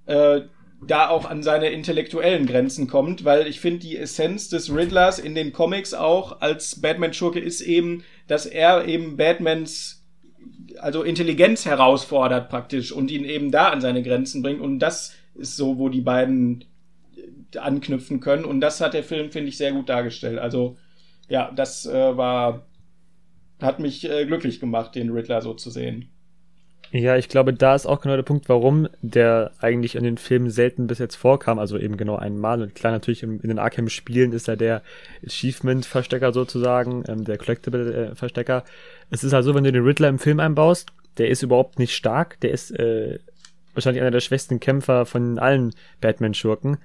äh, 0.08 0.42
da 0.82 1.10
auch 1.10 1.26
an 1.26 1.42
seine 1.42 1.70
intellektuellen 1.70 2.46
Grenzen 2.46 2.88
kommt, 2.88 3.26
weil 3.26 3.48
ich 3.48 3.60
finde, 3.60 3.80
die 3.80 3.98
Essenz 3.98 4.50
des 4.50 4.74
Riddlers 4.74 5.20
in 5.20 5.36
den 5.36 5.54
Comics 5.54 5.94
auch 5.94 6.42
als 6.42 6.82
Batman-Schurke 6.82 7.40
ist 7.40 7.62
eben, 7.62 8.04
dass 8.28 8.46
er 8.46 8.86
eben 8.86 9.18
Batmans 9.18 10.04
also 10.80 11.04
Intelligenz 11.04 11.66
herausfordert 11.66 12.50
praktisch 12.50 12.92
und 12.92 13.10
ihn 13.10 13.24
eben 13.24 13.52
da 13.52 13.70
an 13.70 13.82
seine 13.82 14.04
Grenzen 14.04 14.42
bringt 14.42 14.62
und 14.62 14.80
das 14.80 15.14
ist 15.36 15.56
so, 15.56 15.78
wo 15.78 15.90
die 15.90 16.02
beiden 16.02 16.66
anknüpfen 17.58 18.20
können 18.20 18.46
und 18.46 18.60
das 18.62 18.82
hat 18.82 18.94
der 18.94 19.04
Film, 19.04 19.32
finde 19.32 19.50
ich, 19.50 19.58
sehr 19.58 19.72
gut 19.72 19.90
dargestellt. 19.90 20.40
Also 20.40 20.78
ja, 21.30 21.52
das 21.56 21.86
äh, 21.86 22.18
war, 22.18 22.66
hat 23.62 23.80
mich 23.80 24.10
äh, 24.10 24.26
glücklich 24.26 24.60
gemacht, 24.60 24.96
den 24.96 25.10
Riddler 25.10 25.42
so 25.42 25.54
zu 25.54 25.70
sehen. 25.70 26.10
Ja, 26.98 27.18
ich 27.18 27.28
glaube, 27.28 27.54
da 27.54 27.76
ist 27.76 27.86
auch 27.86 28.00
genau 28.00 28.16
der 28.16 28.24
Punkt, 28.24 28.48
warum 28.48 28.88
der 29.02 29.52
eigentlich 29.60 29.98
in 29.98 30.06
den 30.06 30.18
Filmen 30.18 30.50
selten 30.50 30.88
bis 30.88 30.98
jetzt 30.98 31.18
vorkam. 31.18 31.60
Also 31.60 31.78
eben 31.78 31.98
genau 31.98 32.16
einmal. 32.16 32.62
Und 32.62 32.74
klar, 32.74 32.94
natürlich 32.94 33.22
in, 33.22 33.42
in 33.42 33.50
den 33.50 33.60
Arkham-Spielen 33.60 34.32
ist 34.32 34.48
er 34.48 34.56
der 34.56 34.82
Achievement-Verstecker 35.26 36.32
sozusagen, 36.32 37.04
ähm, 37.10 37.26
der 37.26 37.38
Collectible-Verstecker. 37.38 38.64
Es 39.10 39.26
ist 39.26 39.34
halt 39.34 39.44
so, 39.44 39.54
wenn 39.54 39.66
du 39.66 39.74
den 39.74 39.84
Riddler 39.84 40.08
im 40.08 40.20
Film 40.20 40.40
einbaust, 40.40 40.94
der 41.18 41.28
ist 41.28 41.44
überhaupt 41.44 41.80
nicht 41.80 41.94
stark. 41.94 42.40
Der 42.40 42.52
ist 42.52 42.72
äh, 42.72 43.20
wahrscheinlich 43.74 44.02
einer 44.02 44.12
der 44.12 44.22
schwächsten 44.22 44.62
Kämpfer 44.62 45.06
von 45.06 45.38
allen 45.38 45.74
Batman-Schurken. 46.00 46.78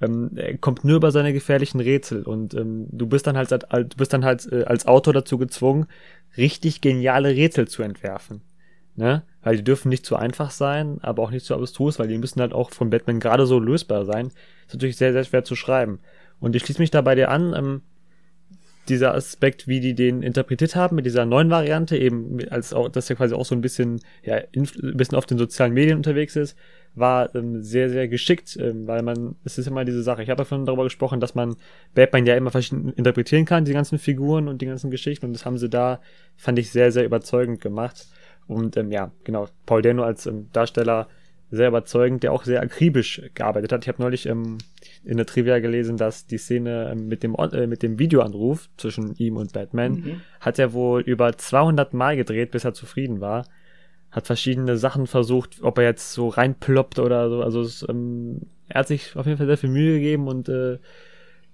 Ähm, 0.00 0.30
er 0.36 0.56
kommt 0.56 0.82
nur 0.82 0.96
über 0.96 1.10
seine 1.10 1.34
gefährlichen 1.34 1.80
Rätsel 1.80 2.22
und 2.22 2.54
ähm, 2.54 2.86
du 2.90 3.06
bist 3.06 3.26
dann 3.26 3.36
halt, 3.36 3.50
du 3.52 3.96
bist 3.98 4.14
dann 4.14 4.24
halt 4.24 4.50
äh, 4.50 4.64
als 4.64 4.86
Autor 4.86 5.12
dazu 5.12 5.36
gezwungen, 5.36 5.88
richtig 6.38 6.80
geniale 6.80 7.36
Rätsel 7.36 7.68
zu 7.68 7.82
entwerfen. 7.82 8.40
Ne? 8.96 9.24
Weil 9.42 9.56
die 9.56 9.64
dürfen 9.64 9.88
nicht 9.88 10.04
zu 10.04 10.16
einfach 10.16 10.50
sein, 10.50 10.98
aber 11.00 11.22
auch 11.22 11.30
nicht 11.30 11.46
zu 11.46 11.54
abstrus, 11.54 11.98
weil 11.98 12.08
die 12.08 12.18
müssen 12.18 12.40
halt 12.40 12.52
auch 12.52 12.70
von 12.70 12.90
Batman 12.90 13.20
gerade 13.20 13.46
so 13.46 13.58
lösbar 13.58 14.04
sein. 14.04 14.28
Ist 14.66 14.74
natürlich 14.74 14.96
sehr, 14.96 15.12
sehr 15.12 15.24
schwer 15.24 15.44
zu 15.44 15.54
schreiben. 15.54 16.00
Und 16.40 16.56
ich 16.56 16.62
schließe 16.62 16.80
mich 16.80 16.90
da 16.90 17.02
bei 17.02 17.14
dir 17.14 17.30
an, 17.30 17.54
ähm, 17.56 17.82
dieser 18.88 19.14
Aspekt, 19.14 19.68
wie 19.68 19.80
die 19.80 19.94
den 19.94 20.22
interpretiert 20.22 20.74
haben 20.74 20.96
mit 20.96 21.06
dieser 21.06 21.26
neuen 21.26 21.50
Variante, 21.50 21.96
eben 21.96 22.38
als 22.50 22.72
auch, 22.72 22.88
dass 22.88 23.10
er 23.10 23.16
quasi 23.16 23.34
auch 23.34 23.44
so 23.44 23.54
ein 23.54 23.60
bisschen, 23.60 24.00
ja, 24.22 24.36
ein 24.36 24.96
bisschen 24.96 25.16
auf 25.16 25.26
den 25.26 25.38
sozialen 25.38 25.74
Medien 25.74 25.96
unterwegs 25.96 26.36
ist, 26.36 26.56
war 26.94 27.34
ähm, 27.34 27.62
sehr, 27.62 27.90
sehr 27.90 28.08
geschickt, 28.08 28.56
ähm, 28.60 28.86
weil 28.86 29.02
man, 29.02 29.36
es 29.44 29.58
ist 29.58 29.66
immer 29.66 29.84
diese 29.84 30.02
Sache, 30.02 30.22
ich 30.22 30.30
habe 30.30 30.38
davon 30.38 30.64
darüber 30.64 30.84
gesprochen, 30.84 31.20
dass 31.20 31.34
man 31.34 31.56
Batman 31.94 32.26
ja 32.26 32.34
immer 32.34 32.50
verschieden 32.50 32.92
interpretieren 32.94 33.44
kann, 33.44 33.64
die 33.64 33.72
ganzen 33.72 33.98
Figuren 33.98 34.48
und 34.48 34.62
die 34.62 34.66
ganzen 34.66 34.90
Geschichten 34.90 35.26
und 35.26 35.32
das 35.34 35.44
haben 35.44 35.58
sie 35.58 35.68
da, 35.68 36.00
fand 36.36 36.58
ich, 36.58 36.70
sehr, 36.70 36.90
sehr 36.90 37.04
überzeugend 37.04 37.60
gemacht. 37.60 38.06
Und 38.48 38.76
ähm, 38.76 38.90
ja, 38.90 39.12
genau, 39.24 39.46
Paul 39.66 39.82
Dano 39.82 40.02
als 40.02 40.26
ähm, 40.26 40.48
Darsteller 40.52 41.06
sehr 41.50 41.68
überzeugend, 41.68 42.22
der 42.22 42.32
auch 42.32 42.44
sehr 42.44 42.60
akribisch 42.60 43.22
gearbeitet 43.34 43.72
hat. 43.72 43.84
Ich 43.84 43.88
habe 43.88 44.02
neulich 44.02 44.26
ähm, 44.26 44.58
in 45.04 45.16
der 45.16 45.26
Trivia 45.26 45.60
gelesen, 45.60 45.96
dass 45.96 46.26
die 46.26 46.38
Szene 46.38 46.90
ähm, 46.92 47.08
mit 47.08 47.22
dem 47.22 47.34
äh, 47.36 47.66
mit 47.66 47.82
dem 47.82 47.98
Videoanruf 47.98 48.68
zwischen 48.76 49.14
ihm 49.16 49.36
und 49.36 49.52
Batman 49.52 49.92
mhm. 49.92 50.20
hat 50.40 50.58
er 50.58 50.72
wohl 50.72 51.00
über 51.00 51.36
200 51.36 51.94
Mal 51.94 52.16
gedreht, 52.16 52.50
bis 52.50 52.64
er 52.64 52.74
zufrieden 52.74 53.20
war. 53.20 53.46
Hat 54.10 54.26
verschiedene 54.26 54.76
Sachen 54.76 55.06
versucht, 55.06 55.62
ob 55.62 55.78
er 55.78 55.84
jetzt 55.84 56.12
so 56.12 56.28
reinploppt 56.28 56.98
oder 56.98 57.28
so. 57.30 57.42
Also 57.42 57.62
es, 57.62 57.84
ähm, 57.88 58.42
er 58.68 58.80
hat 58.80 58.88
sich 58.88 59.16
auf 59.16 59.26
jeden 59.26 59.38
Fall 59.38 59.46
sehr 59.46 59.58
viel 59.58 59.70
Mühe 59.70 59.94
gegeben 59.94 60.28
und 60.28 60.48
äh, 60.48 60.78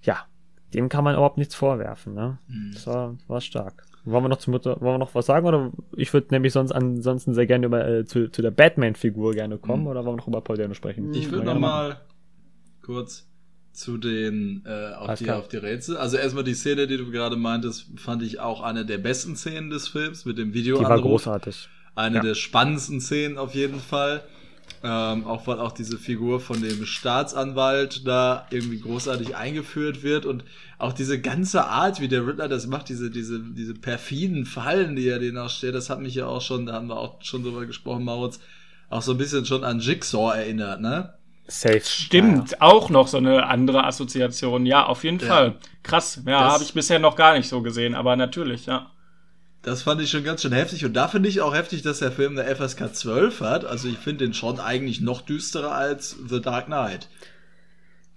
ja, 0.03 0.27
dem 0.73 0.89
kann 0.89 1.05
man 1.05 1.15
überhaupt 1.15 1.39
nichts 1.39 1.55
vorwerfen. 1.55 2.15
Ne? 2.15 2.39
Mhm. 2.49 2.71
Das 2.75 2.87
war, 2.87 3.17
war 3.29 3.41
stark. 3.41 3.85
Wollen 4.07 4.25
wir 4.25 4.29
noch 4.29 4.39
zum 4.39 4.53
wollen 4.53 4.81
wir 4.81 4.99
noch 4.99 5.15
was 5.15 5.27
sagen 5.27 5.47
oder 5.47 5.73
ich 5.97 6.13
würde 6.13 6.29
nämlich 6.31 6.53
sonst 6.53 6.73
ansonsten 6.73 7.33
sehr 7.33 7.47
gerne 7.47 7.67
über 7.67 7.87
äh, 7.87 8.05
zu, 8.05 8.31
zu 8.31 8.43
der 8.43 8.51
Batman-Figur 8.51 9.33
gerne 9.33 9.57
kommen 9.57 9.85
mhm. 9.85 9.89
oder 9.89 10.05
wollen 10.05 10.17
wir 10.17 10.19
noch 10.19 10.29
über 10.29 10.41
Paul 10.43 10.59
Dano 10.59 10.75
sprechen? 10.75 11.13
Ich 11.15 11.31
würde 11.31 11.47
noch 11.47 11.59
mal 11.59 12.01
kurz 12.83 13.27
zu 13.73 13.99
den 13.99 14.63
äh, 14.67 14.95
auf, 14.95 15.19
die, 15.19 15.31
auf 15.31 15.49
die 15.49 15.57
Rätsel. 15.57 15.97
Also 15.97 16.17
erstmal 16.17 16.45
die 16.45 16.55
Szene, 16.55 16.87
die 16.87 16.97
du 16.97 17.11
gerade 17.11 17.37
meintest, 17.37 17.87
fand 17.97 18.23
ich 18.23 18.41
auch 18.41 18.63
eine 18.63 18.87
der 18.87 18.99
besten 18.99 19.37
Szenen 19.37 19.71
des 19.71 19.89
Films 19.89 20.25
mit 20.25 20.39
dem 20.39 20.55
Video. 20.55 20.79
Die 20.79 20.85
war 20.85 21.01
großartig. 21.01 21.69
Eine 21.97 22.17
ja. 22.17 22.23
der 22.23 22.35
spannendsten 22.35 23.01
Szenen 23.01 23.37
auf 23.39 23.55
jeden 23.55 23.81
Fall. 23.81 24.23
Ähm, 24.87 25.27
auch 25.27 25.47
weil 25.47 25.61
auch 25.61 25.73
diese 25.73 25.97
Figur 25.97 26.41
von 26.41 26.61
dem 26.61 26.85
Staatsanwalt 26.85 28.07
da 28.07 28.47
irgendwie 28.51 28.81
großartig 28.81 29.35
eingeführt 29.35 30.03
wird 30.03 30.27
und 30.27 30.45
auch 30.77 30.93
diese 30.93 31.19
ganze 31.19 31.65
Art, 31.65 32.03
wie 32.03 32.09
der 32.09 32.27
Riddler 32.27 32.49
das 32.49 32.67
macht, 32.67 32.91
diese, 32.91 33.11
diese, 33.11 33.41
diese 33.41 33.73
perfiden 33.73 34.45
Fallen, 34.45 34.95
die 34.95 35.09
er 35.09 35.21
denen 35.21 35.39
auch 35.39 35.49
stellt, 35.49 35.75
das 35.75 35.89
hat 35.89 36.01
mich 36.01 36.15
ja 36.15 36.27
auch 36.27 36.43
schon, 36.43 36.67
da 36.67 36.75
haben 36.75 36.89
wir 36.89 36.99
auch 36.99 37.23
schon 37.23 37.43
drüber 37.43 37.65
gesprochen, 37.65 38.05
Maurits, 38.05 38.41
auch 38.91 39.01
so 39.01 39.13
ein 39.13 39.19
bisschen 39.19 39.47
schon 39.47 39.65
an 39.65 39.81
Jigsaw 39.81 40.37
erinnert, 40.37 40.83
ne? 40.83 41.15
Safe. 41.47 41.81
Stimmt, 41.81 42.51
ja. 42.51 42.57
auch 42.61 42.91
noch 42.91 43.09
so 43.09 43.17
eine 43.17 43.47
andere 43.47 43.85
Assoziation. 43.85 44.67
Ja, 44.67 44.85
auf 44.85 45.03
jeden 45.05 45.19
ja. 45.19 45.27
Fall. 45.27 45.55
Krass. 45.83 46.21
Ja, 46.27 46.53
habe 46.53 46.63
ich 46.63 46.75
bisher 46.75 46.99
noch 46.99 47.17
gar 47.17 47.37
nicht 47.37 47.49
so 47.49 47.63
gesehen, 47.63 47.95
aber 47.95 48.17
natürlich, 48.17 48.67
ja. 48.67 48.91
Das 49.65 49.83
fand 49.83 50.01
ich 50.03 50.11
schon 50.11 50.25
ganz 50.25 50.43
schön 50.43 50.53
heftig. 50.53 50.85
Und 50.85 50.93
da 50.93 51.09
finde 51.09 51.29
ich 51.29 51.41
auch 51.41 51.55
heftig, 51.55 51.83
dass 51.83 51.99
der 51.99 52.13
Film 52.13 52.39
eine 52.39 52.55
FSK 52.55 52.95
12 52.95 53.41
hat. 53.41 53.65
Also 53.65 53.89
ich 53.89 53.97
finde 53.97 54.25
den 54.25 54.35
schon 54.35 54.61
eigentlich 54.61 55.01
noch 55.01 55.23
düsterer 55.23 55.73
als 55.73 56.17
The 56.29 56.41
Dark 56.41 56.67
Knight. 56.67 57.09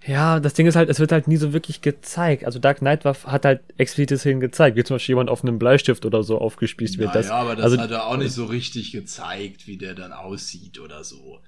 Ja, 0.06 0.40
das 0.40 0.54
Ding 0.54 0.66
ist 0.66 0.76
halt, 0.76 0.88
es 0.88 1.00
wird 1.00 1.10
halt 1.10 1.26
nie 1.26 1.36
so 1.36 1.52
wirklich 1.52 1.80
gezeigt. 1.80 2.44
Also 2.44 2.58
Dark 2.58 2.78
Knight 2.78 3.04
war, 3.04 3.16
hat 3.24 3.44
halt 3.44 3.60
explizite 3.78 4.18
Szenen 4.18 4.40
gezeigt, 4.40 4.76
wie 4.76 4.84
zum 4.84 4.96
Beispiel 4.96 5.14
jemand 5.14 5.30
auf 5.30 5.42
einem 5.42 5.58
Bleistift 5.58 6.06
oder 6.06 6.22
so 6.22 6.38
aufgespießt 6.38 6.98
wird. 6.98 7.08
Ja, 7.08 7.14
das, 7.14 7.28
ja, 7.28 7.34
aber 7.34 7.56
das 7.56 7.64
also, 7.64 7.78
hat 7.78 7.90
er 7.90 8.06
auch 8.06 8.16
nicht 8.16 8.32
so 8.32 8.44
richtig 8.44 8.92
gezeigt, 8.92 9.66
wie 9.66 9.76
der 9.76 9.94
dann 9.94 10.12
aussieht 10.12 10.78
oder 10.78 11.02
so. 11.02 11.40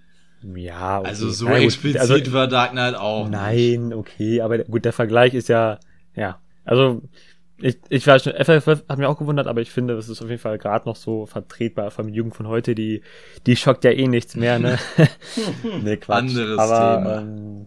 Ja, 0.55 1.01
okay. 1.01 1.09
Also 1.09 1.31
so 1.31 1.45
Nein, 1.45 1.63
explizit 1.63 2.01
also, 2.01 2.33
war 2.33 2.49
Dark 2.49 2.73
Knight 2.73 2.95
auch. 2.95 3.29
Nein, 3.29 3.89
nicht. 3.89 3.97
okay, 3.97 4.41
aber 4.41 4.59
gut, 4.59 4.85
der 4.85 4.95
Vergleich 4.95 5.35
ist 5.35 5.49
ja, 5.49 5.79
ja, 6.17 6.41
also 6.65 7.03
ich, 7.63 7.79
ich 7.89 8.07
weiß 8.07 8.25
schon, 8.25 8.33
FFF 8.33 8.85
hat 8.89 8.99
mir 8.99 9.09
auch 9.09 9.19
gewundert, 9.19 9.47
aber 9.47 9.61
ich 9.61 9.71
finde, 9.71 9.97
das 9.97 10.09
ist 10.09 10.23
auf 10.23 10.29
jeden 10.29 10.41
Fall 10.41 10.59
gerade 10.59 10.89
noch 10.89 10.97
so 10.97 11.27
vertretbar 11.27 11.91
von 11.91 12.07
der 12.07 12.15
Jugend 12.15 12.35
von 12.35 12.49
heute, 12.49 12.75
die, 12.75 13.03
die 13.47 13.57
schockt 13.57 13.85
ja 13.85 13.91
eh 13.91 14.09
nichts 14.09 14.37
mehr, 14.37 14.59
ne? 14.59 14.79
nee, 15.83 15.97
Quatsch. 15.97 16.19
Anderes 16.19 16.59
aber, 16.59 16.99
Thema. 16.99 17.21
Ähm, 17.21 17.67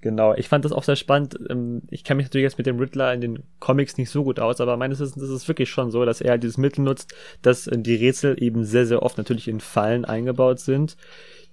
genau, 0.00 0.34
ich 0.34 0.48
fand 0.48 0.64
das 0.64 0.72
auch 0.72 0.82
sehr 0.82 0.96
spannend. 0.96 1.38
Ähm, 1.48 1.82
ich 1.90 2.04
kenne 2.04 2.18
mich 2.18 2.26
natürlich 2.26 2.44
jetzt 2.44 2.58
mit 2.58 2.66
dem 2.66 2.78
Riddler 2.78 3.12
in 3.12 3.20
den 3.20 3.42
Comics 3.60 3.96
nicht 3.96 4.10
so 4.10 4.24
gut 4.24 4.40
aus, 4.40 4.60
aber 4.60 4.76
meines 4.76 5.00
Wissens 5.00 5.22
ist 5.22 5.30
es 5.30 5.48
wirklich 5.48 5.70
schon 5.70 5.90
so, 5.90 6.04
dass 6.04 6.20
er 6.20 6.38
dieses 6.38 6.58
Mittel 6.58 6.82
nutzt, 6.82 7.14
dass 7.42 7.66
äh, 7.66 7.78
die 7.78 7.96
Rätsel 7.96 8.42
eben 8.42 8.64
sehr, 8.64 8.86
sehr 8.86 9.02
oft 9.02 9.18
natürlich 9.18 9.48
in 9.48 9.60
Fallen 9.60 10.04
eingebaut 10.04 10.60
sind, 10.60 10.96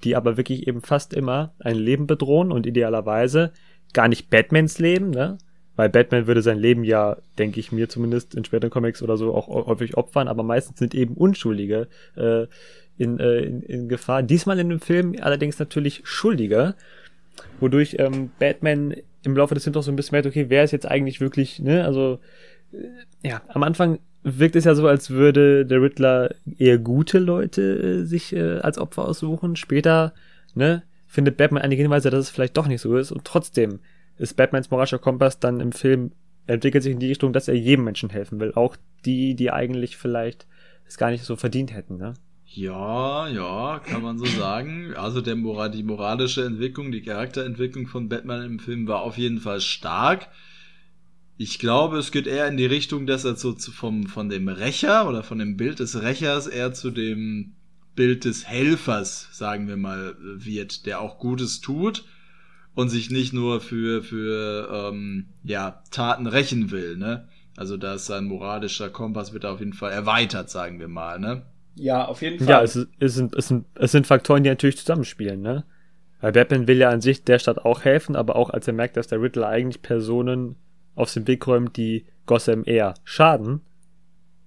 die 0.04 0.16
aber 0.16 0.38
wirklich 0.38 0.68
eben 0.68 0.82
fast 0.82 1.14
immer 1.14 1.54
ein 1.60 1.76
Leben 1.76 2.08
bedrohen 2.08 2.52
und 2.52 2.66
idealerweise 2.66 3.54
gar 3.94 4.08
nicht 4.08 4.30
Batmans 4.30 4.80
Leben, 4.80 5.10
ne? 5.10 5.38
Weil 5.82 5.90
Batman 5.90 6.28
würde 6.28 6.44
sein 6.44 6.60
Leben 6.60 6.84
ja, 6.84 7.18
denke 7.40 7.60
ich 7.60 7.72
mir 7.72 7.90
zumindest, 7.90 8.36
in 8.36 8.46
späteren 8.46 8.70
Comics 8.70 9.02
oder 9.02 9.18
so 9.18 9.34
auch 9.34 9.48
häufig 9.66 9.98
opfern, 9.98 10.28
aber 10.28 10.44
meistens 10.44 10.78
sind 10.78 10.94
eben 10.94 11.16
Unschuldige 11.16 11.88
äh, 12.16 12.46
in, 13.00 13.20
äh, 13.20 13.40
in, 13.40 13.64
in 13.64 13.90
Gefahr. 13.90 14.22
Diesmal 14.22 14.60
in 14.60 14.70
dem 14.70 14.80
Film 14.80 15.16
allerdings 15.20 15.58
natürlich 15.58 16.02
Schuldige, 16.04 16.76
wodurch 17.60 17.96
ähm, 17.98 18.30
Batman 18.38 18.94
im 19.24 19.36
Laufe 19.36 19.56
des 19.56 19.64
Films 19.64 19.76
auch 19.76 19.82
so 19.82 19.92
ein 19.92 19.96
bisschen 19.96 20.14
merkt, 20.14 20.28
okay, 20.28 20.46
wer 20.50 20.64
ist 20.64 20.70
jetzt 20.70 20.86
eigentlich 20.86 21.20
wirklich, 21.20 21.58
ne, 21.58 21.84
also 21.84 22.20
äh, 22.74 23.28
ja, 23.28 23.42
am 23.48 23.64
Anfang 23.64 23.98
wirkt 24.22 24.56
es 24.56 24.66
ja 24.66 24.76
so, 24.76 24.88
als 24.88 25.10
würde 25.10 25.66
der 25.66 25.82
Riddler 25.82 26.36
eher 26.60 26.78
gute 26.78 27.18
Leute 27.18 27.62
äh, 27.62 28.04
sich 28.04 28.36
äh, 28.36 28.60
als 28.60 28.78
Opfer 28.78 29.08
aussuchen. 29.08 29.56
Später, 29.56 30.14
ne, 30.54 30.84
findet 31.08 31.38
Batman 31.38 31.64
einige 31.64 31.82
Hinweise, 31.82 32.12
dass 32.12 32.20
es 32.20 32.30
vielleicht 32.30 32.56
doch 32.56 32.68
nicht 32.68 32.82
so 32.82 32.96
ist 32.98 33.12
und 33.12 33.26
trotzdem 33.26 33.80
ist 34.22 34.36
Batmans 34.36 34.70
moralischer 34.70 35.00
Kompass 35.00 35.40
dann 35.40 35.60
im 35.60 35.72
Film 35.72 36.12
entwickelt 36.46 36.84
sich 36.84 36.94
in 36.94 37.00
die 37.00 37.08
Richtung, 37.08 37.34
dass 37.34 37.48
er 37.48 37.56
jedem 37.56 37.86
Menschen 37.86 38.10
helfen 38.10 38.40
will. 38.40 38.54
Auch 38.54 38.76
die, 39.06 39.36
die 39.36 39.52
eigentlich 39.52 39.98
vielleicht 39.98 40.46
es 40.86 40.98
gar 40.98 41.10
nicht 41.10 41.24
so 41.24 41.36
verdient 41.36 41.74
hätten, 41.74 41.98
ne? 41.98 42.14
Ja, 42.46 43.28
ja, 43.30 43.80
kann 43.80 44.02
man 44.02 44.20
so 44.20 44.26
sagen. 44.26 44.94
Also 44.96 45.22
der 45.22 45.36
Moral, 45.36 45.72
die 45.72 45.84
moralische 45.84 46.44
Entwicklung, 46.44 46.92
die 46.92 47.02
Charakterentwicklung 47.02 47.88
von 47.88 48.10
Batman 48.10 48.44
im 48.44 48.60
Film 48.60 48.88
war 48.88 49.02
auf 49.02 49.18
jeden 49.18 49.40
Fall 49.40 49.62
stark. 49.62 50.28
Ich 51.38 51.58
glaube, 51.58 51.98
es 51.98 52.12
geht 52.12 52.28
eher 52.28 52.48
in 52.48 52.58
die 52.58 52.66
Richtung, 52.66 53.08
dass 53.08 53.24
er 53.24 53.38
so 53.38 53.56
vom, 53.56 54.06
von 54.06 54.30
dem 54.30 54.50
Rächer 54.50 55.08
oder 55.08 55.24
von 55.24 55.40
dem 55.40 55.56
Bild 55.56 55.80
des 55.80 56.02
Rächers 56.02 56.46
eher 56.46 56.74
zu 56.74 56.92
dem 56.92 57.54
Bild 57.96 58.26
des 58.26 58.46
Helfers, 58.46 59.30
sagen 59.32 59.68
wir 59.68 59.78
mal, 59.78 60.16
wird, 60.20 60.86
der 60.86 61.00
auch 61.00 61.18
Gutes 61.18 61.62
tut 61.62 62.04
und 62.74 62.90
sich 62.90 63.10
nicht 63.10 63.34
nur 63.34 63.62
für, 63.62 64.04
für 64.04 64.70
ähm, 64.72 65.28
ja, 65.44 65.82
Taten 65.92 66.28
rächen 66.28 66.72
will, 66.72 66.98
ne? 66.98 67.28
Also 67.58 67.78
da 67.78 67.96
ist 67.96 68.06
sein 68.06 68.26
moralischer 68.26 68.90
Kompass 68.90 69.34
wird 69.34 69.46
auf 69.46 69.60
jeden 69.60 69.74
Fall 69.74 69.92
erweitert, 69.92 70.50
sagen 70.50 70.80
wir 70.80 70.88
mal, 70.88 71.20
ne? 71.20 71.44
Ja, 71.76 72.06
auf 72.06 72.22
jeden 72.22 72.40
Fall. 72.40 72.48
Ja, 72.48 72.62
es, 72.62 72.76
es, 73.00 73.16
sind, 73.16 73.36
es, 73.36 73.48
sind, 73.48 73.66
es 73.76 73.92
sind 73.92 74.08
Faktoren, 74.08 74.44
die 74.44 74.50
natürlich 74.50 74.78
zusammenspielen, 74.78 75.42
ne? 75.42 75.66
Weil 76.22 76.32
Batman 76.34 76.68
will 76.68 76.78
ja 76.78 76.90
an 76.90 77.02
sich 77.02 77.24
der 77.24 77.40
Stadt 77.40 77.60
auch 77.66 77.84
helfen, 77.84 78.16
aber 78.16 78.36
auch 78.36 78.52
als 78.52 78.68
er 78.68 78.74
merkt, 78.74 78.96
dass 78.96 79.08
der 79.08 79.22
Riddler 79.22 79.48
eigentlich 79.48 79.82
Personen 79.82 80.56
aus 80.96 81.14
dem 81.14 81.28
Weg 81.28 81.46
räumt, 81.48 81.78
die 81.78 82.06
Gotham 82.26 82.64
eher 82.66 82.94
schaden, 83.04 83.62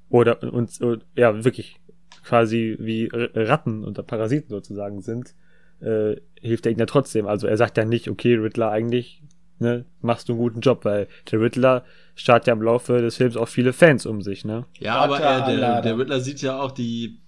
oder 0.08 0.42
und, 0.42 0.80
und 0.80 1.04
ja, 1.16 1.44
wirklich 1.44 1.80
quasi 2.22 2.76
wie 2.78 3.08
Ratten 3.12 3.84
oder 3.84 4.02
Parasiten 4.02 4.48
sozusagen 4.48 5.02
sind, 5.02 5.34
äh, 5.80 6.16
hilft 6.40 6.66
er 6.66 6.72
ihm 6.72 6.78
ja 6.78 6.86
trotzdem. 6.86 7.26
Also 7.26 7.46
er 7.46 7.56
sagt 7.56 7.76
ja 7.76 7.84
nicht, 7.84 8.08
okay, 8.08 8.34
Riddler, 8.34 8.70
eigentlich 8.70 9.22
ne, 9.58 9.84
machst 10.00 10.28
du 10.28 10.32
einen 10.32 10.40
guten 10.40 10.60
Job, 10.60 10.84
weil 10.84 11.08
der 11.30 11.40
Riddler 11.40 11.84
startet 12.14 12.48
ja 12.48 12.52
im 12.52 12.62
Laufe 12.62 13.00
des 13.00 13.16
Films 13.16 13.36
auch 13.36 13.48
viele 13.48 13.72
Fans 13.72 14.06
um 14.06 14.22
sich, 14.22 14.44
ne? 14.44 14.66
Ja, 14.78 14.96
aber 14.96 15.20
er, 15.20 15.46
der, 15.46 15.82
der 15.82 15.98
Riddler 15.98 16.20
sieht 16.20 16.42
ja 16.42 16.60
auch 16.60 16.70
die 16.70 17.18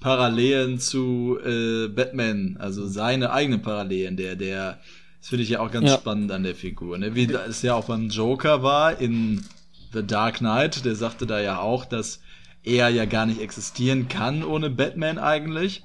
Parallelen 0.00 0.78
zu 0.78 1.38
äh, 1.44 1.88
Batman, 1.88 2.56
also 2.58 2.86
seine 2.86 3.30
eigenen 3.30 3.62
Parallelen, 3.62 4.16
der, 4.16 4.34
der, 4.34 4.80
das 5.20 5.28
finde 5.28 5.44
ich 5.44 5.50
ja 5.50 5.60
auch 5.60 5.70
ganz 5.70 5.90
ja. 5.90 5.96
spannend 5.96 6.32
an 6.32 6.42
der 6.42 6.56
Figur, 6.56 6.98
ne? 6.98 7.14
Wie 7.14 7.32
es 7.32 7.62
ja 7.62 7.74
auch 7.74 7.84
beim 7.84 8.08
Joker 8.08 8.62
war 8.62 9.00
in 9.00 9.44
The 9.92 10.04
Dark 10.04 10.38
Knight, 10.38 10.84
der 10.84 10.96
sagte 10.96 11.26
da 11.26 11.40
ja 11.40 11.60
auch, 11.60 11.84
dass 11.84 12.20
er 12.64 12.88
ja 12.88 13.04
gar 13.04 13.26
nicht 13.26 13.40
existieren 13.40 14.08
kann 14.08 14.42
ohne 14.42 14.70
Batman 14.70 15.18
eigentlich. 15.18 15.82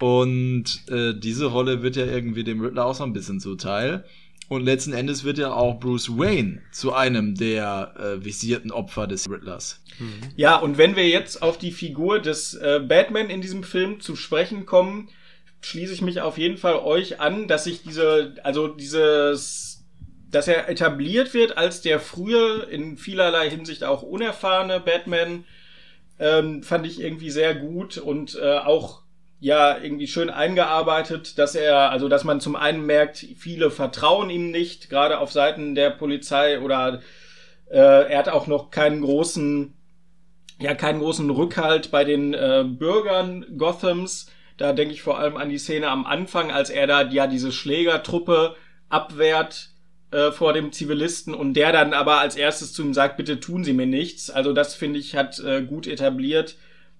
Und 0.00 0.82
äh, 0.88 1.14
diese 1.14 1.46
Rolle 1.46 1.82
wird 1.82 1.96
ja 1.96 2.06
irgendwie 2.06 2.44
dem 2.44 2.60
Riddler 2.60 2.86
auch 2.86 2.94
so 2.94 3.04
ein 3.04 3.12
bisschen 3.12 3.40
zuteil. 3.40 4.04
Und 4.48 4.64
letzten 4.64 4.92
Endes 4.92 5.24
wird 5.24 5.38
ja 5.38 5.52
auch 5.52 5.80
Bruce 5.80 6.18
Wayne 6.18 6.60
zu 6.70 6.92
einem 6.92 7.34
der 7.34 7.94
äh, 7.98 8.24
visierten 8.24 8.70
Opfer 8.70 9.06
des 9.06 9.30
Riddlers. 9.30 9.80
Mhm. 9.98 10.32
Ja, 10.36 10.56
und 10.56 10.76
wenn 10.76 10.96
wir 10.96 11.08
jetzt 11.08 11.42
auf 11.42 11.56
die 11.56 11.72
Figur 11.72 12.20
des 12.20 12.54
äh, 12.54 12.80
Batman 12.86 13.30
in 13.30 13.40
diesem 13.40 13.62
Film 13.62 14.00
zu 14.00 14.16
sprechen 14.16 14.66
kommen, 14.66 15.08
schließe 15.62 15.94
ich 15.94 16.02
mich 16.02 16.20
auf 16.20 16.36
jeden 16.36 16.58
Fall 16.58 16.76
euch 16.76 17.20
an, 17.20 17.48
dass 17.48 17.66
ich 17.66 17.82
diese, 17.82 18.34
also 18.44 18.68
dieses, 18.68 19.84
dass 20.30 20.46
er 20.46 20.68
etabliert 20.68 21.32
wird 21.32 21.56
als 21.56 21.80
der 21.80 21.98
frühe, 21.98 22.64
in 22.70 22.98
vielerlei 22.98 23.48
Hinsicht 23.48 23.82
auch 23.82 24.02
unerfahrene 24.02 24.80
Batman, 24.80 25.44
ähm, 26.18 26.62
fand 26.62 26.86
ich 26.86 27.00
irgendwie 27.00 27.30
sehr 27.30 27.54
gut 27.54 27.96
und 27.96 28.38
äh, 28.40 28.58
auch 28.58 29.03
ja 29.44 29.76
irgendwie 29.76 30.06
schön 30.06 30.30
eingearbeitet, 30.30 31.38
dass 31.38 31.54
er, 31.54 31.90
also 31.90 32.08
dass 32.08 32.24
man 32.24 32.40
zum 32.40 32.56
einen 32.56 32.86
merkt, 32.86 33.18
viele 33.36 33.70
vertrauen 33.70 34.30
ihm 34.30 34.50
nicht, 34.50 34.88
gerade 34.88 35.18
auf 35.18 35.32
Seiten 35.32 35.74
der 35.74 35.90
Polizei 35.90 36.60
oder 36.60 37.02
äh, 37.70 37.76
er 38.10 38.18
hat 38.18 38.30
auch 38.30 38.46
noch 38.46 38.70
keinen 38.70 39.02
großen, 39.02 39.74
ja, 40.60 40.74
keinen 40.74 41.00
großen 41.00 41.28
Rückhalt 41.28 41.90
bei 41.90 42.04
den 42.04 42.32
äh, 42.32 42.64
Bürgern 42.66 43.44
Gothams. 43.58 44.30
Da 44.56 44.72
denke 44.72 44.94
ich 44.94 45.02
vor 45.02 45.18
allem 45.18 45.36
an 45.36 45.50
die 45.50 45.58
Szene 45.58 45.88
am 45.88 46.06
Anfang, 46.06 46.50
als 46.50 46.70
er 46.70 46.86
da 46.86 47.02
ja 47.02 47.26
diese 47.26 47.52
Schlägertruppe 47.52 48.56
abwehrt 48.88 49.72
äh, 50.10 50.32
vor 50.32 50.54
dem 50.54 50.72
Zivilisten 50.72 51.34
und 51.34 51.52
der 51.52 51.70
dann 51.70 51.92
aber 51.92 52.18
als 52.18 52.36
erstes 52.36 52.72
zu 52.72 52.82
ihm 52.82 52.94
sagt, 52.94 53.18
bitte 53.18 53.40
tun 53.40 53.62
Sie 53.62 53.74
mir 53.74 53.86
nichts. 53.86 54.30
Also 54.30 54.54
das 54.54 54.74
finde 54.74 55.00
ich 55.00 55.14
hat 55.14 55.38
äh, 55.40 55.60
gut 55.60 55.86
etabliert, 55.86 56.56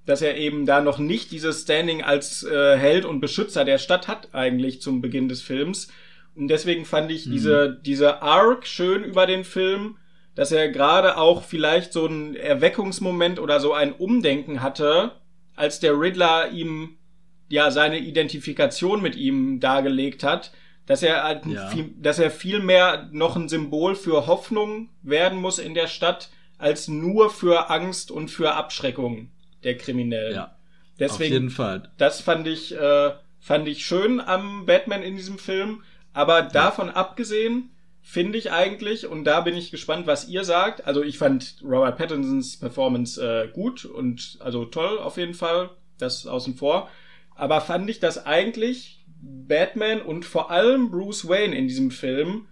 dass 0.07 0.23
er 0.23 0.37
eben 0.37 0.67
da 0.67 0.81
noch 0.81 0.99
nicht 0.99 1.31
dieses 1.31 1.63
Standing 1.63 2.03
als 2.03 2.43
äh, 2.43 2.77
Held 2.77 3.05
und 3.05 3.21
Beschützer 3.21 3.65
der 3.65 3.79
Stadt 3.79 4.09
hat 4.09 4.35
eigentlich 4.35 4.81
zum 4.83 5.01
Beginn 5.01 5.29
des 5.29 5.43
Films. 5.43 5.89
Und 6.35 6.49
deswegen 6.49 6.85
fand 6.85 7.11
ich 7.11 7.27
mhm. 7.27 7.33
diese, 7.33 7.81
diese 7.85 8.23
Arc 8.23 8.67
schön 8.67 9.05
über 9.05 9.27
den 9.27 9.45
Film, 9.45 9.97
dass 10.35 10.53
er 10.53 10.69
gerade 10.69 11.17
auch 11.17 11.45
vielleicht 11.45 11.93
so 11.93 12.07
ein 12.07 12.35
Erweckungsmoment 12.35 13.39
oder 13.39 13.61
so 13.61 13.73
ein 13.73 13.93
Umdenken 13.93 14.63
hatte, 14.63 15.13
als 15.55 15.81
der 15.81 15.99
Riddler 15.99 16.51
ihm 16.51 16.97
ja 17.49 17.71
seine 17.71 17.99
Identifikation 17.99 19.01
mit 19.01 19.15
ihm 19.15 19.61
dargelegt 19.61 20.25
hat, 20.25 20.53
dass 20.87 21.03
er 21.03 21.23
halt 21.23 21.47
Ja. 21.47 21.69
viel, 21.69 21.95
dass 21.97 22.19
er 22.19 22.31
viel 22.31 22.59
mehr 22.59 23.09
noch 23.13 23.37
ein 23.37 23.49
Symbol 23.49 23.95
für 23.95 24.27
Hoffnung 24.27 24.91
werden 25.03 25.41
muss 25.41 25.59
in 25.59 25.75
der 25.75 25.87
Stadt, 25.87 26.31
als 26.59 26.89
nur 26.89 27.31
für 27.31 27.71
Angst 27.71 28.11
und 28.11 28.31
für 28.31 28.55
Abschreckung 28.55 29.31
der 29.65 29.77
Kriminellen. 29.77 30.35
Ja, 30.35 30.45
auf 30.45 30.99
Deswegen 30.99 31.33
jeden 31.33 31.51
Fall. 31.51 31.91
das 31.97 32.21
fand 32.21 32.47
ich, 32.47 32.77
äh, 32.77 33.13
fand 33.41 33.69
ich 33.69 33.85
schön 33.85 34.21
am 34.21 34.67
Batman 34.67 35.03
in 35.03 35.17
diesem 35.17 35.39
Film. 35.39 35.83
Aber 36.13 36.43
davon 36.43 36.91
abgesehen, 36.91 37.71
finde 38.01 38.39
ich 38.39 38.53
eigentlich, 38.53 39.07
und 39.07 39.25
da 39.25 39.41
bin 39.41 39.57
ich 39.57 39.71
gespannt, 39.71 40.07
was 40.07 40.29
ihr 40.29 40.45
sagt. 40.45 40.87
Also 40.87 41.03
ich 41.03 41.19
fand 41.19 41.57
Robert 41.65 41.97
Pattinsons 41.97 42.59
Performance 42.59 43.21
äh, 43.21 43.49
gut 43.49 43.85
und 43.85 44.37
also 44.41 44.65
toll 44.65 44.99
auf 44.99 45.17
jeden 45.17 45.35
Fall. 45.35 45.71
Das 45.99 46.27
außen 46.27 46.55
vor. 46.55 46.89
Aber 47.35 47.61
fand 47.61 47.91
ich, 47.91 47.99
dass 47.99 48.27
eigentlich 48.27 49.05
Batman 49.21 50.03
und 50.03 50.25
vor 50.25 50.51
allem 50.51 50.91
Bruce 50.91 51.29
Wayne 51.29 51.57
in 51.57 51.67
diesem 51.67 51.91
Film 51.91 52.47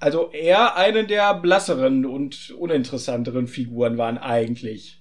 also 0.00 0.30
eher 0.30 0.76
eine 0.76 1.04
der 1.04 1.34
blasseren 1.34 2.06
und 2.06 2.50
uninteressanteren 2.52 3.46
Figuren 3.46 3.98
waren 3.98 4.16
eigentlich. 4.16 4.99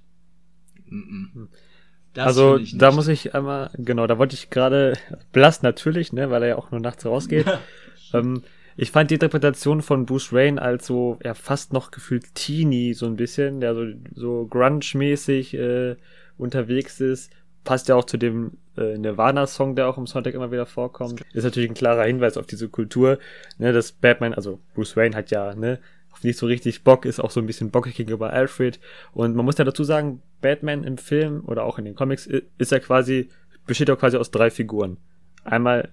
Mhm. 0.89 1.49
Das 2.13 2.25
also 2.25 2.59
da 2.73 2.91
muss 2.91 3.07
ich 3.07 3.35
einmal, 3.35 3.69
genau, 3.77 4.07
da 4.07 4.17
wollte 4.17 4.35
ich 4.35 4.49
gerade, 4.49 4.93
Blass 5.31 5.61
natürlich, 5.61 6.11
ne, 6.11 6.29
weil 6.29 6.43
er 6.43 6.49
ja 6.49 6.55
auch 6.57 6.71
nur 6.71 6.79
nachts 6.79 7.05
rausgeht. 7.05 7.45
ähm, 8.13 8.41
ich 8.75 8.91
fand 8.91 9.11
die 9.11 9.15
Interpretation 9.15 9.81
von 9.81 10.05
Bruce 10.05 10.31
Wayne 10.31 10.61
als 10.61 10.87
so, 10.87 11.19
ja, 11.23 11.33
fast 11.33 11.73
noch 11.73 11.91
gefühlt 11.91 12.33
teeny, 12.33 12.93
so 12.93 13.05
ein 13.05 13.17
bisschen, 13.17 13.59
der 13.59 13.75
so, 13.75 13.85
so 14.15 14.47
grunge-mäßig 14.49 15.53
äh, 15.53 15.97
unterwegs 16.37 17.01
ist. 17.01 17.31
Passt 17.65 17.89
ja 17.89 17.95
auch 17.95 18.05
zu 18.05 18.17
dem 18.17 18.53
äh, 18.77 18.97
Nirvana-Song, 18.97 19.75
der 19.75 19.89
auch 19.89 19.97
im 19.97 20.07
Soundtrack 20.07 20.33
immer 20.33 20.51
wieder 20.51 20.65
vorkommt. 20.65 21.23
Ist 21.33 21.43
natürlich 21.43 21.69
ein 21.69 21.75
klarer 21.75 22.05
Hinweis 22.05 22.37
auf 22.37 22.47
diese 22.47 22.69
Kultur, 22.69 23.19
ne, 23.57 23.73
dass 23.73 23.91
Batman, 23.91 24.33
also 24.33 24.59
Bruce 24.73 24.95
Wayne 24.95 25.15
hat 25.15 25.29
ja, 25.29 25.53
ne, 25.53 25.79
auf 26.11 26.23
nicht 26.23 26.37
so 26.37 26.45
richtig 26.45 26.83
Bock, 26.83 27.05
ist 27.05 27.19
auch 27.19 27.31
so 27.31 27.39
ein 27.39 27.45
bisschen 27.45 27.71
bockig 27.71 27.95
gegenüber 27.95 28.31
Alfred. 28.31 28.79
Und 29.11 29.35
man 29.35 29.45
muss 29.45 29.57
ja 29.57 29.65
dazu 29.65 29.83
sagen, 29.83 30.21
Batman 30.41 30.83
im 30.83 30.97
Film 30.97 31.43
oder 31.45 31.63
auch 31.63 31.79
in 31.79 31.85
den 31.85 31.95
Comics 31.95 32.27
ist 32.27 32.71
ja 32.71 32.79
quasi, 32.79 33.29
besteht 33.65 33.89
ja 33.89 33.95
quasi 33.95 34.17
aus 34.17 34.31
drei 34.31 34.49
Figuren. 34.49 34.97
Einmal 35.43 35.89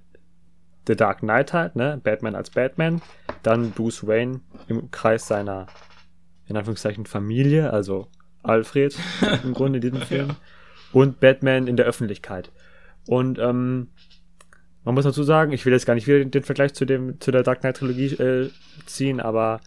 The 0.87 0.97
Dark 0.97 1.21
Knight 1.21 1.53
halt, 1.53 1.77
ne? 1.77 2.01
Batman 2.03 2.35
als 2.35 2.51
Batman. 2.51 3.03
Dann 3.43 3.73
Bruce 3.73 4.07
Wayne 4.07 4.41
im 4.69 4.91
Kreis 4.91 5.27
seiner, 5.27 5.67
in 6.47 6.57
Anführungszeichen, 6.57 7.07
Familie, 7.07 7.73
also 7.73 8.09
Alfred 8.43 8.97
im 9.45 9.53
Grunde 9.53 9.79
in 9.79 9.83
diesem 9.83 10.03
Film. 10.07 10.31
Und 10.93 11.21
Batman 11.21 11.67
in 11.67 11.77
der 11.77 11.87
Öffentlichkeit. 11.87 12.53
Und 13.07 13.39
ähm, 13.39 13.89
man 14.85 14.95
muss 14.95 15.05
dazu 15.05 15.25
sagen, 15.25 15.53
ich 15.53 15.67
will 15.67 15.73
jetzt 15.73 15.87
gar 15.87 15.95
nicht 15.95 16.07
wieder 16.07 16.19
den, 16.19 16.31
den 16.31 16.45
Vergleich 16.45 16.75
zu 16.75 16.85
dem 16.85 17.21
zu 17.21 17.33
der 17.33 17.43
Dark 17.43 17.61
Knight 17.61 17.79
Trilogie 17.79 18.15
äh, 18.15 18.51
ziehen, 18.87 19.21
aber 19.21 19.61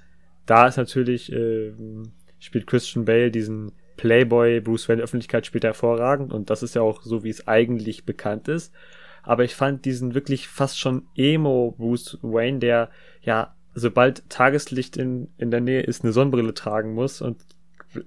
da 0.50 0.68
ist 0.68 0.78
natürlich 0.78 1.32
ähm, 1.32 2.12
spielt 2.40 2.68
Christian 2.68 3.06
Bale 3.06 3.32
diesen 3.32 3.72
Playboy 3.98 4.62
Bruce 4.62 4.88
Wayne 4.88 5.02
Öffentlichkeit 5.02 5.46
spielt 5.46 5.64
er 5.64 5.70
hervorragend 5.70 6.34
und 6.34 6.50
das 6.50 6.64
ist 6.64 6.76
ja 6.76 6.82
auch 6.82 7.04
so 7.04 7.24
wie 7.24 7.30
es 7.30 7.48
eigentlich 7.48 8.06
bekannt 8.06 8.48
ist. 8.48 8.74
Aber 9.22 9.44
ich 9.44 9.56
fand 9.56 9.86
diesen 9.86 10.16
wirklich 10.16 10.48
fast 10.48 10.80
schon 10.80 11.08
Emo 11.16 11.76
Bruce 11.78 12.18
Wayne, 12.22 12.60
der 12.60 12.90
ja 13.22 13.54
sobald 13.76 14.30
Tageslicht 14.30 14.98
in, 14.98 15.30
in 15.38 15.52
der 15.52 15.62
Nähe 15.62 15.82
ist, 15.82 16.04
eine 16.04 16.14
Sonnenbrille 16.14 16.54
tragen 16.54 16.94
muss 16.94 17.22
und 17.22 17.44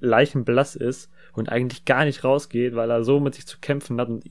leichenblass 0.01 0.77
ist 0.77 1.11
und 1.33 1.49
eigentlich 1.49 1.85
gar 1.85 2.05
nicht 2.05 2.25
rausgeht, 2.25 2.75
weil 2.75 2.91
er 2.91 3.05
so 3.05 3.21
mit 3.21 3.35
sich 3.35 3.47
zu 3.47 3.59
kämpfen 3.61 4.01
hat. 4.01 4.09
Und 4.09 4.25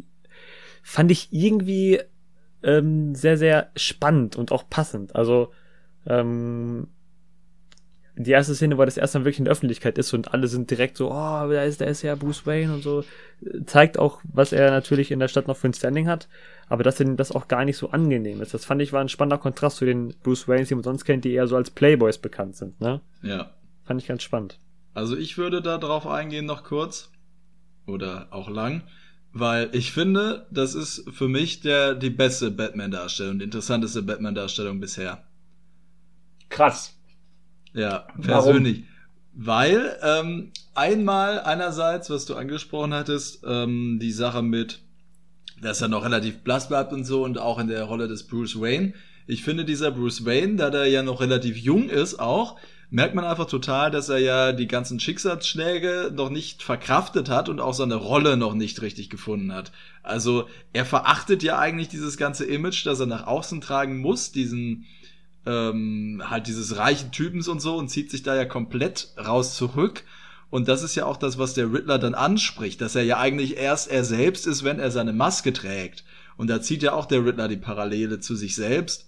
fand 0.84 1.12
ich 1.12 1.30
irgendwie 1.32 1.99
ähm, 2.64 3.16
sehr, 3.16 3.38
sehr 3.38 3.72
spannend 3.76 4.36
und 4.36 4.51
auch 4.51 4.70
passend. 4.70 5.16
Also 5.16 5.51
ähm, 6.05 6.88
die 8.16 8.32
erste 8.32 8.55
Szene, 8.55 8.78
wo 8.78 8.86
das 8.86 8.97
erste 8.97 9.20
Mal 9.20 9.26
wirklich 9.26 9.39
in 9.39 9.45
der 9.45 9.53
Öffentlichkeit 9.53 9.97
ist 9.97 10.14
und 10.14 10.34
alle 10.34 10.47
sind 10.47 10.70
direkt 10.70 10.97
so, 10.97 11.09
oh, 11.12 11.14
da 11.14 11.64
ist, 11.64 11.82
da 11.82 11.86
ist 11.86 12.01
ja 12.01 12.16
Bruce 12.16 12.45
Wayne 12.45 12.74
und 12.74 12.84
so, 12.84 13.03
zeigt 13.66 13.97
auch, 13.97 14.20
was 14.24 14.51
er 14.51 14.70
natürlich 14.72 15.12
in 15.12 15.20
der 15.20 15.28
Stadt 15.28 15.47
noch 15.47 15.57
für 15.57 15.70
ein 15.70 15.74
Standing 15.74 16.07
hat, 16.07 16.28
aber 16.68 16.84
dass 16.84 16.99
ihm 16.99 17.18
das 17.18 17.32
auch 17.32 17.47
gar 17.47 17.66
nicht 17.66 17.78
so 17.78 17.91
angenehm 17.91 18.41
ist. 18.41 18.53
Das 18.53 18.66
fand 18.66 18.82
ich 18.82 18.93
war 18.93 19.01
ein 19.01 19.09
spannender 19.09 19.38
Kontrast 19.38 19.78
zu 19.78 19.86
den 19.86 20.14
Bruce 20.24 20.47
Waynes, 20.47 20.68
die 20.68 20.76
man 20.76 20.84
sonst 20.84 21.05
kennt, 21.05 21.26
die 21.26 21.34
eher 21.34 21.47
so 21.47 21.55
als 21.55 21.72
Playboys 21.72 22.18
bekannt 22.18 22.55
sind, 22.55 22.80
ne? 22.82 23.01
Ja. 23.22 23.51
Fand 23.84 24.01
ich 24.01 24.07
ganz 24.07 24.24
spannend. 24.24 24.59
Also 24.93 25.16
ich 25.16 25.38
würde 25.38 25.62
da 25.62 25.78
drauf 25.78 26.05
eingehen 26.05 26.45
noch 26.45 26.64
kurz. 26.64 27.12
Oder 27.88 28.28
auch 28.32 28.49
lang. 28.49 28.84
Weil 29.34 29.70
ich 29.74 29.91
finde, 29.91 30.47
das 30.51 30.76
ist 30.76 31.09
für 31.12 31.30
mich 31.30 31.62
der, 31.62 31.95
die 31.95 32.09
beste 32.09 32.51
Batman-Darstellung, 32.51 33.39
die 33.39 33.45
interessanteste 33.45 34.03
Batman-Darstellung 34.03 34.80
bisher. 34.80 35.24
Krass. 36.49 36.97
Ja, 37.74 38.06
Warum? 38.16 38.24
persönlich. 38.26 38.84
Weil 39.34 39.98
ähm, 40.04 40.52
einmal 40.76 41.40
einerseits, 41.40 42.10
was 42.10 42.26
du 42.26 42.36
angesprochen 42.36 42.94
hattest, 42.94 43.44
ähm, 43.46 44.00
die 44.02 44.12
Sache 44.12 44.42
mit, 44.42 44.82
dass 45.62 45.82
er 45.82 45.88
noch 45.88 46.04
relativ 46.04 46.40
blass 46.40 46.68
bleibt 46.68 46.92
und 46.92 47.06
so 47.06 47.24
und 47.24 47.38
auch 47.38 47.60
in 47.60 47.68
der 47.68 47.84
Rolle 47.84 48.08
des 48.08 48.24
Bruce 48.28 48.60
Wayne. 48.60 48.94
Ich 49.28 49.44
finde, 49.44 49.64
dieser 49.64 49.92
Bruce 49.92 50.26
Wayne, 50.26 50.56
da 50.56 50.70
der 50.70 50.88
ja 50.88 51.04
noch 51.04 51.22
relativ 51.22 51.56
jung 51.56 51.90
ist 51.90 52.20
auch, 52.20 52.58
merkt 52.90 53.16
man 53.16 53.24
einfach 53.24 53.46
total, 53.46 53.90
dass 53.90 54.10
er 54.10 54.18
ja 54.18 54.52
die 54.52 54.68
ganzen 54.68 55.00
Schicksalsschläge 55.00 56.12
noch 56.14 56.30
nicht 56.30 56.62
verkraftet 56.62 57.30
hat 57.30 57.48
und 57.48 57.62
auch 57.62 57.74
seine 57.74 57.96
Rolle 57.96 58.36
noch 58.36 58.54
nicht 58.54 58.82
richtig 58.82 59.10
gefunden 59.10 59.54
hat. 59.54 59.72
Also 60.04 60.50
er 60.74 60.86
verachtet 60.86 61.42
ja 61.42 61.58
eigentlich 61.58 61.88
dieses 61.88 62.18
ganze 62.18 62.44
Image, 62.44 62.86
das 62.86 63.00
er 63.00 63.06
nach 63.06 63.26
außen 63.26 63.62
tragen 63.62 64.00
muss, 64.00 64.34
diesen 64.34 64.86
ähm, 65.46 66.22
halt 66.26 66.48
dieses 66.48 66.78
reichen 66.78 67.12
Typens 67.12 67.48
und 67.48 67.62
so 67.62 67.76
und 67.78 67.89
zieht 67.89 68.12
sich 68.12 68.24
da 68.24 68.36
ja 68.36 68.46
komplett 68.46 69.10
raus 69.18 69.56
zurück. 69.56 70.04
Und 70.50 70.68
das 70.68 70.84
ist 70.84 70.96
ja 70.96 71.06
auch 71.06 71.18
das, 71.18 71.38
was 71.38 71.54
der 71.54 71.72
Riddler 71.72 71.98
dann 71.98 72.14
anspricht, 72.14 72.82
dass 72.82 72.96
er 72.96 73.04
ja 73.04 73.18
eigentlich 73.18 73.58
erst 73.58 73.89
er 73.89 74.04
selbst 74.04 74.46
ist, 74.46 74.64
wenn 74.64 74.80
er 74.80 74.92
seine 74.92 75.14
Maske 75.14 75.54
trägt. 75.54 76.04
Und 76.36 76.50
da 76.50 76.62
zieht 76.62 76.84
ja 76.84 76.94
auch 76.94 77.06
der 77.06 77.26
Riddler 77.26 77.48
die 77.48 77.58
Parallele 77.58 78.20
zu 78.20 78.36
sich 78.36 78.56
selbst. 78.56 79.08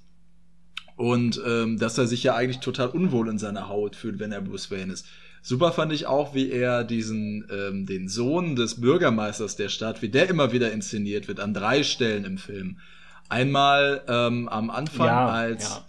Und 0.96 1.42
ähm, 1.46 1.80
dass 1.80 1.98
er 1.98 2.08
sich 2.08 2.24
ja 2.24 2.36
eigentlich 2.36 2.60
total 2.60 2.90
unwohl 2.90 3.28
in 3.28 3.40
seiner 3.40 3.68
Haut 3.68 3.96
fühlt, 3.96 4.20
wenn 4.20 4.32
er 4.32 4.42
Bruce 4.42 4.72
Wayne 4.72 4.94
ist. 4.94 5.08
Super 5.42 5.74
fand 5.74 5.92
ich 5.92 6.06
auch, 6.06 6.34
wie 6.34 6.50
er 6.50 6.86
diesen, 6.86 7.46
ähm, 7.52 7.86
den 7.86 8.08
Sohn 8.08 8.56
des 8.56 8.80
Bürgermeisters 8.80 9.58
der 9.58 9.68
Stadt, 9.68 10.02
wie 10.02 10.10
der 10.10 10.30
immer 10.30 10.54
wieder 10.54 10.72
inszeniert 10.72 11.28
wird, 11.28 11.42
an 11.42 11.54
drei 11.54 11.84
Stellen 11.84 12.24
im 12.24 12.38
Film. 12.38 12.78
Einmal 13.28 14.04
ähm, 14.08 14.48
am 14.48 14.70
Anfang, 14.70 15.08
Ja, 15.08 15.28
als, 15.28 15.64
ja. 15.70 15.86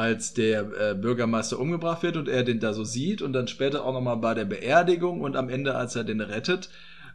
Als 0.00 0.32
der 0.32 0.60
äh, 0.80 0.94
Bürgermeister 0.94 1.58
umgebracht 1.58 2.02
wird 2.02 2.16
und 2.16 2.26
er 2.26 2.42
den 2.42 2.58
da 2.58 2.72
so 2.72 2.84
sieht 2.84 3.20
und 3.20 3.34
dann 3.34 3.48
später 3.48 3.84
auch 3.84 3.92
nochmal 3.92 4.16
bei 4.16 4.32
der 4.32 4.46
Beerdigung 4.46 5.20
und 5.20 5.36
am 5.36 5.50
Ende, 5.50 5.74
als 5.74 5.94
er 5.94 6.04
den 6.04 6.22
rettet. 6.22 6.70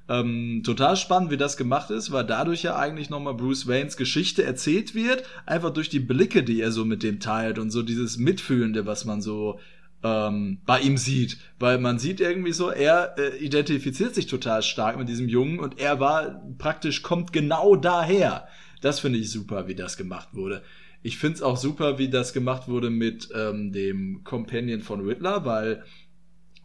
Ähm, 0.07 0.61
total 0.63 0.95
spannend, 0.95 1.31
wie 1.31 1.37
das 1.37 1.57
gemacht 1.57 1.89
ist, 1.89 2.11
weil 2.11 2.25
dadurch 2.25 2.61
ja 2.61 2.75
eigentlich 2.75 3.09
nochmal 3.09 3.33
Bruce 3.33 3.65
Waynes 3.65 3.97
Geschichte 3.97 4.43
erzählt 4.43 4.93
wird, 4.93 5.23
einfach 5.47 5.71
durch 5.71 5.89
die 5.89 5.99
Blicke, 5.99 6.43
die 6.43 6.61
er 6.61 6.71
so 6.71 6.85
mit 6.85 7.01
dem 7.01 7.19
teilt 7.19 7.57
und 7.57 7.71
so 7.71 7.81
dieses 7.81 8.19
Mitfühlende, 8.19 8.85
was 8.85 9.03
man 9.05 9.23
so 9.23 9.59
ähm, 10.03 10.59
bei 10.67 10.79
ihm 10.81 10.97
sieht. 10.97 11.39
Weil 11.57 11.79
man 11.79 11.97
sieht 11.97 12.19
irgendwie 12.19 12.53
so, 12.53 12.69
er 12.69 13.15
äh, 13.17 13.35
identifiziert 13.37 14.13
sich 14.13 14.27
total 14.27 14.61
stark 14.61 14.95
mit 14.99 15.09
diesem 15.09 15.27
Jungen 15.27 15.57
und 15.59 15.79
er 15.79 15.99
war 15.99 16.39
praktisch, 16.59 17.01
kommt 17.01 17.33
genau 17.33 17.75
daher. 17.75 18.47
Das 18.81 18.99
finde 18.99 19.17
ich 19.17 19.31
super, 19.31 19.67
wie 19.67 19.73
das 19.73 19.97
gemacht 19.97 20.29
wurde. 20.33 20.61
Ich 21.05 21.19
finde 21.19 21.35
es 21.35 21.43
auch 21.43 21.55
super, 21.55 21.99
wie 21.99 22.09
das 22.09 22.33
gemacht 22.33 22.67
wurde 22.67 22.89
mit 22.89 23.29
ähm, 23.35 23.71
dem 23.71 24.23
Companion 24.23 24.81
von 24.81 25.01
Riddler, 25.01 25.45
weil 25.45 25.83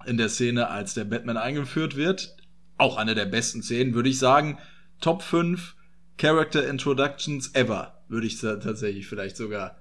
in 0.06 0.16
der 0.16 0.30
Szene, 0.30 0.70
als 0.70 0.94
der 0.94 1.04
Batman 1.04 1.36
eingeführt 1.36 1.94
wird, 1.94 2.38
auch 2.78 2.96
eine 2.96 3.14
der 3.14 3.26
besten 3.26 3.62
Szenen, 3.62 3.92
würde 3.92 4.08
ich 4.08 4.18
sagen, 4.18 4.56
Top 4.98 5.20
5 5.20 5.76
Character 6.16 6.66
Introductions 6.66 7.54
ever, 7.54 8.02
würde 8.08 8.26
ich 8.26 8.38
tatsächlich 8.38 9.06
vielleicht 9.06 9.36
sogar 9.36 9.76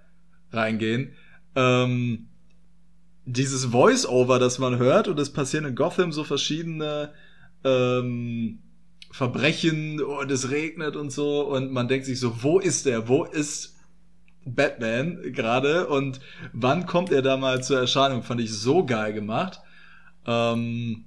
reingehen. 0.52 1.14
Ähm, 1.56 2.28
dieses 3.24 3.64
Voice-Over, 3.64 4.40
das 4.40 4.60
man 4.60 4.78
hört, 4.78 5.08
und 5.08 5.18
es 5.22 5.32
passieren 5.32 5.68
in 5.68 5.76
Gotham 5.76 6.12
so 6.12 6.26
verschiedene 6.26 7.14
ähm, 7.64 8.60
Verbrechen 9.10 10.02
und 10.02 10.30
es 10.30 10.52
regnet 10.52 10.98
und 10.98 11.14
so, 11.14 11.48
und 11.48 11.72
man 11.72 11.88
denkt 11.88 12.06
sich 12.06 12.20
so, 12.20 12.44
wo 12.44 12.60
ist 12.60 12.86
der? 12.86 13.08
Wo 13.08 13.24
ist 13.24 13.79
Batman 14.56 15.20
gerade 15.34 15.88
und 15.88 16.20
wann 16.54 16.86
kommt 16.86 17.12
er 17.12 17.22
da 17.22 17.38
mal 17.38 17.64
zur 17.64 17.80
Erscheinung? 17.80 18.24
Fand 18.24 18.42
ich 18.42 18.52
so 18.52 18.86
geil 18.86 19.14
gemacht. 19.14 19.60
Ähm, 20.26 21.06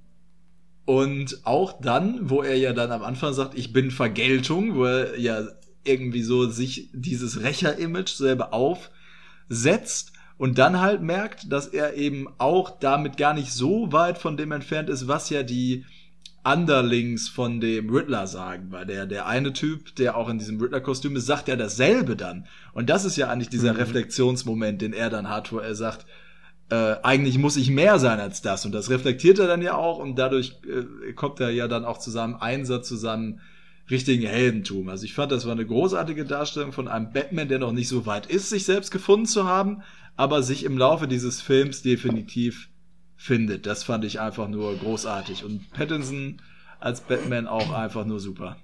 und 0.85 1.41
auch 1.45 1.79
dann, 1.81 2.29
wo 2.29 2.41
er 2.41 2.57
ja 2.57 2.73
dann 2.73 2.91
am 2.91 3.03
Anfang 3.03 3.33
sagt, 3.33 3.57
ich 3.57 3.71
bin 3.71 3.91
Vergeltung, 3.91 4.75
wo 4.75 4.85
er 4.85 5.17
ja 5.19 5.47
irgendwie 5.85 6.23
so 6.23 6.49
sich 6.49 6.89
dieses 6.93 7.41
Rächer-Image 7.41 8.09
selber 8.09 8.53
aufsetzt 8.53 10.13
und 10.37 10.57
dann 10.57 10.81
halt 10.81 11.01
merkt, 11.01 11.51
dass 11.51 11.67
er 11.67 11.93
eben 11.93 12.27
auch 12.37 12.79
damit 12.79 13.17
gar 13.17 13.33
nicht 13.33 13.53
so 13.53 13.91
weit 13.91 14.17
von 14.17 14.35
dem 14.35 14.51
entfernt 14.51 14.89
ist, 14.89 15.07
was 15.07 15.29
ja 15.29 15.43
die 15.43 15.85
Underlings 16.43 17.29
von 17.29 17.61
dem 17.61 17.89
Riddler 17.89 18.27
sagen, 18.27 18.67
weil 18.71 18.85
der, 18.85 19.05
der 19.05 19.27
eine 19.27 19.53
Typ, 19.53 19.95
der 19.95 20.17
auch 20.17 20.27
in 20.27 20.39
diesem 20.39 20.59
Riddler-Kostüm 20.59 21.15
ist, 21.15 21.25
sagt 21.25 21.47
ja 21.47 21.55
dasselbe 21.55 22.15
dann. 22.15 22.47
Und 22.73 22.89
das 22.89 23.05
ist 23.05 23.15
ja 23.15 23.29
eigentlich 23.29 23.49
dieser 23.49 23.73
mhm. 23.73 23.79
Reflexionsmoment, 23.79 24.81
den 24.81 24.93
er 24.93 25.09
dann 25.09 25.29
hat, 25.29 25.53
wo 25.53 25.59
er 25.59 25.75
sagt, 25.75 26.05
äh, 26.69 26.95
eigentlich 27.03 27.37
muss 27.37 27.55
ich 27.55 27.69
mehr 27.69 27.97
sein 27.97 28.19
als 28.19 28.41
das. 28.41 28.65
Und 28.65 28.73
das 28.73 28.89
reflektiert 28.89 29.39
er 29.39 29.47
dann 29.47 29.61
ja 29.61 29.75
auch 29.75 29.99
und 29.99 30.17
dadurch 30.17 30.57
äh, 30.67 31.13
kommt 31.13 31.39
er 31.39 31.49
ja 31.49 31.67
dann 31.67 31.85
auch 31.85 31.97
zu 31.97 32.11
seinem 32.11 32.35
Einsatz, 32.35 32.87
zu 32.89 32.97
seinem 32.97 33.39
richtigen 33.89 34.27
Heldentum. 34.27 34.89
Also 34.89 35.05
ich 35.05 35.13
fand, 35.13 35.31
das 35.31 35.45
war 35.45 35.53
eine 35.53 35.65
großartige 35.65 36.25
Darstellung 36.25 36.71
von 36.71 36.87
einem 36.87 37.11
Batman, 37.11 37.47
der 37.47 37.59
noch 37.59 37.73
nicht 37.73 37.87
so 37.87 38.05
weit 38.05 38.25
ist, 38.25 38.49
sich 38.49 38.65
selbst 38.65 38.91
gefunden 38.91 39.25
zu 39.25 39.45
haben, 39.45 39.83
aber 40.15 40.43
sich 40.43 40.63
im 40.63 40.77
Laufe 40.77 41.07
dieses 41.07 41.41
Films 41.41 41.81
definitiv 41.81 42.69
findet. 43.23 43.65
Das 43.65 43.83
fand 43.83 44.03
ich 44.03 44.19
einfach 44.19 44.49
nur 44.49 44.75
großartig. 44.75 45.45
Und 45.45 45.71
Pattinson 45.71 46.41
als 46.81 46.99
Batman 46.99 47.47
auch 47.47 47.71
einfach 47.71 48.03
nur 48.03 48.19
super. 48.19 48.57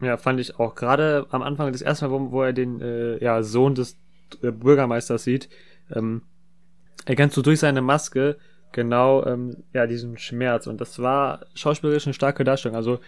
Ja, 0.00 0.16
fand 0.16 0.38
ich 0.38 0.60
auch. 0.60 0.76
Gerade 0.76 1.26
am 1.30 1.42
Anfang 1.42 1.72
des 1.72 1.82
ersten 1.82 2.06
Mal, 2.06 2.12
wo, 2.12 2.30
wo 2.30 2.42
er 2.44 2.52
den 2.52 2.80
äh, 2.80 3.22
ja, 3.22 3.42
Sohn 3.42 3.74
des 3.74 3.98
äh, 4.40 4.52
Bürgermeisters 4.52 5.24
sieht, 5.24 5.48
ähm, 5.92 6.22
erkennst 7.06 7.36
du 7.36 7.42
durch 7.42 7.58
seine 7.58 7.82
Maske 7.82 8.36
genau 8.70 9.26
ähm, 9.26 9.64
ja 9.72 9.88
diesen 9.88 10.16
Schmerz. 10.16 10.68
Und 10.68 10.80
das 10.80 11.00
war 11.00 11.46
schauspielerisch 11.54 12.06
eine 12.06 12.14
starke 12.14 12.44
Darstellung. 12.44 12.76
Also 12.76 13.00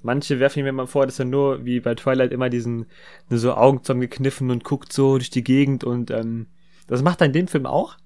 manche 0.00 0.40
werfen 0.40 0.62
mir 0.62 0.72
mal 0.72 0.86
vor, 0.86 1.04
dass 1.04 1.18
er 1.18 1.26
nur 1.26 1.66
wie 1.66 1.80
bei 1.80 1.94
Twilight 1.94 2.32
immer 2.32 2.48
diesen 2.48 2.86
so 3.28 3.52
Augen 3.52 3.82
zusammengekniffen 3.82 4.50
und 4.50 4.64
guckt 4.64 4.90
so 4.90 5.18
durch 5.18 5.28
die 5.28 5.44
Gegend 5.44 5.84
und 5.84 6.10
ähm, 6.10 6.46
das 6.86 7.02
macht 7.02 7.20
er 7.20 7.26
in 7.26 7.34
dem 7.34 7.46
Film 7.46 7.66
auch. 7.66 7.98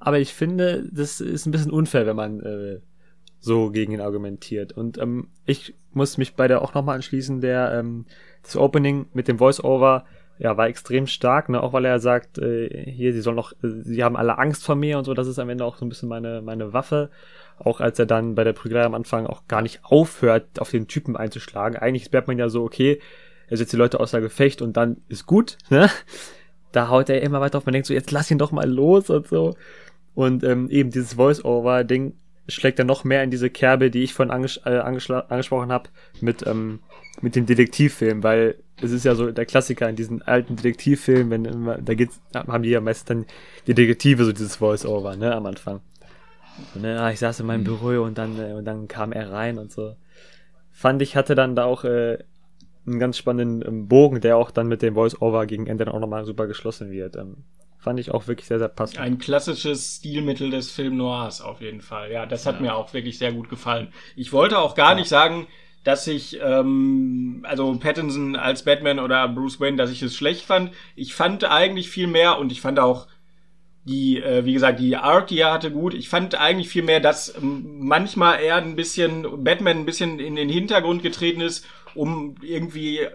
Aber 0.00 0.18
ich 0.18 0.34
finde, 0.34 0.88
das 0.90 1.20
ist 1.20 1.46
ein 1.46 1.52
bisschen 1.52 1.70
unfair, 1.70 2.06
wenn 2.06 2.16
man 2.16 2.40
äh, 2.40 2.80
so 3.38 3.70
gegen 3.70 3.92
ihn 3.92 4.00
argumentiert. 4.00 4.72
Und 4.72 4.98
ähm, 4.98 5.28
ich 5.44 5.74
muss 5.92 6.18
mich 6.18 6.34
bei 6.34 6.48
der 6.48 6.62
auch 6.62 6.74
nochmal 6.74 6.96
anschließen, 6.96 7.40
der 7.40 7.72
ähm, 7.72 8.06
das 8.42 8.56
Opening 8.56 9.06
mit 9.12 9.28
dem 9.28 9.38
Voice-Over, 9.38 10.04
ja, 10.38 10.56
war 10.56 10.68
extrem 10.68 11.06
stark, 11.06 11.50
ne? 11.50 11.62
Auch 11.62 11.74
weil 11.74 11.84
er 11.84 12.00
sagt, 12.00 12.38
äh, 12.38 12.90
hier, 12.90 13.12
sie 13.12 13.20
sollen 13.20 13.36
noch, 13.36 13.52
äh, 13.62 13.82
sie 13.82 14.02
haben 14.02 14.16
alle 14.16 14.38
Angst 14.38 14.64
vor 14.64 14.74
mir 14.74 14.96
und 14.96 15.04
so, 15.04 15.12
das 15.12 15.26
ist 15.26 15.38
am 15.38 15.50
Ende 15.50 15.66
auch 15.66 15.76
so 15.76 15.84
ein 15.84 15.90
bisschen 15.90 16.08
meine, 16.08 16.40
meine 16.40 16.72
Waffe. 16.72 17.10
Auch 17.58 17.80
als 17.80 17.98
er 17.98 18.06
dann 18.06 18.34
bei 18.34 18.42
der 18.42 18.54
Prügelei 18.54 18.84
am 18.84 18.94
Anfang 18.94 19.26
auch 19.26 19.46
gar 19.48 19.60
nicht 19.60 19.80
aufhört, 19.84 20.60
auf 20.60 20.70
den 20.70 20.88
Typen 20.88 21.14
einzuschlagen. 21.14 21.76
Eigentlich 21.76 22.10
bleibt 22.10 22.26
man 22.26 22.38
ja 22.38 22.48
so, 22.48 22.64
okay, 22.64 23.00
er 23.48 23.58
setzt 23.58 23.74
die 23.74 23.76
Leute 23.76 24.00
außer 24.00 24.22
Gefecht 24.22 24.62
und 24.62 24.78
dann 24.78 25.02
ist 25.08 25.26
gut, 25.26 25.58
ne? 25.68 25.90
Da 26.72 26.88
haut 26.88 27.10
er 27.10 27.20
immer 27.20 27.40
weiter 27.40 27.58
auf, 27.58 27.66
man 27.66 27.72
denkt 27.72 27.88
so, 27.88 27.94
jetzt 27.94 28.12
lass 28.12 28.30
ihn 28.30 28.38
doch 28.38 28.52
mal 28.52 28.70
los 28.70 29.10
und 29.10 29.26
so. 29.26 29.56
Und 30.14 30.44
ähm, 30.44 30.68
eben 30.70 30.90
dieses 30.90 31.14
Voice-Over-Ding 31.14 32.14
schlägt 32.48 32.78
dann 32.78 32.86
noch 32.86 33.04
mehr 33.04 33.22
in 33.22 33.30
diese 33.30 33.50
Kerbe, 33.50 33.90
die 33.90 34.02
ich 34.02 34.12
von 34.12 34.30
anges 34.30 34.60
äh, 34.64 34.78
angesprochen 34.78 35.72
habe, 35.72 35.88
mit, 36.20 36.46
ähm, 36.46 36.80
mit 37.20 37.36
dem 37.36 37.46
Detektivfilm, 37.46 38.22
weil 38.22 38.56
es 38.82 38.90
ist 38.92 39.04
ja 39.04 39.14
so 39.14 39.30
der 39.30 39.46
Klassiker 39.46 39.88
in 39.88 39.96
diesen 39.96 40.22
alten 40.22 40.56
Detektivfilmen, 40.56 41.30
wenn 41.30 41.44
immer, 41.44 41.78
da 41.78 41.94
geht's, 41.94 42.20
haben 42.34 42.62
die 42.62 42.70
ja 42.70 42.80
meist 42.80 43.10
dann 43.10 43.26
die 43.66 43.74
Detektive 43.74 44.24
so 44.24 44.32
dieses 44.32 44.56
Voice-Over, 44.56 45.16
ne, 45.16 45.34
am 45.34 45.46
Anfang. 45.46 45.80
Und, 46.74 46.82
ne, 46.82 47.00
ah, 47.00 47.10
ich 47.10 47.18
saß 47.18 47.40
in 47.40 47.46
meinem 47.46 47.60
mhm. 47.60 47.64
Büro 47.64 48.02
und 48.02 48.18
dann, 48.18 48.38
äh, 48.38 48.52
und 48.54 48.64
dann 48.64 48.88
kam 48.88 49.12
er 49.12 49.30
rein 49.30 49.58
und 49.58 49.70
so. 49.70 49.94
Fand 50.72 51.02
ich, 51.02 51.16
hatte 51.16 51.34
dann 51.34 51.54
da 51.54 51.64
auch 51.64 51.84
äh, 51.84 52.18
einen 52.86 52.98
ganz 52.98 53.18
spannenden 53.18 53.66
ähm, 53.66 53.88
Bogen, 53.88 54.20
der 54.20 54.36
auch 54.36 54.50
dann 54.50 54.68
mit 54.68 54.82
dem 54.82 54.94
Voice-Over 54.94 55.46
gegen 55.46 55.66
Ende 55.66 55.84
dann 55.84 55.94
auch 55.94 56.00
nochmal 56.00 56.24
super 56.24 56.46
geschlossen 56.46 56.90
wird. 56.90 57.16
Ähm, 57.16 57.44
fand 57.80 57.98
ich 57.98 58.12
auch 58.12 58.28
wirklich 58.28 58.46
sehr, 58.46 58.58
sehr 58.58 58.68
passend. 58.68 59.00
Ein 59.00 59.18
klassisches 59.18 59.96
Stilmittel 59.96 60.50
des 60.50 60.70
Film 60.70 60.98
Noirs 60.98 61.40
auf 61.40 61.60
jeden 61.60 61.80
Fall. 61.80 62.12
Ja, 62.12 62.26
das 62.26 62.46
hat 62.46 62.56
ja. 62.56 62.60
mir 62.60 62.74
auch 62.76 62.92
wirklich 62.92 63.18
sehr 63.18 63.32
gut 63.32 63.48
gefallen. 63.48 63.92
Ich 64.16 64.32
wollte 64.32 64.58
auch 64.58 64.74
gar 64.74 64.90
ja. 64.90 64.96
nicht 64.96 65.08
sagen, 65.08 65.46
dass 65.82 66.06
ich, 66.06 66.38
ähm, 66.42 67.44
also 67.48 67.74
Pattinson 67.78 68.36
als 68.36 68.64
Batman 68.64 68.98
oder 68.98 69.26
Bruce 69.28 69.60
Wayne, 69.60 69.78
dass 69.78 69.90
ich 69.90 70.02
es 70.02 70.14
schlecht 70.14 70.44
fand. 70.44 70.72
Ich 70.94 71.14
fand 71.14 71.44
eigentlich 71.44 71.88
viel 71.88 72.06
mehr 72.06 72.38
und 72.38 72.52
ich 72.52 72.60
fand 72.60 72.78
auch 72.78 73.06
die, 73.84 74.22
äh, 74.22 74.44
wie 74.44 74.52
gesagt, 74.52 74.78
die 74.78 74.96
Art, 74.96 75.30
die 75.30 75.38
er 75.38 75.52
hatte, 75.52 75.70
gut. 75.70 75.94
Ich 75.94 76.10
fand 76.10 76.34
eigentlich 76.34 76.68
viel 76.68 76.82
mehr, 76.82 77.00
dass 77.00 77.34
ähm, 77.34 77.78
manchmal 77.80 78.40
er 78.40 78.56
ein 78.56 78.76
bisschen, 78.76 79.42
Batman 79.42 79.78
ein 79.78 79.86
bisschen 79.86 80.18
in 80.18 80.36
den 80.36 80.50
Hintergrund 80.50 81.02
getreten 81.02 81.40
ist, 81.40 81.66
um 81.94 82.34
irgendwie 82.42 83.08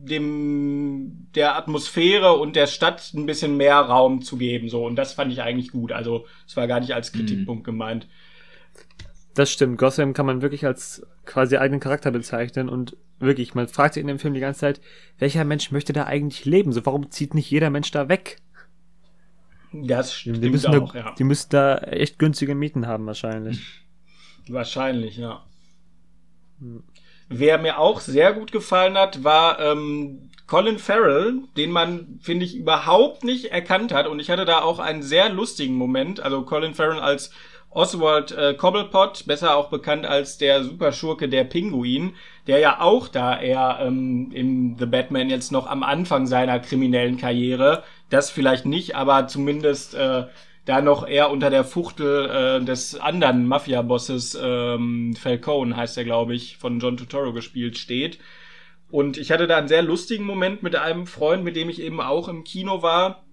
dem 0.00 1.28
der 1.34 1.56
Atmosphäre 1.56 2.34
und 2.34 2.56
der 2.56 2.66
Stadt 2.66 3.12
ein 3.14 3.26
bisschen 3.26 3.56
mehr 3.56 3.76
Raum 3.76 4.22
zu 4.22 4.36
geben 4.36 4.68
so. 4.68 4.84
Und 4.84 4.96
das 4.96 5.12
fand 5.12 5.32
ich 5.32 5.42
eigentlich 5.42 5.72
gut. 5.72 5.92
Also 5.92 6.26
es 6.46 6.56
war 6.56 6.66
gar 6.66 6.80
nicht 6.80 6.94
als 6.94 7.12
Kritikpunkt 7.12 7.62
mhm. 7.62 7.70
gemeint. 7.72 8.08
Das 9.34 9.50
stimmt. 9.50 9.78
Gotham 9.78 10.14
kann 10.14 10.26
man 10.26 10.42
wirklich 10.42 10.66
als 10.66 11.06
quasi 11.24 11.56
eigenen 11.56 11.80
Charakter 11.80 12.10
bezeichnen 12.10 12.68
und 12.68 12.96
wirklich 13.18 13.54
man 13.54 13.68
fragt 13.68 13.94
sich 13.94 14.00
in 14.00 14.06
dem 14.06 14.18
Film 14.18 14.34
die 14.34 14.40
ganze 14.40 14.60
Zeit 14.60 14.80
welcher 15.18 15.44
Mensch 15.44 15.70
möchte 15.70 15.92
da 15.92 16.04
eigentlich 16.04 16.44
leben? 16.44 16.72
So 16.72 16.84
warum 16.86 17.10
zieht 17.10 17.34
nicht 17.34 17.50
jeder 17.50 17.70
Mensch 17.70 17.90
da 17.90 18.08
weg? 18.08 18.38
Das 19.72 20.14
stimmt 20.14 20.42
die 20.42 20.50
müssen 20.50 20.74
auch, 20.74 20.92
da, 20.92 20.98
ja. 20.98 21.14
die 21.18 21.24
müssen 21.24 21.50
da 21.50 21.78
echt 21.78 22.18
günstige 22.18 22.54
Mieten 22.54 22.86
haben 22.86 23.06
wahrscheinlich. 23.06 23.60
Wahrscheinlich 24.48 25.18
ja. 25.18 25.44
Hm. 26.60 26.82
Wer 27.28 27.58
mir 27.58 27.78
auch 27.78 28.00
sehr 28.00 28.32
gut 28.32 28.52
gefallen 28.52 28.96
hat, 28.96 29.22
war 29.22 29.60
ähm, 29.60 30.30
Colin 30.46 30.78
Farrell, 30.78 31.40
den 31.56 31.70
man, 31.70 32.18
finde 32.22 32.46
ich, 32.46 32.56
überhaupt 32.56 33.22
nicht 33.22 33.46
erkannt 33.46 33.92
hat. 33.92 34.06
Und 34.06 34.18
ich 34.18 34.30
hatte 34.30 34.46
da 34.46 34.62
auch 34.62 34.78
einen 34.78 35.02
sehr 35.02 35.28
lustigen 35.28 35.74
Moment. 35.74 36.20
Also 36.20 36.42
Colin 36.42 36.74
Farrell 36.74 37.00
als 37.00 37.30
Oswald 37.70 38.32
äh, 38.32 38.54
Cobblepot, 38.54 39.26
besser 39.26 39.54
auch 39.56 39.68
bekannt 39.68 40.06
als 40.06 40.38
der 40.38 40.64
Superschurke 40.64 41.28
der 41.28 41.44
Pinguin, 41.44 42.14
der 42.46 42.60
ja 42.60 42.80
auch 42.80 43.08
da 43.08 43.38
eher 43.38 43.78
ähm, 43.82 44.32
im 44.32 44.76
The 44.78 44.86
Batman 44.86 45.28
jetzt 45.28 45.52
noch 45.52 45.66
am 45.66 45.82
Anfang 45.82 46.26
seiner 46.26 46.60
kriminellen 46.60 47.18
Karriere, 47.18 47.84
das 48.08 48.30
vielleicht 48.30 48.64
nicht, 48.64 48.96
aber 48.96 49.26
zumindest 49.26 49.94
äh, 49.94 50.24
da 50.68 50.82
noch 50.82 51.08
eher 51.08 51.30
unter 51.30 51.48
der 51.48 51.64
Fuchtel 51.64 52.28
äh, 52.60 52.64
des 52.64 53.00
anderen 53.00 53.46
Mafia-Bosses, 53.46 54.38
ähm, 54.40 55.16
Falcone 55.18 55.74
heißt 55.74 55.96
er, 55.96 56.04
glaube 56.04 56.34
ich, 56.34 56.58
von 56.58 56.78
John 56.78 56.98
Turturro 56.98 57.32
gespielt, 57.32 57.78
steht. 57.78 58.18
Und 58.90 59.16
ich 59.16 59.30
hatte 59.30 59.46
da 59.46 59.56
einen 59.56 59.68
sehr 59.68 59.82
lustigen 59.82 60.24
Moment 60.24 60.62
mit 60.62 60.76
einem 60.76 61.06
Freund, 61.06 61.42
mit 61.42 61.56
dem 61.56 61.70
ich 61.70 61.80
eben 61.80 62.02
auch 62.02 62.28
im 62.28 62.44
Kino 62.44 62.82
war, 62.82 63.24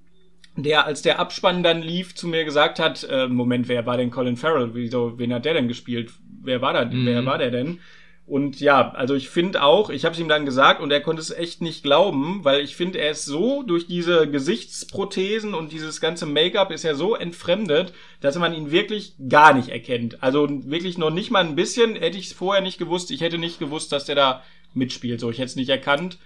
der, 0.56 0.86
als 0.86 1.02
der 1.02 1.20
Abspann 1.20 1.62
dann 1.62 1.82
lief, 1.82 2.16
zu 2.16 2.28
mir 2.30 2.46
gesagt 2.46 2.80
hat, 2.80 3.06
äh, 3.10 3.28
Moment, 3.28 3.68
wer 3.68 3.86
war 3.86 3.98
denn 3.98 4.12
Colin 4.12 4.38
Farrell? 4.38 4.74
Wieso, 4.74 5.20
wen 5.20 5.34
hat 5.34 5.44
der 5.44 5.56
denn 5.56 5.68
gespielt? 5.68 6.14
Wer 6.42 6.62
war 6.62 6.72
da, 6.72 6.86
mhm. 6.86 7.06
wer 7.06 7.26
war 7.26 7.38
der 7.38 7.52
denn? 7.52 7.80
Und 8.28 8.60
ja, 8.60 8.92
also 8.94 9.14
ich 9.14 9.30
finde 9.30 9.62
auch, 9.62 9.92
ich 9.92 10.04
habe 10.04 10.14
es 10.14 10.20
ihm 10.20 10.28
dann 10.28 10.48
gesagt 10.48 10.82
und 10.82 10.92
er 10.92 11.02
konnte 11.02 11.22
es 11.22 11.30
echt 11.30 11.62
nicht 11.62 11.84
glauben, 11.84 12.44
weil 12.44 12.62
ich 12.62 12.76
finde, 12.76 12.98
er 12.98 13.12
ist 13.12 13.26
so 13.26 13.62
durch 13.62 13.86
diese 13.86 14.28
Gesichtsprothesen 14.28 15.54
und 15.54 15.72
dieses 15.72 16.02
ganze 16.02 16.26
Make-up 16.26 16.72
ist 16.72 16.86
er 16.86 16.96
so 16.96 17.16
entfremdet, 17.16 17.94
dass 18.22 18.36
man 18.40 18.54
ihn 18.56 18.72
wirklich 18.72 19.14
gar 19.30 19.54
nicht 19.54 19.70
erkennt. 19.70 20.24
Also 20.24 20.48
wirklich 20.50 20.98
noch 20.98 21.12
nicht 21.12 21.30
mal 21.30 21.46
ein 21.46 21.56
bisschen, 21.56 21.96
hätte 21.96 22.18
ich 22.18 22.28
es 22.28 22.34
vorher 22.34 22.64
nicht 22.64 22.80
gewusst. 22.80 23.12
Ich 23.12 23.22
hätte 23.22 23.38
nicht 23.38 23.60
gewusst, 23.60 23.92
dass 23.92 24.06
der 24.06 24.16
da 24.16 24.44
mitspielt. 24.74 25.20
So, 25.20 25.30
ich 25.30 25.38
hätte 25.38 25.46
es 25.50 25.56
nicht 25.56 25.70
erkannt. 25.70 26.18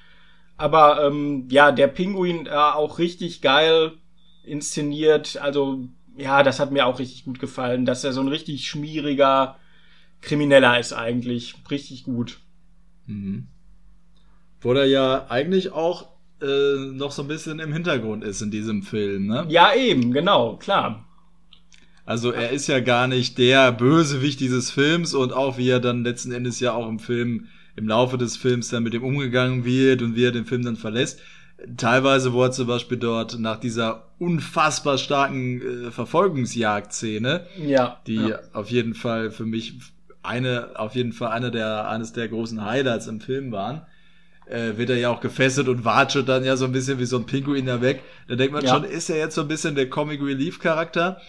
Aber 0.56 1.06
ähm, 1.06 1.48
ja, 1.50 1.74
der 1.74 1.88
Pinguin 1.88 2.46
äh, 2.46 2.50
auch 2.52 2.98
richtig 2.98 3.42
geil 3.42 3.92
inszeniert. 4.46 5.38
Also 5.42 5.86
ja, 6.16 6.44
das 6.44 6.62
hat 6.62 6.72
mir 6.72 6.86
auch 6.86 7.00
richtig 7.00 7.26
gut 7.26 7.40
gefallen, 7.40 7.86
dass 7.86 8.06
er 8.06 8.14
so 8.14 8.22
ein 8.22 8.28
richtig 8.30 8.70
schmieriger 8.70 9.58
Krimineller 10.22 10.80
ist 10.80 10.94
eigentlich. 10.94 11.56
Richtig 11.70 12.04
gut. 12.04 12.40
Mhm. 13.06 13.48
Wo 14.62 14.74
der 14.74 14.86
ja 14.86 15.28
eigentlich 15.30 15.72
auch 15.72 16.10
äh, 16.42 16.76
noch 16.94 17.12
so 17.12 17.22
ein 17.22 17.28
bisschen 17.28 17.60
im 17.60 17.74
Hintergrund 17.74 18.24
ist 18.24 18.42
in 18.42 18.52
diesem 18.52 18.84
Film, 18.84 19.28
ne? 19.28 19.46
Ja, 19.50 19.74
eben, 19.74 20.12
genau, 20.12 20.58
klar. 20.58 21.06
Also 22.06 22.32
er 22.32 22.50
ist 22.50 22.68
ja 22.68 22.80
gar 22.80 23.08
nicht 23.08 23.38
der 23.38 23.72
Bösewicht 23.72 24.40
dieses 24.40 24.72
Films 24.72 25.14
und 25.14 25.32
auch 25.32 25.58
wie 25.60 25.70
er 25.70 25.80
dann 25.80 26.04
letzten 26.04 26.32
Endes 26.32 26.60
ja 26.60 26.74
auch 26.74 26.90
im 26.90 26.98
Film, 26.98 27.48
im 27.76 27.88
Laufe 27.88 28.18
des 28.18 28.36
Films 28.36 28.70
dann 28.70 28.82
mit 28.84 28.94
dem 28.94 29.04
umgegangen 29.04 29.64
wird 29.64 30.02
und 30.02 30.16
wie 30.16 30.26
er 30.26 30.32
den 30.32 30.46
Film 30.46 30.64
dann 30.64 30.76
verlässt. 30.76 31.20
Teilweise, 31.78 32.34
wo 32.34 32.44
er 32.44 32.52
zum 32.52 32.68
Beispiel 32.68 32.98
dort 32.98 33.38
nach 33.38 33.60
dieser 33.60 34.08
unfassbar 34.18 34.98
starken 34.98 35.62
äh, 35.62 35.92
Verfolgungsjagd-Szene, 35.92 37.46
ja, 37.64 38.00
die 38.08 38.16
ja. 38.16 38.40
auf 38.54 38.72
jeden 38.72 38.96
Fall 38.96 39.30
für 39.30 39.46
mich 39.46 39.76
eine, 40.30 40.70
auf 40.76 40.96
jeden 40.96 41.12
Fall 41.12 41.32
eine 41.32 41.52
der, 41.52 41.90
eines 41.90 42.14
der 42.14 42.30
großen 42.30 42.64
Highlights 42.64 43.08
im 43.08 43.20
Film 43.20 43.52
waren, 43.52 43.82
äh, 44.46 44.78
wird 44.78 44.90
er 44.90 44.98
ja 44.98 45.10
auch 45.10 45.22
gefesselt 45.22 45.68
und 45.68 45.84
watschelt 45.86 46.30
dann 46.30 46.44
ja 46.44 46.56
so 46.56 46.66
ein 46.66 46.72
bisschen 46.72 47.00
wie 47.00 47.06
so 47.06 47.18
ein 47.18 47.26
Pinguin 47.26 47.66
da 47.66 47.82
weg. 47.82 48.04
Da 48.28 48.36
denkt 48.36 48.54
man 48.54 48.64
ja. 48.64 48.74
schon, 48.74 48.84
ist 48.84 49.10
er 49.10 49.18
jetzt 49.18 49.36
so 49.36 49.42
ein 49.42 49.48
bisschen 49.48 49.76
der 49.76 49.90
Comic 49.90 50.22
Relief 50.22 50.60
Charakter. 50.60 51.20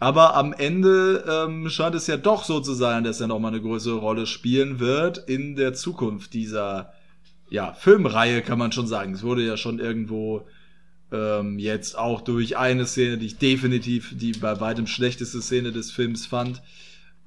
Aber 0.00 0.36
am 0.36 0.52
Ende 0.52 1.24
ähm, 1.28 1.68
scheint 1.70 1.94
es 1.96 2.06
ja 2.06 2.16
doch 2.16 2.44
so 2.44 2.60
zu 2.60 2.74
sein, 2.74 3.02
dass 3.02 3.20
er 3.20 3.26
nochmal 3.26 3.52
eine 3.52 3.62
größere 3.62 3.96
Rolle 3.96 4.26
spielen 4.26 4.78
wird 4.78 5.18
in 5.26 5.56
der 5.56 5.74
Zukunft 5.74 6.34
dieser 6.34 6.92
ja, 7.50 7.72
Filmreihe, 7.72 8.42
kann 8.42 8.58
man 8.58 8.70
schon 8.70 8.86
sagen. 8.86 9.14
Es 9.14 9.24
wurde 9.24 9.44
ja 9.44 9.56
schon 9.56 9.80
irgendwo 9.80 10.46
ähm, 11.10 11.58
jetzt 11.58 11.98
auch 11.98 12.20
durch 12.20 12.56
eine 12.56 12.86
Szene, 12.86 13.18
die 13.18 13.26
ich 13.26 13.38
definitiv 13.38 14.14
die 14.16 14.32
bei 14.32 14.60
weitem 14.60 14.86
schlechteste 14.86 15.40
Szene 15.40 15.72
des 15.72 15.90
Films 15.90 16.26
fand, 16.26 16.62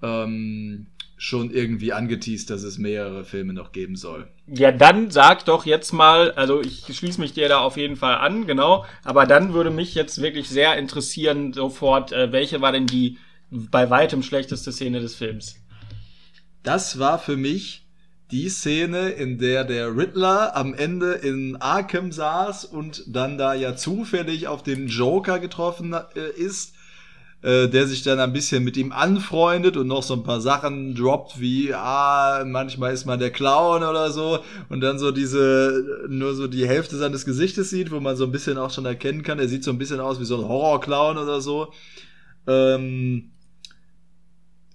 ähm, 0.02 0.88
schon 1.22 1.52
irgendwie 1.52 1.94
angeteased, 1.94 2.50
dass 2.50 2.64
es 2.64 2.80
mehrere 2.80 3.24
Filme 3.24 3.54
noch 3.54 3.74
geben 3.74 3.96
soll. 3.96 4.28
Ja, 4.48 4.72
dann 4.72 5.12
sag 5.12 5.46
doch 5.46 5.68
jetzt 5.68 5.92
mal, 5.92 6.32
also 6.32 6.62
ich 6.62 6.88
schließe 6.98 7.22
mich 7.22 7.34
dir 7.34 7.48
da 7.48 7.60
auf 7.60 7.78
jeden 7.78 7.96
Fall 7.96 8.16
an, 8.16 8.48
genau, 8.48 8.86
aber 9.04 9.28
dann 9.28 9.54
würde 9.54 9.70
mich 9.70 9.94
jetzt 9.94 10.20
wirklich 10.24 10.50
sehr 10.50 10.80
interessieren 10.80 11.54
sofort, 11.54 12.12
äh, 12.12 12.32
welche 12.32 12.60
war 12.62 12.72
denn 12.72 12.88
die 12.88 13.20
bei 13.52 13.92
weitem 13.92 14.24
schlechteste 14.24 14.72
Szene 14.72 15.00
des 15.00 15.14
Films? 15.14 15.58
Das 16.64 16.98
war 16.98 17.20
für 17.20 17.38
mich 17.38 17.86
die 18.32 18.50
Szene, 18.50 19.10
in 19.10 19.38
der 19.38 19.64
der 19.64 19.96
Riddler 19.96 20.56
am 20.56 20.74
Ende 20.74 21.12
in 21.12 21.56
Arkham 21.58 22.12
saß 22.12 22.66
und 22.66 23.04
dann 23.06 23.38
da 23.38 23.54
ja 23.54 23.76
zufällig 23.76 24.48
auf 24.48 24.64
den 24.64 24.88
Joker 24.88 25.38
getroffen 25.38 25.94
äh, 25.94 26.32
ist 26.36 26.74
äh, 27.44 27.68
der 27.68 27.88
sich 27.88 28.04
dann 28.04 28.20
ein 28.20 28.34
bisschen 28.34 28.64
mit 28.64 28.78
ihm 28.78 28.92
anfreundet 28.92 29.76
und 29.76 29.88
noch 29.88 30.04
so 30.04 30.14
ein 30.14 30.24
paar 30.24 30.42
Sachen 30.42 30.94
droppt, 30.94 31.40
wie, 31.40 31.74
ah, 31.74 32.44
manchmal 32.46 32.94
ist 32.94 33.06
man 33.06 33.20
der 33.20 33.32
Clown 33.32 33.84
oder 33.84 34.12
so, 34.12 34.40
und 34.70 34.82
dann 34.82 35.00
so 35.00 35.12
diese, 35.12 36.06
nur 36.08 36.36
so 36.36 36.48
die 36.48 36.68
Hälfte 36.68 36.98
seines 36.98 37.26
Gesichtes 37.26 37.72
sieht, 37.72 37.92
wo 37.92 38.00
man 38.00 38.16
so 38.16 38.26
ein 38.26 38.32
bisschen 38.32 38.58
auch 38.58 38.70
schon 38.70 38.86
erkennen 38.86 39.24
kann, 39.24 39.40
er 39.40 39.48
sieht 39.48 39.64
so 39.64 39.72
ein 39.72 39.80
bisschen 39.80 40.00
aus 40.00 40.20
wie 40.20 40.26
so 40.26 40.38
ein 40.38 40.48
Horrorclown 40.48 41.18
oder 41.18 41.42
so. 41.42 41.74
Ähm, 42.48 43.32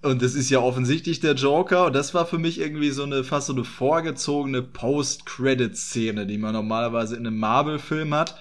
und 0.03 0.21
das 0.21 0.35
ist 0.35 0.49
ja 0.49 0.59
offensichtlich 0.59 1.19
der 1.19 1.33
Joker. 1.33 1.87
Und 1.87 1.95
das 1.95 2.13
war 2.13 2.25
für 2.25 2.37
mich 2.37 2.59
irgendwie 2.59 2.91
so 2.91 3.03
eine 3.03 3.23
fast 3.23 3.47
so 3.47 3.53
eine 3.53 3.63
vorgezogene 3.63 4.61
Post-Credit-Szene, 4.61 6.27
die 6.27 6.37
man 6.37 6.53
normalerweise 6.53 7.15
in 7.15 7.25
einem 7.25 7.39
Marvel-Film 7.39 8.13
hat 8.13 8.35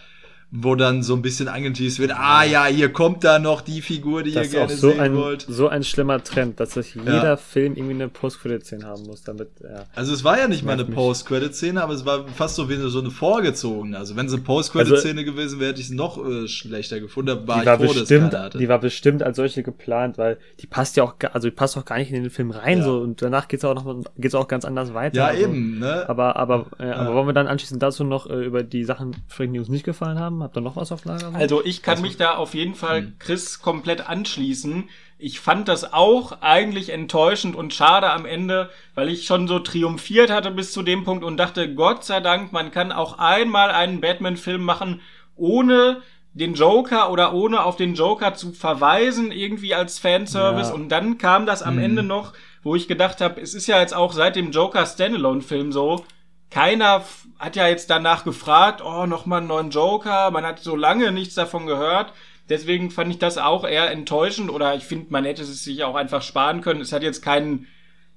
wo 0.52 0.76
dann 0.76 1.02
so 1.02 1.14
ein 1.14 1.22
bisschen 1.22 1.48
angeteased 1.48 1.98
wird, 1.98 2.12
ah 2.12 2.44
ja, 2.44 2.66
hier 2.66 2.92
kommt 2.92 3.24
da 3.24 3.40
noch 3.40 3.62
die 3.62 3.82
Figur, 3.82 4.22
die 4.22 4.32
das 4.32 4.46
ihr 4.46 4.60
gerne 4.60 4.74
so 4.74 4.90
sehen 4.90 5.00
ein, 5.00 5.16
wollt. 5.16 5.44
So 5.48 5.68
ein 5.68 5.82
schlimmer 5.82 6.22
Trend, 6.22 6.60
dass 6.60 6.74
sich 6.74 6.94
jeder 6.94 7.24
ja. 7.24 7.36
Film 7.36 7.74
irgendwie 7.74 7.94
eine 7.94 8.08
Post-Credit-Szene 8.08 8.84
haben 8.86 9.02
muss, 9.06 9.22
damit, 9.24 9.50
ja. 9.60 9.86
Also 9.96 10.14
es 10.14 10.22
war 10.22 10.38
ja 10.38 10.46
nicht 10.46 10.64
mal 10.64 10.72
eine 10.72 10.84
Post-Credit-Szene, 10.84 11.82
aber 11.82 11.94
es 11.94 12.06
war 12.06 12.28
fast 12.28 12.54
so 12.54 12.70
wie 12.70 12.76
so 12.76 13.00
eine 13.00 13.10
vorgezogene. 13.10 13.98
Also 13.98 14.14
wenn 14.14 14.26
es 14.26 14.32
eine 14.32 14.42
Post-Credit-Szene 14.42 15.20
also, 15.20 15.32
gewesen 15.32 15.58
wäre, 15.58 15.70
hätte 15.70 15.80
ich 15.80 15.88
es 15.88 15.92
noch 15.92 16.24
äh, 16.24 16.46
schlechter 16.46 17.00
gefunden. 17.00 17.26
Da 17.26 17.48
war 17.48 17.60
die 17.60 17.66
war 17.66 17.78
froh, 17.78 17.92
bestimmt, 17.92 18.36
Die 18.54 18.68
war 18.68 18.78
bestimmt 18.78 19.24
als 19.24 19.36
solche 19.36 19.64
geplant, 19.64 20.16
weil 20.16 20.38
die 20.60 20.68
passt 20.68 20.96
ja 20.96 21.02
auch, 21.02 21.16
also 21.32 21.48
die 21.48 21.54
passt 21.54 21.76
auch 21.76 21.84
gar 21.84 21.98
nicht 21.98 22.12
in 22.12 22.22
den 22.22 22.30
Film 22.30 22.52
rein, 22.52 22.78
ja. 22.78 22.84
so, 22.84 22.98
und 22.98 23.20
danach 23.20 23.48
geht's 23.48 23.64
auch 23.64 23.74
noch, 23.74 24.04
geht's 24.16 24.34
auch 24.36 24.46
ganz 24.46 24.64
anders 24.64 24.94
weiter. 24.94 25.16
Ja, 25.16 25.26
also. 25.26 25.42
eben, 25.42 25.80
ne? 25.80 26.08
Aber, 26.08 26.36
aber, 26.36 26.66
äh, 26.78 26.84
aber 26.84 27.14
wollen 27.16 27.26
wir 27.26 27.32
dann 27.32 27.48
anschließend 27.48 27.82
dazu 27.82 28.04
noch 28.04 28.30
äh, 28.30 28.44
über 28.44 28.62
die 28.62 28.84
Sachen 28.84 29.16
sprechen, 29.28 29.52
die 29.52 29.58
uns 29.58 29.68
nicht 29.68 29.84
gefallen 29.84 30.20
haben? 30.20 30.35
Habt 30.42 30.56
ihr 30.56 30.60
noch 30.60 30.76
was 30.76 30.92
auf 30.92 31.04
Lager? 31.04 31.32
Also 31.34 31.64
ich 31.64 31.82
kann 31.82 32.00
mich 32.02 32.16
da 32.16 32.36
auf 32.36 32.54
jeden 32.54 32.74
Fall 32.74 33.02
hm. 33.02 33.16
Chris 33.18 33.60
komplett 33.60 34.08
anschließen. 34.08 34.88
Ich 35.18 35.40
fand 35.40 35.68
das 35.68 35.92
auch 35.92 36.42
eigentlich 36.42 36.90
enttäuschend 36.90 37.56
und 37.56 37.72
schade 37.72 38.10
am 38.10 38.26
Ende, 38.26 38.70
weil 38.94 39.08
ich 39.08 39.26
schon 39.26 39.48
so 39.48 39.58
triumphiert 39.58 40.30
hatte 40.30 40.50
bis 40.50 40.72
zu 40.72 40.82
dem 40.82 41.04
Punkt 41.04 41.24
und 41.24 41.38
dachte, 41.38 41.74
Gott 41.74 42.04
sei 42.04 42.20
Dank, 42.20 42.52
man 42.52 42.70
kann 42.70 42.92
auch 42.92 43.18
einmal 43.18 43.70
einen 43.70 44.00
Batman-Film 44.00 44.62
machen, 44.62 45.00
ohne 45.34 46.02
den 46.34 46.52
Joker 46.52 47.10
oder 47.10 47.32
ohne 47.32 47.64
auf 47.64 47.76
den 47.76 47.94
Joker 47.94 48.34
zu 48.34 48.52
verweisen, 48.52 49.32
irgendwie 49.32 49.74
als 49.74 49.98
Fanservice. 49.98 50.68
Ja. 50.68 50.74
Und 50.74 50.90
dann 50.90 51.16
kam 51.16 51.46
das 51.46 51.62
am 51.62 51.76
mhm. 51.76 51.82
Ende 51.82 52.02
noch, 52.02 52.34
wo 52.62 52.74
ich 52.74 52.88
gedacht 52.88 53.22
habe, 53.22 53.40
es 53.40 53.54
ist 53.54 53.68
ja 53.68 53.80
jetzt 53.80 53.94
auch 53.94 54.12
seit 54.12 54.36
dem 54.36 54.50
Joker 54.50 54.84
Standalone-Film 54.84 55.72
so, 55.72 56.04
keiner 56.50 57.04
hat 57.38 57.56
ja 57.56 57.68
jetzt 57.68 57.90
danach 57.90 58.24
gefragt, 58.24 58.82
oh, 58.84 59.06
nochmal 59.06 59.40
einen 59.40 59.48
neuen 59.48 59.70
Joker. 59.70 60.30
Man 60.30 60.44
hat 60.44 60.60
so 60.60 60.76
lange 60.76 61.12
nichts 61.12 61.34
davon 61.34 61.66
gehört. 61.66 62.12
Deswegen 62.48 62.90
fand 62.90 63.10
ich 63.10 63.18
das 63.18 63.38
auch 63.38 63.64
eher 63.64 63.90
enttäuschend 63.90 64.50
oder 64.50 64.74
ich 64.74 64.84
finde, 64.84 65.06
man 65.10 65.24
hätte 65.24 65.42
es 65.42 65.64
sich 65.64 65.82
auch 65.82 65.96
einfach 65.96 66.22
sparen 66.22 66.60
können. 66.60 66.80
Es 66.80 66.92
hat 66.92 67.02
jetzt 67.02 67.22
keinen 67.22 67.66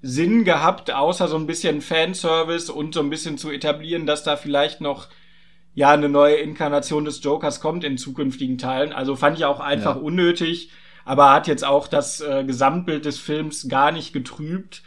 Sinn 0.02 0.44
gehabt, 0.46 0.92
außer 0.92 1.28
so 1.28 1.36
ein 1.36 1.48
bisschen 1.48 1.82
Fanservice 1.82 2.70
und 2.70 2.94
so 2.94 3.02
ein 3.02 3.10
bisschen 3.10 3.38
zu 3.38 3.50
etablieren, 3.50 4.06
dass 4.06 4.24
da 4.24 4.38
vielleicht 4.38 4.82
noch 4.82 5.08
ja 5.74 5.92
eine 5.92 6.10
neue 6.10 6.36
Inkarnation 6.36 7.06
des 7.06 7.24
Jokers 7.24 7.60
kommt 7.60 7.84
in 7.84 7.98
zukünftigen 7.98 8.58
Teilen. 8.58 8.94
Also 8.94 9.16
fand 9.16 9.38
ich 9.38 9.46
auch 9.46 9.60
einfach 9.60 9.96
ja. 9.96 10.02
unnötig, 10.02 10.70
aber 11.06 11.32
hat 11.32 11.48
jetzt 11.48 11.66
auch 11.66 11.88
das 11.88 12.22
äh, 12.22 12.44
Gesamtbild 12.44 13.06
des 13.06 13.20
Films 13.20 13.68
gar 13.68 13.92
nicht 13.92 14.14
getrübt. 14.14 14.84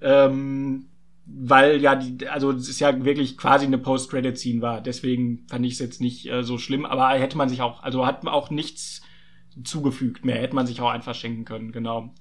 Ähm, 0.00 0.86
weil 1.26 1.80
ja 1.80 1.94
die, 1.94 2.28
also 2.28 2.50
es 2.50 2.68
ist 2.68 2.80
ja 2.80 3.04
wirklich 3.04 3.36
quasi 3.36 3.66
eine 3.66 3.78
Post-Credit-Scene 3.78 4.60
war. 4.60 4.80
Deswegen 4.80 5.46
fand 5.48 5.64
ich 5.66 5.74
es 5.74 5.78
jetzt 5.78 6.00
nicht 6.00 6.30
äh, 6.30 6.42
so 6.42 6.58
schlimm, 6.58 6.84
aber 6.84 7.10
hätte 7.10 7.36
man 7.36 7.48
sich 7.48 7.60
auch, 7.60 7.82
also 7.82 8.06
hat 8.06 8.24
man 8.24 8.34
auch 8.34 8.50
nichts 8.50 9.02
zugefügt 9.64 10.24
mehr, 10.24 10.40
hätte 10.40 10.54
man 10.54 10.66
sich 10.66 10.80
auch 10.80 10.90
einfach 10.90 11.14
schenken 11.14 11.44
können, 11.44 11.72
genau. 11.72 12.14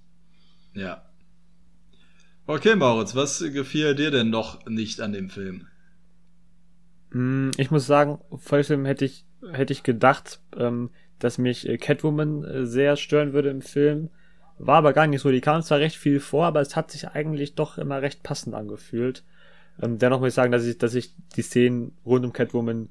Ja. 0.74 1.04
Okay, 2.48 2.76
Moritz, 2.76 3.16
was 3.16 3.40
gefiel 3.40 3.96
dir 3.96 4.12
denn 4.12 4.30
noch 4.30 4.66
nicht 4.66 5.00
an 5.02 5.14
dem 5.14 5.30
Film? 5.30 5.68
Hm, 7.12 7.52
ich 7.58 7.72
muss 7.72 7.88
sagen, 7.88 8.20
vor 8.38 8.58
dem 8.58 8.66
Film 8.66 8.86
hätte 8.86 9.06
ich, 9.06 9.26
hätte 9.52 9.74
ich 9.74 9.84
gedacht, 9.84 10.42
ähm, 10.58 10.90
dass 11.20 11.38
mich 11.38 11.68
äh, 11.68 11.78
Catwoman 11.78 12.44
äh, 12.44 12.66
sehr 12.66 12.98
stören 12.98 13.34
würde 13.34 13.50
im 13.50 13.62
Film. 13.62 14.10
War 14.64 14.78
aber 14.78 14.94
gar 14.94 15.08
nicht 15.08 15.22
so. 15.22 15.32
Die 15.32 15.42
kam 15.42 15.64
zwar 15.64 15.80
recht 15.80 15.96
viel 15.96 16.20
vor, 16.20 16.46
aber 16.46 16.62
es 16.62 16.76
hat 16.76 16.92
sich 16.92 17.10
eigentlich 17.10 17.56
doch 17.56 17.80
immer 17.80 18.02
recht 18.04 18.22
passend 18.22 18.54
angefühlt. 18.54 19.24
Ähm, 19.82 19.98
dennoch 19.98 20.20
muss 20.20 20.30
ich 20.30 20.34
sagen, 20.36 20.52
dass 20.52 20.66
ich, 20.66 20.78
dass 20.78 20.94
ich 20.94 21.16
die 21.36 21.42
Szenen 21.42 21.98
rund 22.06 22.26
um 22.26 22.32
Catwoman 22.32 22.90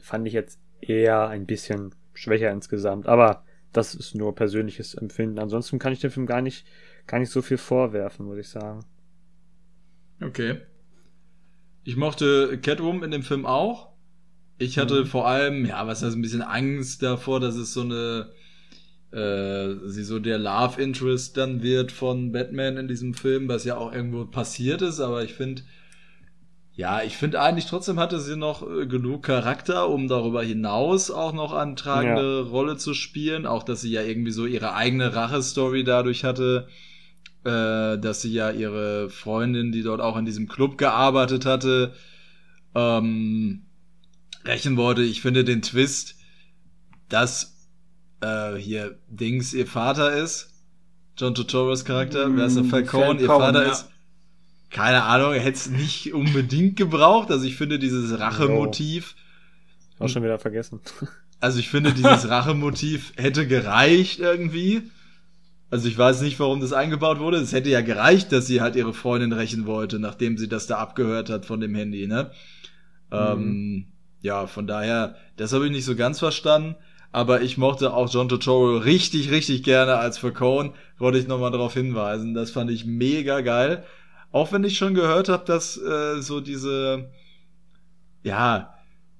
fand 0.00 0.26
ich 0.26 0.32
jetzt 0.32 0.58
eher 0.80 1.28
ein 1.28 1.44
bisschen 1.44 1.94
schwächer 2.14 2.50
insgesamt. 2.50 3.06
Aber 3.06 3.44
das 3.72 3.94
ist 3.94 4.14
nur 4.14 4.34
persönliches 4.34 4.94
Empfinden. 4.94 5.38
Ansonsten 5.38 5.78
kann 5.78 5.92
ich 5.92 6.00
dem 6.00 6.10
Film 6.10 6.26
gar 6.26 6.40
nicht, 6.40 6.66
gar 7.06 7.18
nicht 7.18 7.30
so 7.30 7.42
viel 7.42 7.58
vorwerfen, 7.58 8.24
muss 8.24 8.38
ich 8.38 8.48
sagen. 8.48 8.80
Okay. 10.22 10.62
Ich 11.84 11.96
mochte 11.96 12.58
Catwoman 12.58 13.04
in 13.04 13.10
dem 13.10 13.22
Film 13.22 13.44
auch. 13.44 13.92
Ich 14.56 14.78
hatte 14.78 15.02
mhm. 15.02 15.06
vor 15.06 15.28
allem, 15.28 15.66
ja, 15.66 15.86
was 15.86 16.02
heißt 16.02 16.16
ein 16.16 16.22
bisschen 16.22 16.40
Angst 16.40 17.02
davor, 17.02 17.38
dass 17.38 17.56
es 17.56 17.74
so 17.74 17.82
eine 17.82 18.30
äh, 19.12 19.74
sie 19.86 20.04
so 20.04 20.18
der 20.18 20.38
Love 20.38 20.80
Interest 20.80 21.36
dann 21.36 21.62
wird 21.62 21.92
von 21.92 22.32
Batman 22.32 22.76
in 22.76 22.88
diesem 22.88 23.14
Film, 23.14 23.48
was 23.48 23.64
ja 23.64 23.76
auch 23.76 23.92
irgendwo 23.92 24.24
passiert 24.24 24.82
ist, 24.82 25.00
aber 25.00 25.24
ich 25.24 25.34
finde, 25.34 25.62
ja, 26.76 27.02
ich 27.02 27.16
finde 27.16 27.40
eigentlich 27.40 27.64
trotzdem 27.64 27.98
hatte 27.98 28.20
sie 28.20 28.36
noch 28.36 28.62
äh, 28.62 28.86
genug 28.86 29.22
Charakter, 29.22 29.88
um 29.88 30.08
darüber 30.08 30.42
hinaus 30.42 31.10
auch 31.10 31.32
noch 31.32 31.54
eine 31.54 31.74
tragende 31.74 32.42
ja. 32.44 32.50
Rolle 32.50 32.76
zu 32.76 32.92
spielen. 32.92 33.46
Auch, 33.46 33.62
dass 33.62 33.80
sie 33.80 33.90
ja 33.90 34.02
irgendwie 34.02 34.30
so 34.30 34.44
ihre 34.44 34.74
eigene 34.74 35.14
Rache-Story 35.14 35.84
dadurch 35.84 36.22
hatte, 36.22 36.68
äh, 37.44 37.96
dass 37.96 38.20
sie 38.20 38.32
ja 38.32 38.50
ihre 38.50 39.08
Freundin, 39.08 39.72
die 39.72 39.82
dort 39.82 40.02
auch 40.02 40.18
in 40.18 40.26
diesem 40.26 40.48
Club 40.48 40.76
gearbeitet 40.76 41.46
hatte, 41.46 41.94
ähm, 42.74 43.62
rächen 44.44 44.76
wollte. 44.76 45.00
Ich 45.02 45.22
finde 45.22 45.44
den 45.44 45.62
Twist, 45.62 46.16
dass 47.08 47.55
äh, 48.20 48.54
hier 48.56 48.98
Dings 49.08 49.52
ihr 49.52 49.66
Vater 49.66 50.12
ist. 50.12 50.50
John 51.16 51.34
Turturros 51.34 51.84
Charakter, 51.84 52.28
mm, 52.28 52.36
wer 52.36 52.46
ist 52.46 52.56
der 52.56 52.64
Falcone, 52.64 53.20
ihr 53.20 53.26
Vater 53.26 53.64
ja. 53.64 53.72
ist. 53.72 53.88
Keine 54.70 55.04
Ahnung, 55.04 55.32
er 55.32 55.40
hätte 55.40 55.56
es 55.56 55.70
nicht 55.70 56.12
unbedingt 56.12 56.76
gebraucht. 56.76 57.30
Also 57.30 57.46
ich 57.46 57.56
finde 57.56 57.78
dieses 57.78 58.18
Rachemotiv. 58.18 59.14
Oh. 59.98 60.04
Auch 60.04 60.08
schon 60.08 60.22
wieder 60.22 60.38
vergessen. 60.38 60.80
Also 61.38 61.58
ich 61.58 61.68
finde, 61.68 61.92
dieses 61.92 62.30
Rachemotiv 62.30 63.12
hätte 63.16 63.46
gereicht 63.46 64.20
irgendwie. 64.20 64.90
Also 65.68 65.86
ich 65.86 65.98
weiß 65.98 66.22
nicht, 66.22 66.40
warum 66.40 66.62
das 66.62 66.72
eingebaut 66.72 67.18
wurde. 67.18 67.36
Es 67.36 67.52
hätte 67.52 67.68
ja 67.68 67.82
gereicht, 67.82 68.32
dass 68.32 68.46
sie 68.46 68.62
halt 68.62 68.74
ihre 68.74 68.94
Freundin 68.94 69.32
rächen 69.32 69.66
wollte, 69.66 69.98
nachdem 69.98 70.38
sie 70.38 70.48
das 70.48 70.66
da 70.66 70.78
abgehört 70.78 71.28
hat 71.28 71.44
von 71.44 71.60
dem 71.60 71.74
Handy, 71.74 72.06
ne? 72.06 72.30
Mhm. 73.10 73.16
Ähm, 73.18 73.86
ja, 74.22 74.46
von 74.46 74.66
daher, 74.66 75.16
das 75.36 75.52
habe 75.52 75.66
ich 75.66 75.72
nicht 75.72 75.84
so 75.84 75.94
ganz 75.94 76.18
verstanden 76.20 76.74
aber 77.16 77.40
ich 77.40 77.56
mochte 77.56 77.94
auch 77.94 78.12
John 78.12 78.28
Turturro 78.28 78.76
richtig, 78.76 79.30
richtig 79.30 79.62
gerne 79.62 79.94
als 79.94 80.18
Falcone, 80.18 80.74
wollte 80.98 81.16
ich 81.16 81.26
nochmal 81.26 81.50
darauf 81.50 81.72
hinweisen. 81.72 82.34
Das 82.34 82.50
fand 82.50 82.70
ich 82.70 82.84
mega 82.84 83.40
geil. 83.40 83.84
Auch 84.32 84.52
wenn 84.52 84.64
ich 84.64 84.76
schon 84.76 84.92
gehört 84.92 85.30
habe, 85.30 85.46
dass 85.46 85.78
äh, 85.78 86.20
so 86.20 86.42
diese, 86.42 87.08
ja, 88.22 88.74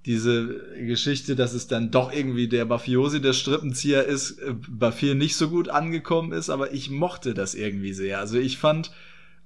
diese 0.05 0.61
Geschichte, 0.79 1.37
dass 1.37 1.55
es 1.55 1.69
dann 1.69 1.91
doch 1.91 2.13
irgendwie 2.13 2.49
der 2.49 2.67
Mafiosi 2.67 3.23
der 3.23 3.33
Strippenzieher 3.33 4.05
ist, 4.05 4.41
äh, 4.41 4.53
bei 4.69 4.93
vielen 4.93 5.17
nicht 5.17 5.37
so 5.37 5.49
gut 5.49 5.71
angekommen 5.71 6.33
ist, 6.33 6.51
aber 6.51 6.75
ich 6.75 6.91
mochte 6.91 7.33
das 7.33 7.55
irgendwie 7.55 7.95
sehr. 7.95 8.19
Also 8.19 8.37
ich 8.37 8.59
fand, 8.59 8.91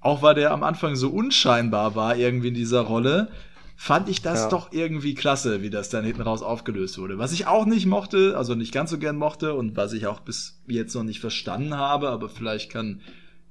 auch 0.01 0.23
weil 0.23 0.35
der 0.35 0.51
am 0.51 0.65
Anfang 0.65 0.97
so 0.97 1.11
unscheinbar 1.11 1.95
war 1.95 2.17
irgendwie 2.17 2.49
in 2.49 2.55
dieser 2.55 2.81
Rolle, 2.81 3.29
fand 3.83 4.11
ich 4.11 4.21
das 4.21 4.41
ja. 4.41 4.49
doch 4.51 4.73
irgendwie 4.73 5.15
klasse, 5.15 5.63
wie 5.63 5.71
das 5.71 5.89
dann 5.89 6.05
hinten 6.05 6.21
raus 6.21 6.43
aufgelöst 6.43 6.99
wurde. 6.99 7.17
Was 7.17 7.33
ich 7.33 7.47
auch 7.47 7.65
nicht 7.65 7.87
mochte, 7.87 8.37
also 8.37 8.55
nicht 8.55 8.75
ganz 8.75 8.91
so 8.91 8.99
gern 8.99 9.17
mochte 9.17 9.55
und 9.55 9.75
was 9.75 9.95
ich 9.95 10.07
auch 10.07 10.21
bis 10.21 10.61
jetzt 10.67 10.95
noch 10.95 11.03
nicht 11.03 11.19
verstanden 11.19 11.75
habe, 11.75 12.11
aber 12.11 12.29
vielleicht 12.29 12.71
kann 12.71 13.01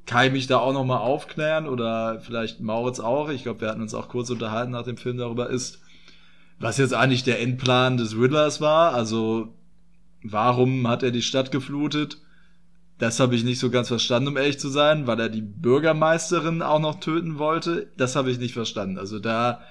Kai 0.05 0.29
mich 0.29 0.45
da 0.45 0.59
auch 0.59 0.71
noch 0.71 0.85
mal 0.85 0.99
aufklären 0.99 1.67
oder 1.67 2.19
vielleicht 2.19 2.61
Mauritz 2.61 2.99
auch. 2.99 3.29
Ich 3.29 3.41
glaube, 3.41 3.61
wir 3.61 3.69
hatten 3.69 3.81
uns 3.81 3.95
auch 3.95 4.07
kurz 4.07 4.29
unterhalten 4.29 4.71
nach 4.71 4.83
dem 4.83 4.97
Film 4.97 5.17
darüber 5.17 5.49
ist, 5.49 5.81
was 6.59 6.77
jetzt 6.77 6.93
eigentlich 6.93 7.23
der 7.23 7.41
Endplan 7.41 7.97
des 7.97 8.15
Riddlers 8.15 8.61
war. 8.61 8.93
Also 8.93 9.55
warum 10.21 10.87
hat 10.87 11.01
er 11.01 11.09
die 11.09 11.23
Stadt 11.23 11.51
geflutet? 11.51 12.21
Das 12.99 13.19
habe 13.19 13.33
ich 13.33 13.43
nicht 13.43 13.57
so 13.57 13.71
ganz 13.71 13.87
verstanden, 13.87 14.27
um 14.27 14.37
ehrlich 14.37 14.59
zu 14.59 14.69
sein, 14.69 15.07
weil 15.07 15.19
er 15.19 15.29
die 15.29 15.41
Bürgermeisterin 15.41 16.61
auch 16.61 16.79
noch 16.79 16.99
töten 16.99 17.39
wollte. 17.39 17.87
Das 17.97 18.15
habe 18.15 18.29
ich 18.29 18.37
nicht 18.37 18.53
verstanden. 18.53 18.99
Also 18.99 19.17
da, 19.17 19.61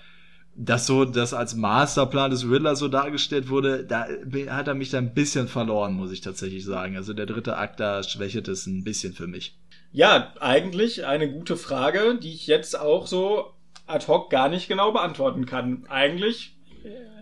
das 0.59 0.87
so, 0.87 1.05
das 1.05 1.33
als 1.35 1.55
Masterplan 1.55 2.31
des 2.31 2.49
Riddler 2.51 2.75
so 2.75 2.89
dargestellt 2.89 3.49
wurde, 3.49 3.85
da 3.85 4.07
hat 4.51 4.67
er 4.67 4.75
mich 4.75 4.91
da 4.91 4.99
ein 4.99 5.15
bisschen 5.15 5.47
verloren, 5.47 5.95
muss 5.95 6.11
ich 6.11 6.21
tatsächlich 6.21 6.65
sagen. 6.65 6.97
Also 6.97 7.13
der 7.15 7.27
dritte 7.27 7.57
Akt, 7.57 7.79
da 7.79 8.03
schwächelt 8.03 8.49
es 8.49 8.67
ein 8.67 8.83
bisschen 8.83 9.13
für 9.13 9.29
mich. 9.29 9.57
Ja, 9.93 10.35
eigentlich 10.41 11.07
eine 11.07 11.31
gute 11.31 11.57
Frage, 11.57 12.19
die 12.21 12.33
ich 12.33 12.47
jetzt 12.49 12.79
auch 12.79 13.07
so 13.07 13.53
ad 13.87 14.07
hoc 14.09 14.31
gar 14.31 14.49
nicht 14.49 14.69
genau 14.69 14.93
beantworten 14.93 15.47
kann. 15.47 15.87
Eigentlich 15.89 16.57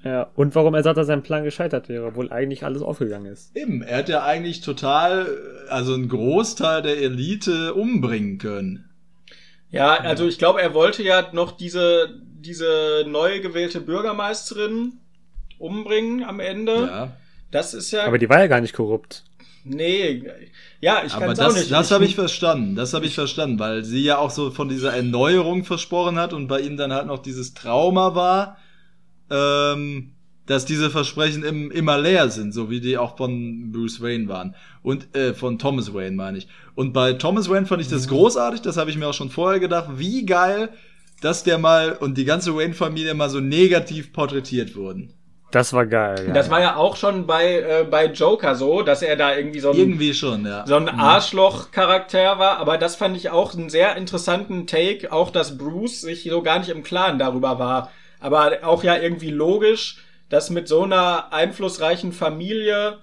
ja, 0.05 0.31
und 0.37 0.55
warum 0.55 0.75
er 0.75 0.85
sagt, 0.85 0.99
dass 0.99 1.09
sein 1.09 1.25
Plan 1.25 1.43
gescheitert 1.43 1.89
wäre, 1.89 2.07
obwohl 2.07 2.31
eigentlich 2.31 2.65
alles 2.65 2.81
aufgegangen 2.81 3.33
ist. 3.33 3.57
Eben, 3.57 3.83
er 3.83 3.99
hat 3.99 4.09
ja 4.09 4.25
eigentlich 4.25 4.61
total, 4.61 5.27
also 5.69 5.95
einen 5.95 6.09
Großteil 6.09 6.83
der 6.83 6.99
Elite 6.99 7.75
umbringen 7.75 8.39
können. 8.39 8.89
Ja, 9.71 9.95
also 9.97 10.29
ich 10.29 10.39
glaube, 10.39 10.63
er 10.63 10.75
wollte 10.75 11.03
ja 11.03 11.29
noch 11.33 11.51
diese, 11.51 12.21
diese 12.41 13.05
neu 13.07 13.41
gewählte 13.41 13.81
Bürgermeisterin 13.81 14.95
umbringen 15.59 16.25
am 16.25 16.41
Ende. 16.41 16.75
Ja. 16.75 17.17
Das 17.51 17.75
ist 17.75 17.91
ja. 17.91 18.05
Aber 18.05 18.19
die 18.19 18.29
war 18.29 18.39
ja 18.39 18.47
gar 18.47 18.61
nicht 18.61 18.75
korrupt. 18.75 19.25
Nee, 19.65 20.23
ja, 20.81 21.03
ich 21.05 21.13
kann 21.13 21.31
es 21.31 21.41
auch 21.41 21.53
nicht. 21.53 21.73
Das 21.73 21.91
habe 21.91 22.05
ich 22.05 22.15
verstanden, 22.15 22.77
das 22.77 22.95
habe 22.95 23.05
ich 23.05 23.17
verstanden, 23.17 23.59
weil 23.59 23.85
sie 23.85 24.05
ja 24.05 24.19
auch 24.19 24.31
so 24.31 24.53
von 24.53 24.69
dieser 24.69 24.95
Erneuerung 24.95 25.65
versprochen 25.65 26.21
hat 26.21 26.33
und 26.33 26.47
bei 26.47 26.61
ihm 26.61 26.77
dann 26.77 26.93
halt 26.93 27.09
noch 27.09 27.19
dieses 27.19 27.53
Trauma 27.53 28.15
war 28.15 28.59
ähm, 29.31 30.13
dass 30.47 30.65
diese 30.65 30.91
Versprechen 30.91 31.43
im, 31.43 31.71
immer 31.73 31.99
leer 31.99 32.29
sind, 32.29 32.55
so 32.55 32.71
wie 32.71 32.81
die 32.81 32.99
auch 32.99 33.17
von 33.17 33.73
Bruce 33.73 34.01
Wayne 34.01 34.29
waren. 34.29 34.55
Und 34.83 35.15
äh, 35.17 35.35
von 35.35 35.59
Thomas 35.59 35.93
Wayne 35.93 36.15
meine 36.15 36.39
ich. 36.39 36.47
Und 36.77 36.93
bei 36.93 37.15
Thomas 37.15 37.51
Wayne 37.51 37.67
fand 37.67 37.83
ich 37.83 37.89
das 37.89 38.07
mhm. 38.07 38.11
großartig, 38.11 38.61
das 38.63 38.77
habe 38.77 38.91
ich 38.91 38.97
mir 38.97 39.09
auch 39.09 39.15
schon 39.15 39.31
vorher 39.31 39.59
gedacht, 39.59 39.89
wie 39.97 40.25
geil, 40.25 40.69
dass 41.21 41.45
der 41.45 41.59
mal 41.59 41.93
und 41.93 42.19
die 42.19 42.25
ganze 42.25 42.55
Wayne-Familie 42.57 43.15
mal 43.15 43.31
so 43.31 43.41
negativ 43.41 44.13
porträtiert 44.13 44.77
wurden. 44.77 45.13
Das 45.53 45.73
war 45.73 45.87
geil. 45.87 46.25
Ja. 46.27 46.35
Das 46.35 46.51
war 46.51 46.61
ja 46.61 46.77
auch 46.77 46.97
schon 46.97 47.27
bei, 47.27 47.61
äh, 47.61 47.87
bei 47.89 48.07
Joker 48.07 48.57
so, 48.57 48.83
dass 48.83 49.01
er 49.03 49.17
da 49.17 49.35
irgendwie 49.35 49.61
so 49.61 49.71
ein, 49.71 49.77
irgendwie 49.77 50.13
schon, 50.13 50.45
ja. 50.45 50.67
so 50.67 50.77
ein 50.77 50.83
mhm. 50.83 51.01
Arschloch-Charakter 51.01 52.39
war. 52.39 52.59
Aber 52.59 52.79
das 52.79 52.97
fand 52.97 53.17
ich 53.17 53.31
auch 53.31 53.55
einen 53.55 53.71
sehr 53.71 53.97
interessanten 53.97 54.67
Take, 54.67 55.13
auch 55.13 55.31
dass 55.31 55.57
Bruce 55.57 56.01
sich 56.01 56.25
so 56.25 56.43
gar 56.43 56.59
nicht 56.59 56.69
im 56.69 56.83
Klaren 56.83 57.19
darüber 57.19 57.59
war, 57.59 57.91
aber 58.21 58.59
auch 58.63 58.83
ja 58.83 58.97
irgendwie 58.97 59.31
logisch, 59.31 59.99
dass 60.29 60.51
mit 60.51 60.67
so 60.67 60.83
einer 60.83 61.33
einflussreichen 61.33 62.13
Familie 62.13 62.99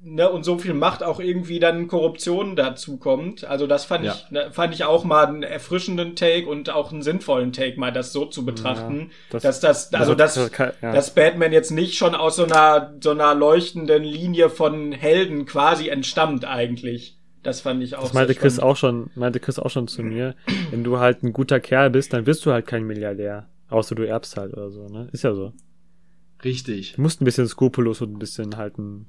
ne, 0.00 0.30
und 0.30 0.44
so 0.44 0.58
viel 0.58 0.74
Macht 0.74 1.02
auch 1.02 1.20
irgendwie 1.20 1.58
dann 1.58 1.88
Korruption 1.88 2.56
dazu 2.56 2.96
kommt. 2.98 3.44
Also 3.44 3.66
das 3.66 3.84
fand 3.84 4.04
ja. 4.04 4.14
ich 4.14 4.30
ne, 4.30 4.50
fand 4.52 4.74
ich 4.74 4.84
auch 4.84 5.04
mal 5.04 5.26
einen 5.26 5.42
erfrischenden 5.42 6.16
Take 6.16 6.46
und 6.46 6.70
auch 6.70 6.92
einen 6.92 7.02
sinnvollen 7.02 7.52
Take 7.52 7.78
mal 7.78 7.92
das 7.92 8.12
so 8.12 8.24
zu 8.24 8.44
betrachten, 8.44 9.10
ja, 9.32 9.38
das, 9.38 9.42
dass 9.42 9.60
das 9.60 9.94
also 9.94 10.14
das, 10.14 10.34
das, 10.34 10.50
das 10.50 10.74
ja. 10.80 10.92
dass 10.92 11.14
Batman 11.14 11.52
jetzt 11.52 11.70
nicht 11.70 11.96
schon 11.96 12.14
aus 12.14 12.36
so 12.36 12.44
einer 12.44 12.94
so 13.00 13.10
einer 13.10 13.34
leuchtenden 13.34 14.04
Linie 14.04 14.50
von 14.50 14.92
Helden 14.92 15.46
quasi 15.46 15.88
entstammt 15.88 16.44
eigentlich. 16.44 17.16
Das 17.42 17.60
fand 17.60 17.82
ich 17.82 17.96
auch. 17.96 18.02
Das 18.02 18.14
meinte 18.14 18.34
Chris 18.34 18.58
auch 18.58 18.76
schon, 18.76 19.10
meinte 19.14 19.40
Chris 19.40 19.58
auch 19.58 19.70
schon 19.70 19.88
zu 19.88 20.02
mir. 20.02 20.34
Wenn 20.70 20.84
du 20.84 20.98
halt 20.98 21.22
ein 21.22 21.32
guter 21.32 21.60
Kerl 21.60 21.90
bist, 21.90 22.12
dann 22.12 22.24
bist 22.24 22.44
du 22.44 22.52
halt 22.52 22.66
kein 22.66 22.84
Milliardär. 22.84 23.48
Außer 23.70 23.94
du 23.94 24.02
erbst 24.02 24.36
halt 24.36 24.52
oder 24.54 24.70
so, 24.70 24.88
ne? 24.88 25.08
Ist 25.12 25.24
ja 25.24 25.34
so. 25.34 25.52
Richtig. 26.44 26.94
Du 26.94 27.02
musst 27.02 27.20
ein 27.20 27.24
bisschen 27.24 27.46
skrupellos 27.46 28.00
und 28.00 28.12
ein 28.12 28.18
bisschen 28.18 28.56
halten. 28.56 29.06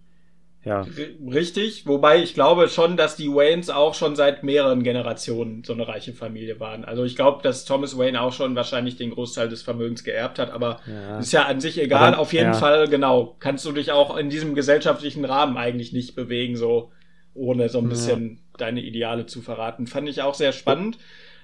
Ja. 0.66 0.86
Richtig, 1.32 1.88
wobei 1.88 2.22
ich 2.22 2.34
glaube 2.34 2.68
schon, 2.68 2.98
dass 2.98 3.16
die 3.16 3.30
Waynes 3.30 3.70
auch 3.70 3.94
schon 3.94 4.18
seit 4.18 4.44
mehreren 4.44 4.84
Generationen 4.84 5.64
so 5.64 5.72
eine 5.72 5.88
reiche 5.88 6.12
Familie 6.14 6.60
waren. 6.60 6.84
Also 6.84 7.06
ich 7.06 7.16
glaube, 7.16 7.42
dass 7.44 7.64
Thomas 7.64 7.98
Wayne 7.98 8.22
auch 8.22 8.34
schon 8.34 8.56
wahrscheinlich 8.56 8.98
den 8.98 9.12
Großteil 9.12 9.48
des 9.48 9.62
Vermögens 9.62 10.04
geerbt 10.04 10.38
hat, 10.38 10.52
aber 10.52 10.82
ja. 10.86 11.20
ist 11.20 11.32
ja 11.32 11.46
an 11.46 11.62
sich 11.62 11.82
egal. 11.82 12.10
Aber, 12.10 12.20
Auf 12.20 12.34
jeden 12.34 12.52
ja. 12.52 12.54
Fall, 12.54 12.90
genau, 12.90 13.38
kannst 13.40 13.64
du 13.66 13.72
dich 13.72 13.94
auch 13.94 14.18
in 14.18 14.30
diesem 14.30 14.54
gesellschaftlichen 14.54 15.24
Rahmen 15.24 15.56
eigentlich 15.56 15.94
nicht 15.94 16.16
bewegen, 16.16 16.58
so 16.58 16.92
ohne 17.34 17.70
so 17.70 17.80
ein 17.80 17.88
bisschen 17.88 18.40
deine 18.58 18.82
Ideale 18.82 19.28
zu 19.28 19.42
verraten. 19.42 19.88
Fand 19.88 20.10
ich 20.10 20.22
auch 20.22 20.34
sehr 20.34 20.52
spannend. 20.52 20.98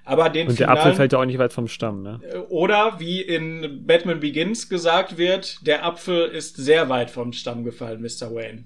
Aber 0.03 0.29
den 0.29 0.49
Und 0.49 0.59
der 0.59 0.69
Apfel 0.69 0.93
fällt 0.93 1.13
ja 1.13 1.19
auch 1.19 1.25
nicht 1.25 1.39
weit 1.39 1.51
vom 1.51 1.67
Stamm, 1.67 2.03
ne? 2.03 2.19
Äh, 2.31 2.37
oder 2.49 2.99
wie 2.99 3.21
in 3.21 3.85
Batman 3.87 4.19
Begins 4.19 4.69
gesagt 4.69 5.17
wird, 5.17 5.65
der 5.65 5.83
Apfel 5.83 6.27
ist 6.27 6.57
sehr 6.57 6.89
weit 6.89 7.09
vom 7.09 7.33
Stamm 7.33 7.63
gefallen, 7.63 8.01
Mr. 8.01 8.33
Wayne. 8.33 8.65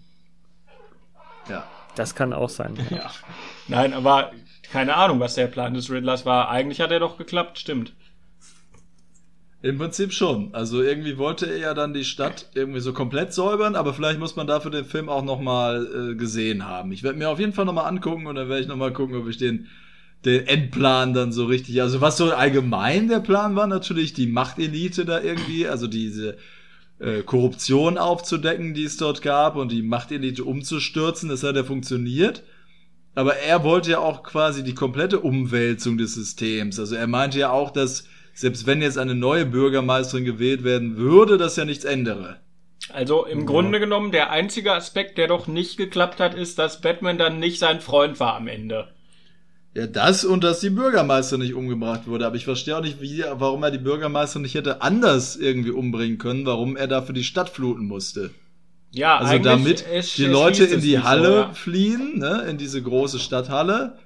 Ja. 1.50 1.64
Das 1.96 2.16
kann 2.16 2.34
auch 2.34 2.50
sein. 2.50 2.76
ja. 2.90 3.12
Nein, 3.68 3.94
aber 3.94 4.32
keine 4.72 4.96
Ahnung, 4.96 5.20
was 5.20 5.36
der 5.36 5.48
Plan 5.48 5.74
des 5.74 5.90
Riddlers 5.90 6.26
war. 6.26 6.50
Eigentlich 6.50 6.82
hat 6.82 6.92
er 6.92 7.00
doch 7.00 7.18
geklappt, 7.18 7.60
stimmt. 7.60 7.94
Im 9.62 9.78
Prinzip 9.78 10.14
schon. 10.14 10.54
Also 10.54 10.82
irgendwie 10.82 11.18
wollte 11.18 11.46
er 11.46 11.58
ja 11.58 11.74
dann 11.74 11.94
die 11.94 12.06
Stadt 12.06 12.50
irgendwie 12.54 12.80
so 12.80 12.94
komplett 12.94 13.34
säubern, 13.34 13.76
aber 13.76 13.94
vielleicht 13.94 14.20
muss 14.20 14.38
man 14.38 14.48
dafür 14.48 14.72
den 14.72 14.86
Film 14.86 15.10
auch 15.10 15.24
nochmal 15.24 16.12
äh, 16.12 16.16
gesehen 16.16 16.66
haben. 16.66 16.94
Ich 16.94 17.04
werde 17.04 17.18
mir 17.18 17.30
auf 17.30 17.40
jeden 17.40 17.52
Fall 17.52 17.66
nochmal 17.66 17.88
angucken 17.88 18.28
und 18.28 18.36
dann 18.36 18.48
werde 18.48 18.62
ich 18.62 18.70
nochmal 18.70 18.94
gucken, 18.94 19.18
ob 19.18 19.28
ich 19.28 19.38
den 19.38 19.68
den 20.26 20.48
Endplan 20.48 21.14
dann 21.14 21.32
so 21.32 21.46
richtig. 21.46 21.82
Also 21.82 22.02
was 22.02 22.18
so 22.18 22.32
allgemein 22.34 23.08
der 23.08 23.20
Plan 23.20 23.56
war, 23.56 23.68
natürlich 23.68 24.14
die 24.14 24.28
Machtelite 24.28 25.06
da 25.06 25.22
irgendwie, 25.22 25.68
also 25.68 25.88
diese 25.88 26.38
äh, 27.00 27.22
Korruption 27.24 27.98
aufzudecken, 27.98 28.74
die 28.74 28.84
es 28.84 28.98
dort 28.98 29.22
gab 29.22 29.56
und 29.56 29.72
die 29.72 29.82
Machtelite 29.82 30.44
umzustürzen, 30.44 31.30
das 31.30 31.44
hat 31.44 31.56
ja 31.56 31.64
funktioniert. 31.64 32.44
Aber 33.16 33.38
er 33.38 33.64
wollte 33.64 33.92
ja 33.92 34.00
auch 34.00 34.24
quasi 34.24 34.64
die 34.64 34.76
komplette 34.76 35.20
Umwälzung 35.20 35.98
des 35.98 36.14
Systems. 36.14 36.80
Also 36.80 36.96
er 36.96 37.08
meinte 37.08 37.40
ja 37.40 37.52
auch, 37.52 37.72
dass 37.72 38.06
selbst 38.34 38.66
wenn 38.68 38.82
jetzt 38.82 38.98
eine 38.98 39.16
neue 39.16 39.46
Bürgermeisterin 39.46 40.24
gewählt 40.24 40.64
werden 40.64 40.98
würde, 40.98 41.38
das 41.38 41.56
ja 41.56 41.66
nichts 41.66 41.84
ändere. 41.84 42.40
Also 42.94 43.26
im 43.26 43.40
ja. 43.40 43.46
Grunde 43.46 43.80
genommen 43.80 44.12
der 44.12 44.32
einzige 44.32 44.74
Aspekt, 44.74 45.18
der 45.18 45.28
doch 45.28 45.48
nicht 45.48 45.78
geklappt 45.78 46.20
hat, 46.20 46.34
ist, 46.34 46.58
dass 46.60 46.82
Batman 46.82 47.18
dann 47.18 47.40
nicht 47.40 47.60
sein 47.60 47.82
Freund 47.82 48.20
war 48.20 48.36
am 48.36 48.48
Ende. 48.48 48.88
Ja, 49.76 49.86
das 49.86 50.26
und 50.26 50.44
dass 50.44 50.62
die 50.62 50.72
Bürgermeister 50.72 51.38
nicht 51.38 51.54
umgebracht 51.54 52.08
wurde. 52.08 52.26
Aber 52.26 52.36
ich 52.36 52.46
verstehe 52.46 52.76
auch 52.78 52.82
nicht, 52.82 53.02
wie, 53.02 53.24
warum 53.34 53.64
er 53.64 53.72
die 53.72 53.78
Bürgermeister 53.78 54.40
nicht 54.40 54.56
hätte 54.56 54.82
anders 54.82 55.36
irgendwie 55.36 55.72
umbringen 55.72 56.18
können, 56.18 56.46
warum 56.46 56.76
er 56.76 56.88
dafür 56.88 57.14
die 57.14 57.24
Stadt 57.24 57.50
fluten 57.50 57.86
musste. 57.86 58.32
Ja, 58.92 59.18
also 59.18 59.38
damit 59.38 59.86
es, 59.88 60.16
die 60.16 60.26
Leute 60.26 60.66
in 60.66 60.82
die 60.82 61.00
Halle 61.00 61.28
so, 61.28 61.36
ja. 61.36 61.54
fliehen, 61.54 62.18
ne, 62.18 62.46
in 62.50 62.58
diese 62.58 62.82
große 62.82 63.20
Stadthalle. 63.20 64.00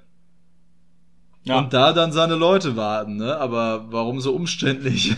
Ja. 1.43 1.59
Und 1.59 1.73
da 1.73 1.93
dann 1.93 2.11
seine 2.11 2.35
Leute 2.35 2.75
warten, 2.75 3.17
ne? 3.17 3.37
Aber 3.37 3.91
warum 3.91 4.19
so 4.21 4.33
umständlich? 4.33 5.15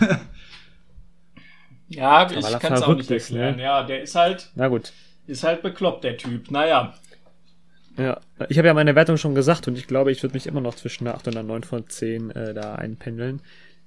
ja, 1.87 2.29
ich 2.31 2.59
kann 2.59 2.73
es 2.73 2.81
auch 2.81 2.95
nicht 2.95 3.09
erklären. 3.09 3.57
Ne? 3.57 3.63
Ja, 3.63 3.83
der 3.83 4.01
ist 4.01 4.15
halt. 4.15 4.49
Na 4.55 4.67
gut. 4.67 4.91
Ist 5.27 5.43
halt 5.43 5.63
bekloppt, 5.63 6.03
der 6.03 6.17
Typ. 6.17 6.51
Naja. 6.51 6.93
Ja, 7.97 8.19
ich 8.49 8.57
habe 8.57 8.67
ja 8.67 8.73
meine 8.73 8.95
Wertung 8.95 9.17
schon 9.17 9.35
gesagt 9.35 9.67
und 9.67 9.77
ich 9.77 9.87
glaube, 9.87 10.11
ich 10.11 10.21
würde 10.21 10.33
mich 10.33 10.47
immer 10.47 10.61
noch 10.61 10.75
zwischen 10.75 11.07
einer 11.07 11.15
8 11.15 11.27
und 11.27 11.37
einer 11.37 11.47
9 11.47 11.63
von 11.63 11.87
10 11.87 12.31
äh, 12.31 12.53
da 12.53 12.75
einpendeln. 12.75 13.41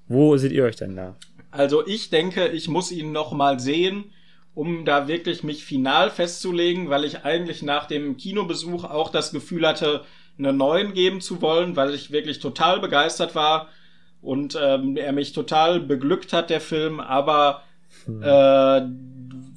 Wo 0.06 0.36
seht 0.36 0.52
ihr 0.52 0.64
euch 0.64 0.76
denn 0.76 0.96
da? 0.96 1.16
Also 1.50 1.86
ich 1.86 2.10
denke, 2.10 2.48
ich 2.48 2.68
muss 2.68 2.90
ihn 2.90 3.12
noch 3.12 3.32
mal 3.32 3.60
sehen, 3.60 4.12
um 4.54 4.84
da 4.84 5.08
wirklich 5.08 5.42
mich 5.42 5.64
final 5.64 6.10
festzulegen, 6.10 6.88
weil 6.88 7.04
ich 7.04 7.24
eigentlich 7.24 7.62
nach 7.62 7.86
dem 7.86 8.16
Kinobesuch 8.16 8.84
auch 8.84 9.10
das 9.10 9.30
Gefühl 9.30 9.66
hatte, 9.66 10.04
eine 10.38 10.52
9 10.52 10.94
geben 10.94 11.20
zu 11.20 11.42
wollen, 11.42 11.76
weil 11.76 11.94
ich 11.94 12.10
wirklich 12.10 12.38
total 12.38 12.80
begeistert 12.80 13.34
war 13.34 13.68
und 14.22 14.58
ähm, 14.60 14.96
er 14.96 15.12
mich 15.12 15.32
total 15.32 15.80
beglückt 15.80 16.32
hat, 16.32 16.50
der 16.50 16.60
Film, 16.60 17.00
aber 17.00 17.62
hm. 18.04 18.22
äh, 18.22 18.82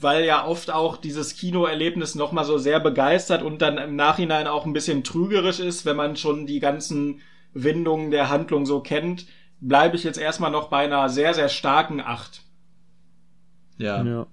weil 0.01 0.25
ja 0.25 0.45
oft 0.45 0.71
auch 0.71 0.97
dieses 0.97 1.35
Kinoerlebnis 1.35 2.15
nochmal 2.15 2.45
so 2.45 2.57
sehr 2.57 2.79
begeistert 2.79 3.43
und 3.43 3.61
dann 3.61 3.77
im 3.77 3.95
Nachhinein 3.95 4.47
auch 4.47 4.65
ein 4.65 4.73
bisschen 4.73 5.03
trügerisch 5.03 5.59
ist, 5.59 5.85
wenn 5.85 5.95
man 5.95 6.15
schon 6.15 6.45
die 6.45 6.59
ganzen 6.59 7.19
Windungen 7.53 8.11
der 8.11 8.29
Handlung 8.29 8.65
so 8.65 8.79
kennt, 8.79 9.25
bleibe 9.59 9.95
ich 9.95 10.03
jetzt 10.03 10.17
erstmal 10.17 10.51
noch 10.51 10.69
bei 10.69 10.85
einer 10.85 11.09
sehr, 11.09 11.33
sehr 11.33 11.49
starken 11.49 12.01
Acht. 12.01 12.41
Ja. 13.77 14.03
ja. 14.03 14.27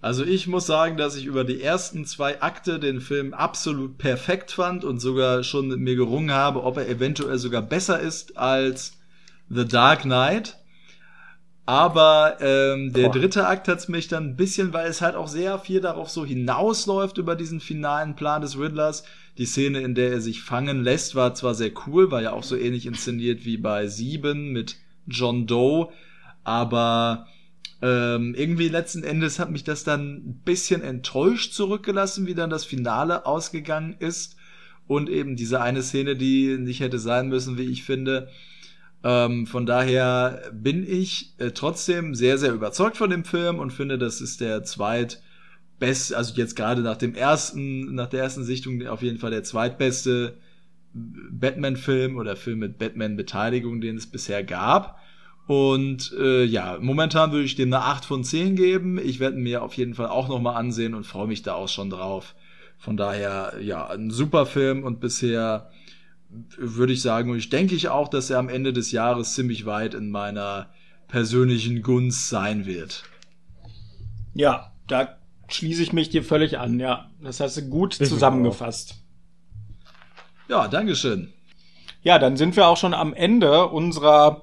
Also 0.00 0.24
ich 0.24 0.48
muss 0.48 0.66
sagen, 0.66 0.96
dass 0.96 1.16
ich 1.16 1.26
über 1.26 1.44
die 1.44 1.62
ersten 1.62 2.04
zwei 2.04 2.42
Akte 2.42 2.80
den 2.80 3.00
Film 3.00 3.34
absolut 3.34 3.98
perfekt 3.98 4.50
fand 4.50 4.84
und 4.84 4.98
sogar 4.98 5.44
schon 5.44 5.68
mit 5.68 5.78
mir 5.78 5.94
gerungen 5.94 6.32
habe, 6.32 6.64
ob 6.64 6.76
er 6.76 6.88
eventuell 6.88 7.38
sogar 7.38 7.62
besser 7.62 8.00
ist 8.00 8.36
als 8.36 8.98
The 9.48 9.66
Dark 9.66 10.02
Knight. 10.02 10.58
Aber 11.64 12.38
ähm, 12.40 12.92
der 12.92 13.08
Boah. 13.08 13.12
dritte 13.12 13.46
Akt 13.46 13.68
hat's 13.68 13.88
mich 13.88 14.08
dann 14.08 14.30
ein 14.30 14.36
bisschen, 14.36 14.72
weil 14.72 14.88
es 14.88 15.00
halt 15.00 15.14
auch 15.14 15.28
sehr 15.28 15.58
viel 15.58 15.80
darauf 15.80 16.10
so 16.10 16.24
hinausläuft 16.24 17.18
über 17.18 17.36
diesen 17.36 17.60
finalen 17.60 18.16
Plan 18.16 18.42
des 18.42 18.58
Riddlers. 18.58 19.04
Die 19.38 19.46
Szene, 19.46 19.80
in 19.80 19.94
der 19.94 20.10
er 20.10 20.20
sich 20.20 20.42
fangen 20.42 20.82
lässt, 20.82 21.14
war 21.14 21.34
zwar 21.34 21.54
sehr 21.54 21.70
cool, 21.86 22.10
war 22.10 22.20
ja 22.20 22.32
auch 22.32 22.42
so 22.42 22.56
ähnlich 22.56 22.84
inszeniert 22.86 23.44
wie 23.44 23.56
bei 23.56 23.86
Sieben 23.86 24.52
mit 24.52 24.76
John 25.06 25.46
Doe, 25.46 25.88
aber 26.44 27.26
ähm, 27.80 28.34
irgendwie 28.34 28.68
letzten 28.68 29.04
Endes 29.04 29.38
hat 29.38 29.50
mich 29.50 29.64
das 29.64 29.84
dann 29.84 30.16
ein 30.16 30.40
bisschen 30.44 30.82
enttäuscht 30.82 31.52
zurückgelassen, 31.54 32.26
wie 32.26 32.34
dann 32.34 32.50
das 32.50 32.64
Finale 32.64 33.24
ausgegangen 33.26 33.96
ist. 33.98 34.36
und 34.86 35.08
eben 35.08 35.36
diese 35.36 35.60
eine 35.60 35.82
Szene, 35.82 36.16
die 36.16 36.58
nicht 36.58 36.80
hätte 36.80 36.98
sein 36.98 37.28
müssen, 37.28 37.56
wie 37.58 37.70
ich 37.70 37.84
finde. 37.84 38.28
Ähm, 39.04 39.46
von 39.46 39.66
daher 39.66 40.42
bin 40.52 40.86
ich 40.88 41.34
äh, 41.38 41.50
trotzdem 41.50 42.14
sehr, 42.14 42.38
sehr 42.38 42.52
überzeugt 42.52 42.96
von 42.96 43.10
dem 43.10 43.24
Film 43.24 43.58
und 43.58 43.72
finde, 43.72 43.98
das 43.98 44.20
ist 44.20 44.40
der 44.40 44.62
zweitbeste, 44.62 46.16
also 46.16 46.34
jetzt 46.34 46.54
gerade 46.54 46.82
nach 46.82 46.96
dem 46.96 47.14
ersten, 47.14 47.94
nach 47.94 48.08
der 48.08 48.22
ersten 48.22 48.44
Sichtung 48.44 48.86
auf 48.86 49.02
jeden 49.02 49.18
Fall 49.18 49.32
der 49.32 49.42
zweitbeste 49.42 50.34
Batman-Film 50.94 52.16
oder 52.16 52.36
Film 52.36 52.60
mit 52.60 52.78
Batman-Beteiligung, 52.78 53.80
den 53.80 53.96
es 53.96 54.06
bisher 54.06 54.44
gab. 54.44 55.00
Und 55.46 56.14
äh, 56.18 56.44
ja, 56.44 56.78
momentan 56.80 57.32
würde 57.32 57.44
ich 57.44 57.56
dem 57.56 57.72
eine 57.72 57.84
8 57.84 58.04
von 58.04 58.22
10 58.22 58.54
geben. 58.54 58.98
Ich 58.98 59.18
werde 59.18 59.36
mir 59.36 59.62
auf 59.62 59.74
jeden 59.74 59.94
Fall 59.94 60.08
auch 60.08 60.28
nochmal 60.28 60.56
ansehen 60.56 60.94
und 60.94 61.04
freue 61.04 61.26
mich 61.26 61.42
da 61.42 61.54
auch 61.54 61.68
schon 61.68 61.90
drauf. 61.90 62.34
Von 62.78 62.96
daher, 62.96 63.54
ja, 63.60 63.88
ein 63.88 64.10
super 64.10 64.46
Film 64.46 64.84
und 64.84 65.00
bisher 65.00 65.70
würde 66.56 66.92
ich 66.92 67.02
sagen, 67.02 67.30
und 67.30 67.38
ich 67.38 67.50
denke 67.50 67.74
ich 67.74 67.88
auch, 67.88 68.08
dass 68.08 68.30
er 68.30 68.38
am 68.38 68.48
Ende 68.48 68.72
des 68.72 68.92
Jahres 68.92 69.34
ziemlich 69.34 69.66
weit 69.66 69.94
in 69.94 70.10
meiner 70.10 70.70
persönlichen 71.08 71.82
Gunst 71.82 72.28
sein 72.28 72.64
wird. 72.66 73.04
Ja, 74.34 74.72
da 74.88 75.18
schließe 75.48 75.82
ich 75.82 75.92
mich 75.92 76.08
dir 76.08 76.24
völlig 76.24 76.58
an, 76.58 76.80
ja. 76.80 77.10
Das 77.22 77.40
hast 77.40 77.56
du 77.58 77.62
gut 77.62 78.00
ich 78.00 78.08
zusammengefasst. 78.08 78.96
Ja, 80.48 80.68
Dankeschön. 80.68 81.32
Ja, 82.02 82.18
dann 82.18 82.36
sind 82.36 82.56
wir 82.56 82.66
auch 82.66 82.76
schon 82.76 82.94
am 82.94 83.14
Ende 83.14 83.68
unserer 83.68 84.42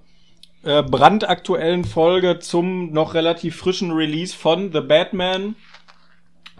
äh, 0.63 0.83
brandaktuellen 0.83 1.85
Folge 1.85 2.39
zum 2.39 2.91
noch 2.91 3.13
relativ 3.13 3.55
frischen 3.57 3.91
Release 3.91 4.35
von 4.35 4.71
The 4.71 4.81
Batman. 4.81 5.55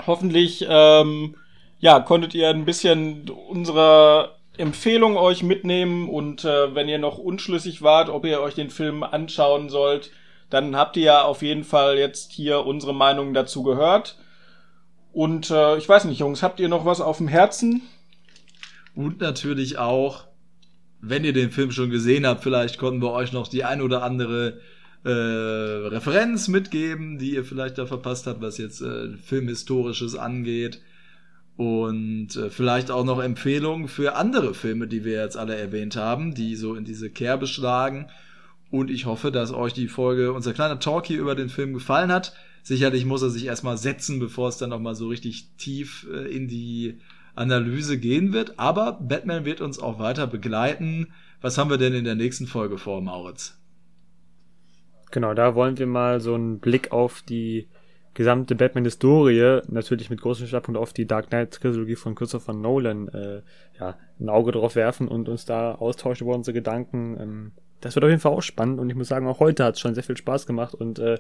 Hoffentlich, 0.06 0.66
ähm, 0.68 1.36
ja, 1.80 2.00
konntet 2.00 2.34
ihr 2.34 2.50
ein 2.50 2.66
bisschen 2.66 3.30
unsere 3.30 4.39
Empfehlung 4.60 5.18
euch 5.18 5.42
mitnehmen 5.42 6.10
und 6.10 6.44
äh, 6.44 6.76
wenn 6.76 6.90
ihr 6.90 7.00
noch 7.00 7.18
unschlüssig 7.18 7.82
wart, 7.82 8.10
ob 8.10 8.26
ihr 8.26 8.42
euch 8.42 8.56
den 8.56 8.70
Film 8.70 9.04
anschauen 9.04 9.70
sollt, 9.70 10.12
dann 10.50 10.76
habt 10.76 10.98
ihr 10.98 11.04
ja 11.04 11.22
auf 11.24 11.42
jeden 11.42 11.64
Fall 11.64 11.98
jetzt 11.98 12.32
hier 12.34 12.66
unsere 12.66 12.94
Meinung 12.94 13.34
dazu 13.34 13.64
gehört. 13.64 14.18
Und 15.14 15.50
äh, 15.50 15.78
ich 15.78 15.88
weiß 15.88 16.06
nicht, 16.06 16.20
Jungs, 16.20 16.44
habt 16.44 16.60
ihr 16.60 16.68
noch 16.68 16.86
was 16.86 17.02
auf 17.02 17.18
dem 17.18 17.28
Herzen? 17.28 17.82
Und 18.96 19.22
natürlich 19.22 19.78
auch, 19.78 20.26
wenn 21.00 21.24
ihr 21.24 21.34
den 21.34 21.52
Film 21.52 21.72
schon 21.72 21.90
gesehen 21.90 22.28
habt, 22.28 22.44
vielleicht 22.44 22.78
konnten 22.78 23.02
wir 23.02 23.12
euch 23.12 23.32
noch 23.32 23.48
die 23.48 23.64
ein 23.64 23.82
oder 23.82 24.04
andere 24.04 24.60
äh, 25.06 25.10
Referenz 25.10 26.50
mitgeben, 26.50 27.18
die 27.18 27.36
ihr 27.36 27.46
vielleicht 27.46 27.78
da 27.78 27.86
verpasst 27.86 28.28
habt, 28.28 28.42
was 28.42 28.58
jetzt 28.58 28.82
äh, 28.82 29.16
Filmhistorisches 29.24 30.16
angeht. 30.16 30.82
Und 31.60 32.38
äh, 32.38 32.50
vielleicht 32.50 32.90
auch 32.90 33.04
noch 33.04 33.22
Empfehlungen 33.22 33.90
für 33.90 34.16
andere 34.16 34.54
Filme, 34.54 34.88
die 34.88 35.04
wir 35.04 35.22
jetzt 35.22 35.36
alle 35.36 35.58
erwähnt 35.58 35.98
haben, 35.98 36.34
die 36.34 36.56
so 36.56 36.74
in 36.74 36.86
diese 36.86 37.10
Kerbe 37.10 37.48
schlagen. 37.48 38.08
Und 38.72 38.90
ich 38.90 39.06
hoffe, 39.06 39.30
dass 39.30 39.52
euch 39.52 39.74
die 39.74 39.90
Folge, 39.90 40.32
unser 40.32 40.54
kleiner 40.54 40.80
Talk 40.80 41.06
hier 41.06 41.20
über 41.20 41.36
den 41.36 41.50
Film 41.50 41.74
gefallen 41.74 42.14
hat. 42.14 42.34
Sicherlich 42.64 43.04
muss 43.04 43.24
er 43.24 43.30
sich 43.30 43.46
erstmal 43.46 43.78
setzen, 43.78 44.20
bevor 44.20 44.48
es 44.48 44.58
dann 44.58 44.70
nochmal 44.70 44.96
so 44.96 45.10
richtig 45.10 45.50
tief 45.58 46.08
äh, 46.10 46.34
in 46.34 46.48
die 46.48 46.98
Analyse 47.36 48.00
gehen 48.00 48.32
wird. 48.32 48.58
Aber 48.58 48.94
Batman 48.94 49.44
wird 49.44 49.60
uns 49.60 49.80
auch 49.80 50.00
weiter 50.00 50.28
begleiten. 50.28 51.08
Was 51.42 51.58
haben 51.58 51.70
wir 51.70 51.78
denn 51.78 51.94
in 51.94 52.06
der 52.06 52.16
nächsten 52.16 52.48
Folge 52.48 52.78
vor, 52.78 53.02
Mauritz? 53.02 53.60
Genau, 55.12 55.34
da 55.34 55.56
wollen 55.56 55.78
wir 55.78 55.88
mal 55.88 56.22
so 56.22 56.36
einen 56.36 56.60
Blick 56.60 56.94
auf 56.94 57.22
die 57.22 57.68
gesamte 58.20 58.54
Batman-Historie, 58.54 59.62
natürlich 59.70 60.10
mit 60.10 60.20
großem 60.20 60.46
Schwerpunkt 60.46 60.78
auf 60.78 60.92
die 60.92 61.08
Dark 61.08 61.30
Knight-Trilogie 61.30 61.96
von 61.96 62.16
Christopher 62.16 62.52
Nolan, 62.52 63.08
äh, 63.08 63.42
ja, 63.80 63.96
ein 64.20 64.28
Auge 64.28 64.52
drauf 64.52 64.76
werfen 64.76 65.08
und 65.08 65.30
uns 65.30 65.46
da 65.46 65.76
austauschen 65.76 66.28
über 66.28 66.36
unsere 66.36 66.54
Gedanken. 66.54 67.18
Ähm, 67.18 67.52
das 67.80 67.96
wird 67.96 68.04
auf 68.04 68.10
jeden 68.10 68.20
Fall 68.20 68.34
auch 68.34 68.42
spannend 68.42 68.82
und 68.82 68.90
ich 68.90 68.96
muss 68.98 69.08
sagen, 69.08 69.26
auch 69.26 69.40
heute 69.40 69.64
hat 69.64 69.76
es 69.76 69.80
schon 69.80 69.96
sehr 69.96 70.04
viel 70.04 70.18
Spaß 70.18 70.46
gemacht 70.48 70.76
und 70.76 71.00
äh, 71.00 71.18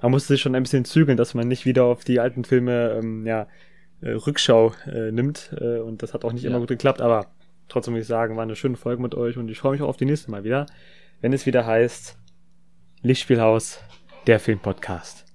man 0.00 0.12
musste 0.12 0.28
sich 0.28 0.40
schon 0.40 0.54
ein 0.54 0.62
bisschen 0.62 0.86
zügeln, 0.86 1.18
dass 1.18 1.34
man 1.34 1.46
nicht 1.46 1.66
wieder 1.66 1.84
auf 1.84 2.04
die 2.04 2.20
alten 2.20 2.44
Filme 2.44 2.92
ähm, 2.92 3.26
ja, 3.26 3.46
äh, 4.00 4.12
Rückschau 4.12 4.72
äh, 4.90 5.12
nimmt. 5.12 5.54
Äh, 5.60 5.80
und 5.80 6.02
das 6.02 6.14
hat 6.14 6.24
auch 6.24 6.32
nicht 6.32 6.44
ja. 6.44 6.48
immer 6.48 6.60
gut 6.60 6.68
geklappt, 6.68 7.02
aber 7.02 7.26
trotzdem 7.68 7.92
muss 7.92 8.00
ich 8.00 8.08
sagen, 8.08 8.36
war 8.36 8.44
eine 8.44 8.56
schöne 8.56 8.78
Folge 8.78 9.02
mit 9.02 9.14
euch 9.14 9.36
und 9.36 9.50
ich 9.50 9.58
freue 9.58 9.72
mich 9.72 9.82
auch 9.82 9.88
auf 9.88 9.98
die 9.98 10.06
nächste 10.06 10.30
Mal 10.30 10.42
wieder, 10.42 10.64
wenn 11.20 11.34
es 11.34 11.44
wieder 11.44 11.66
heißt 11.66 12.16
Lichtspielhaus, 13.02 13.78
der 14.26 14.40
Filmpodcast. 14.40 15.29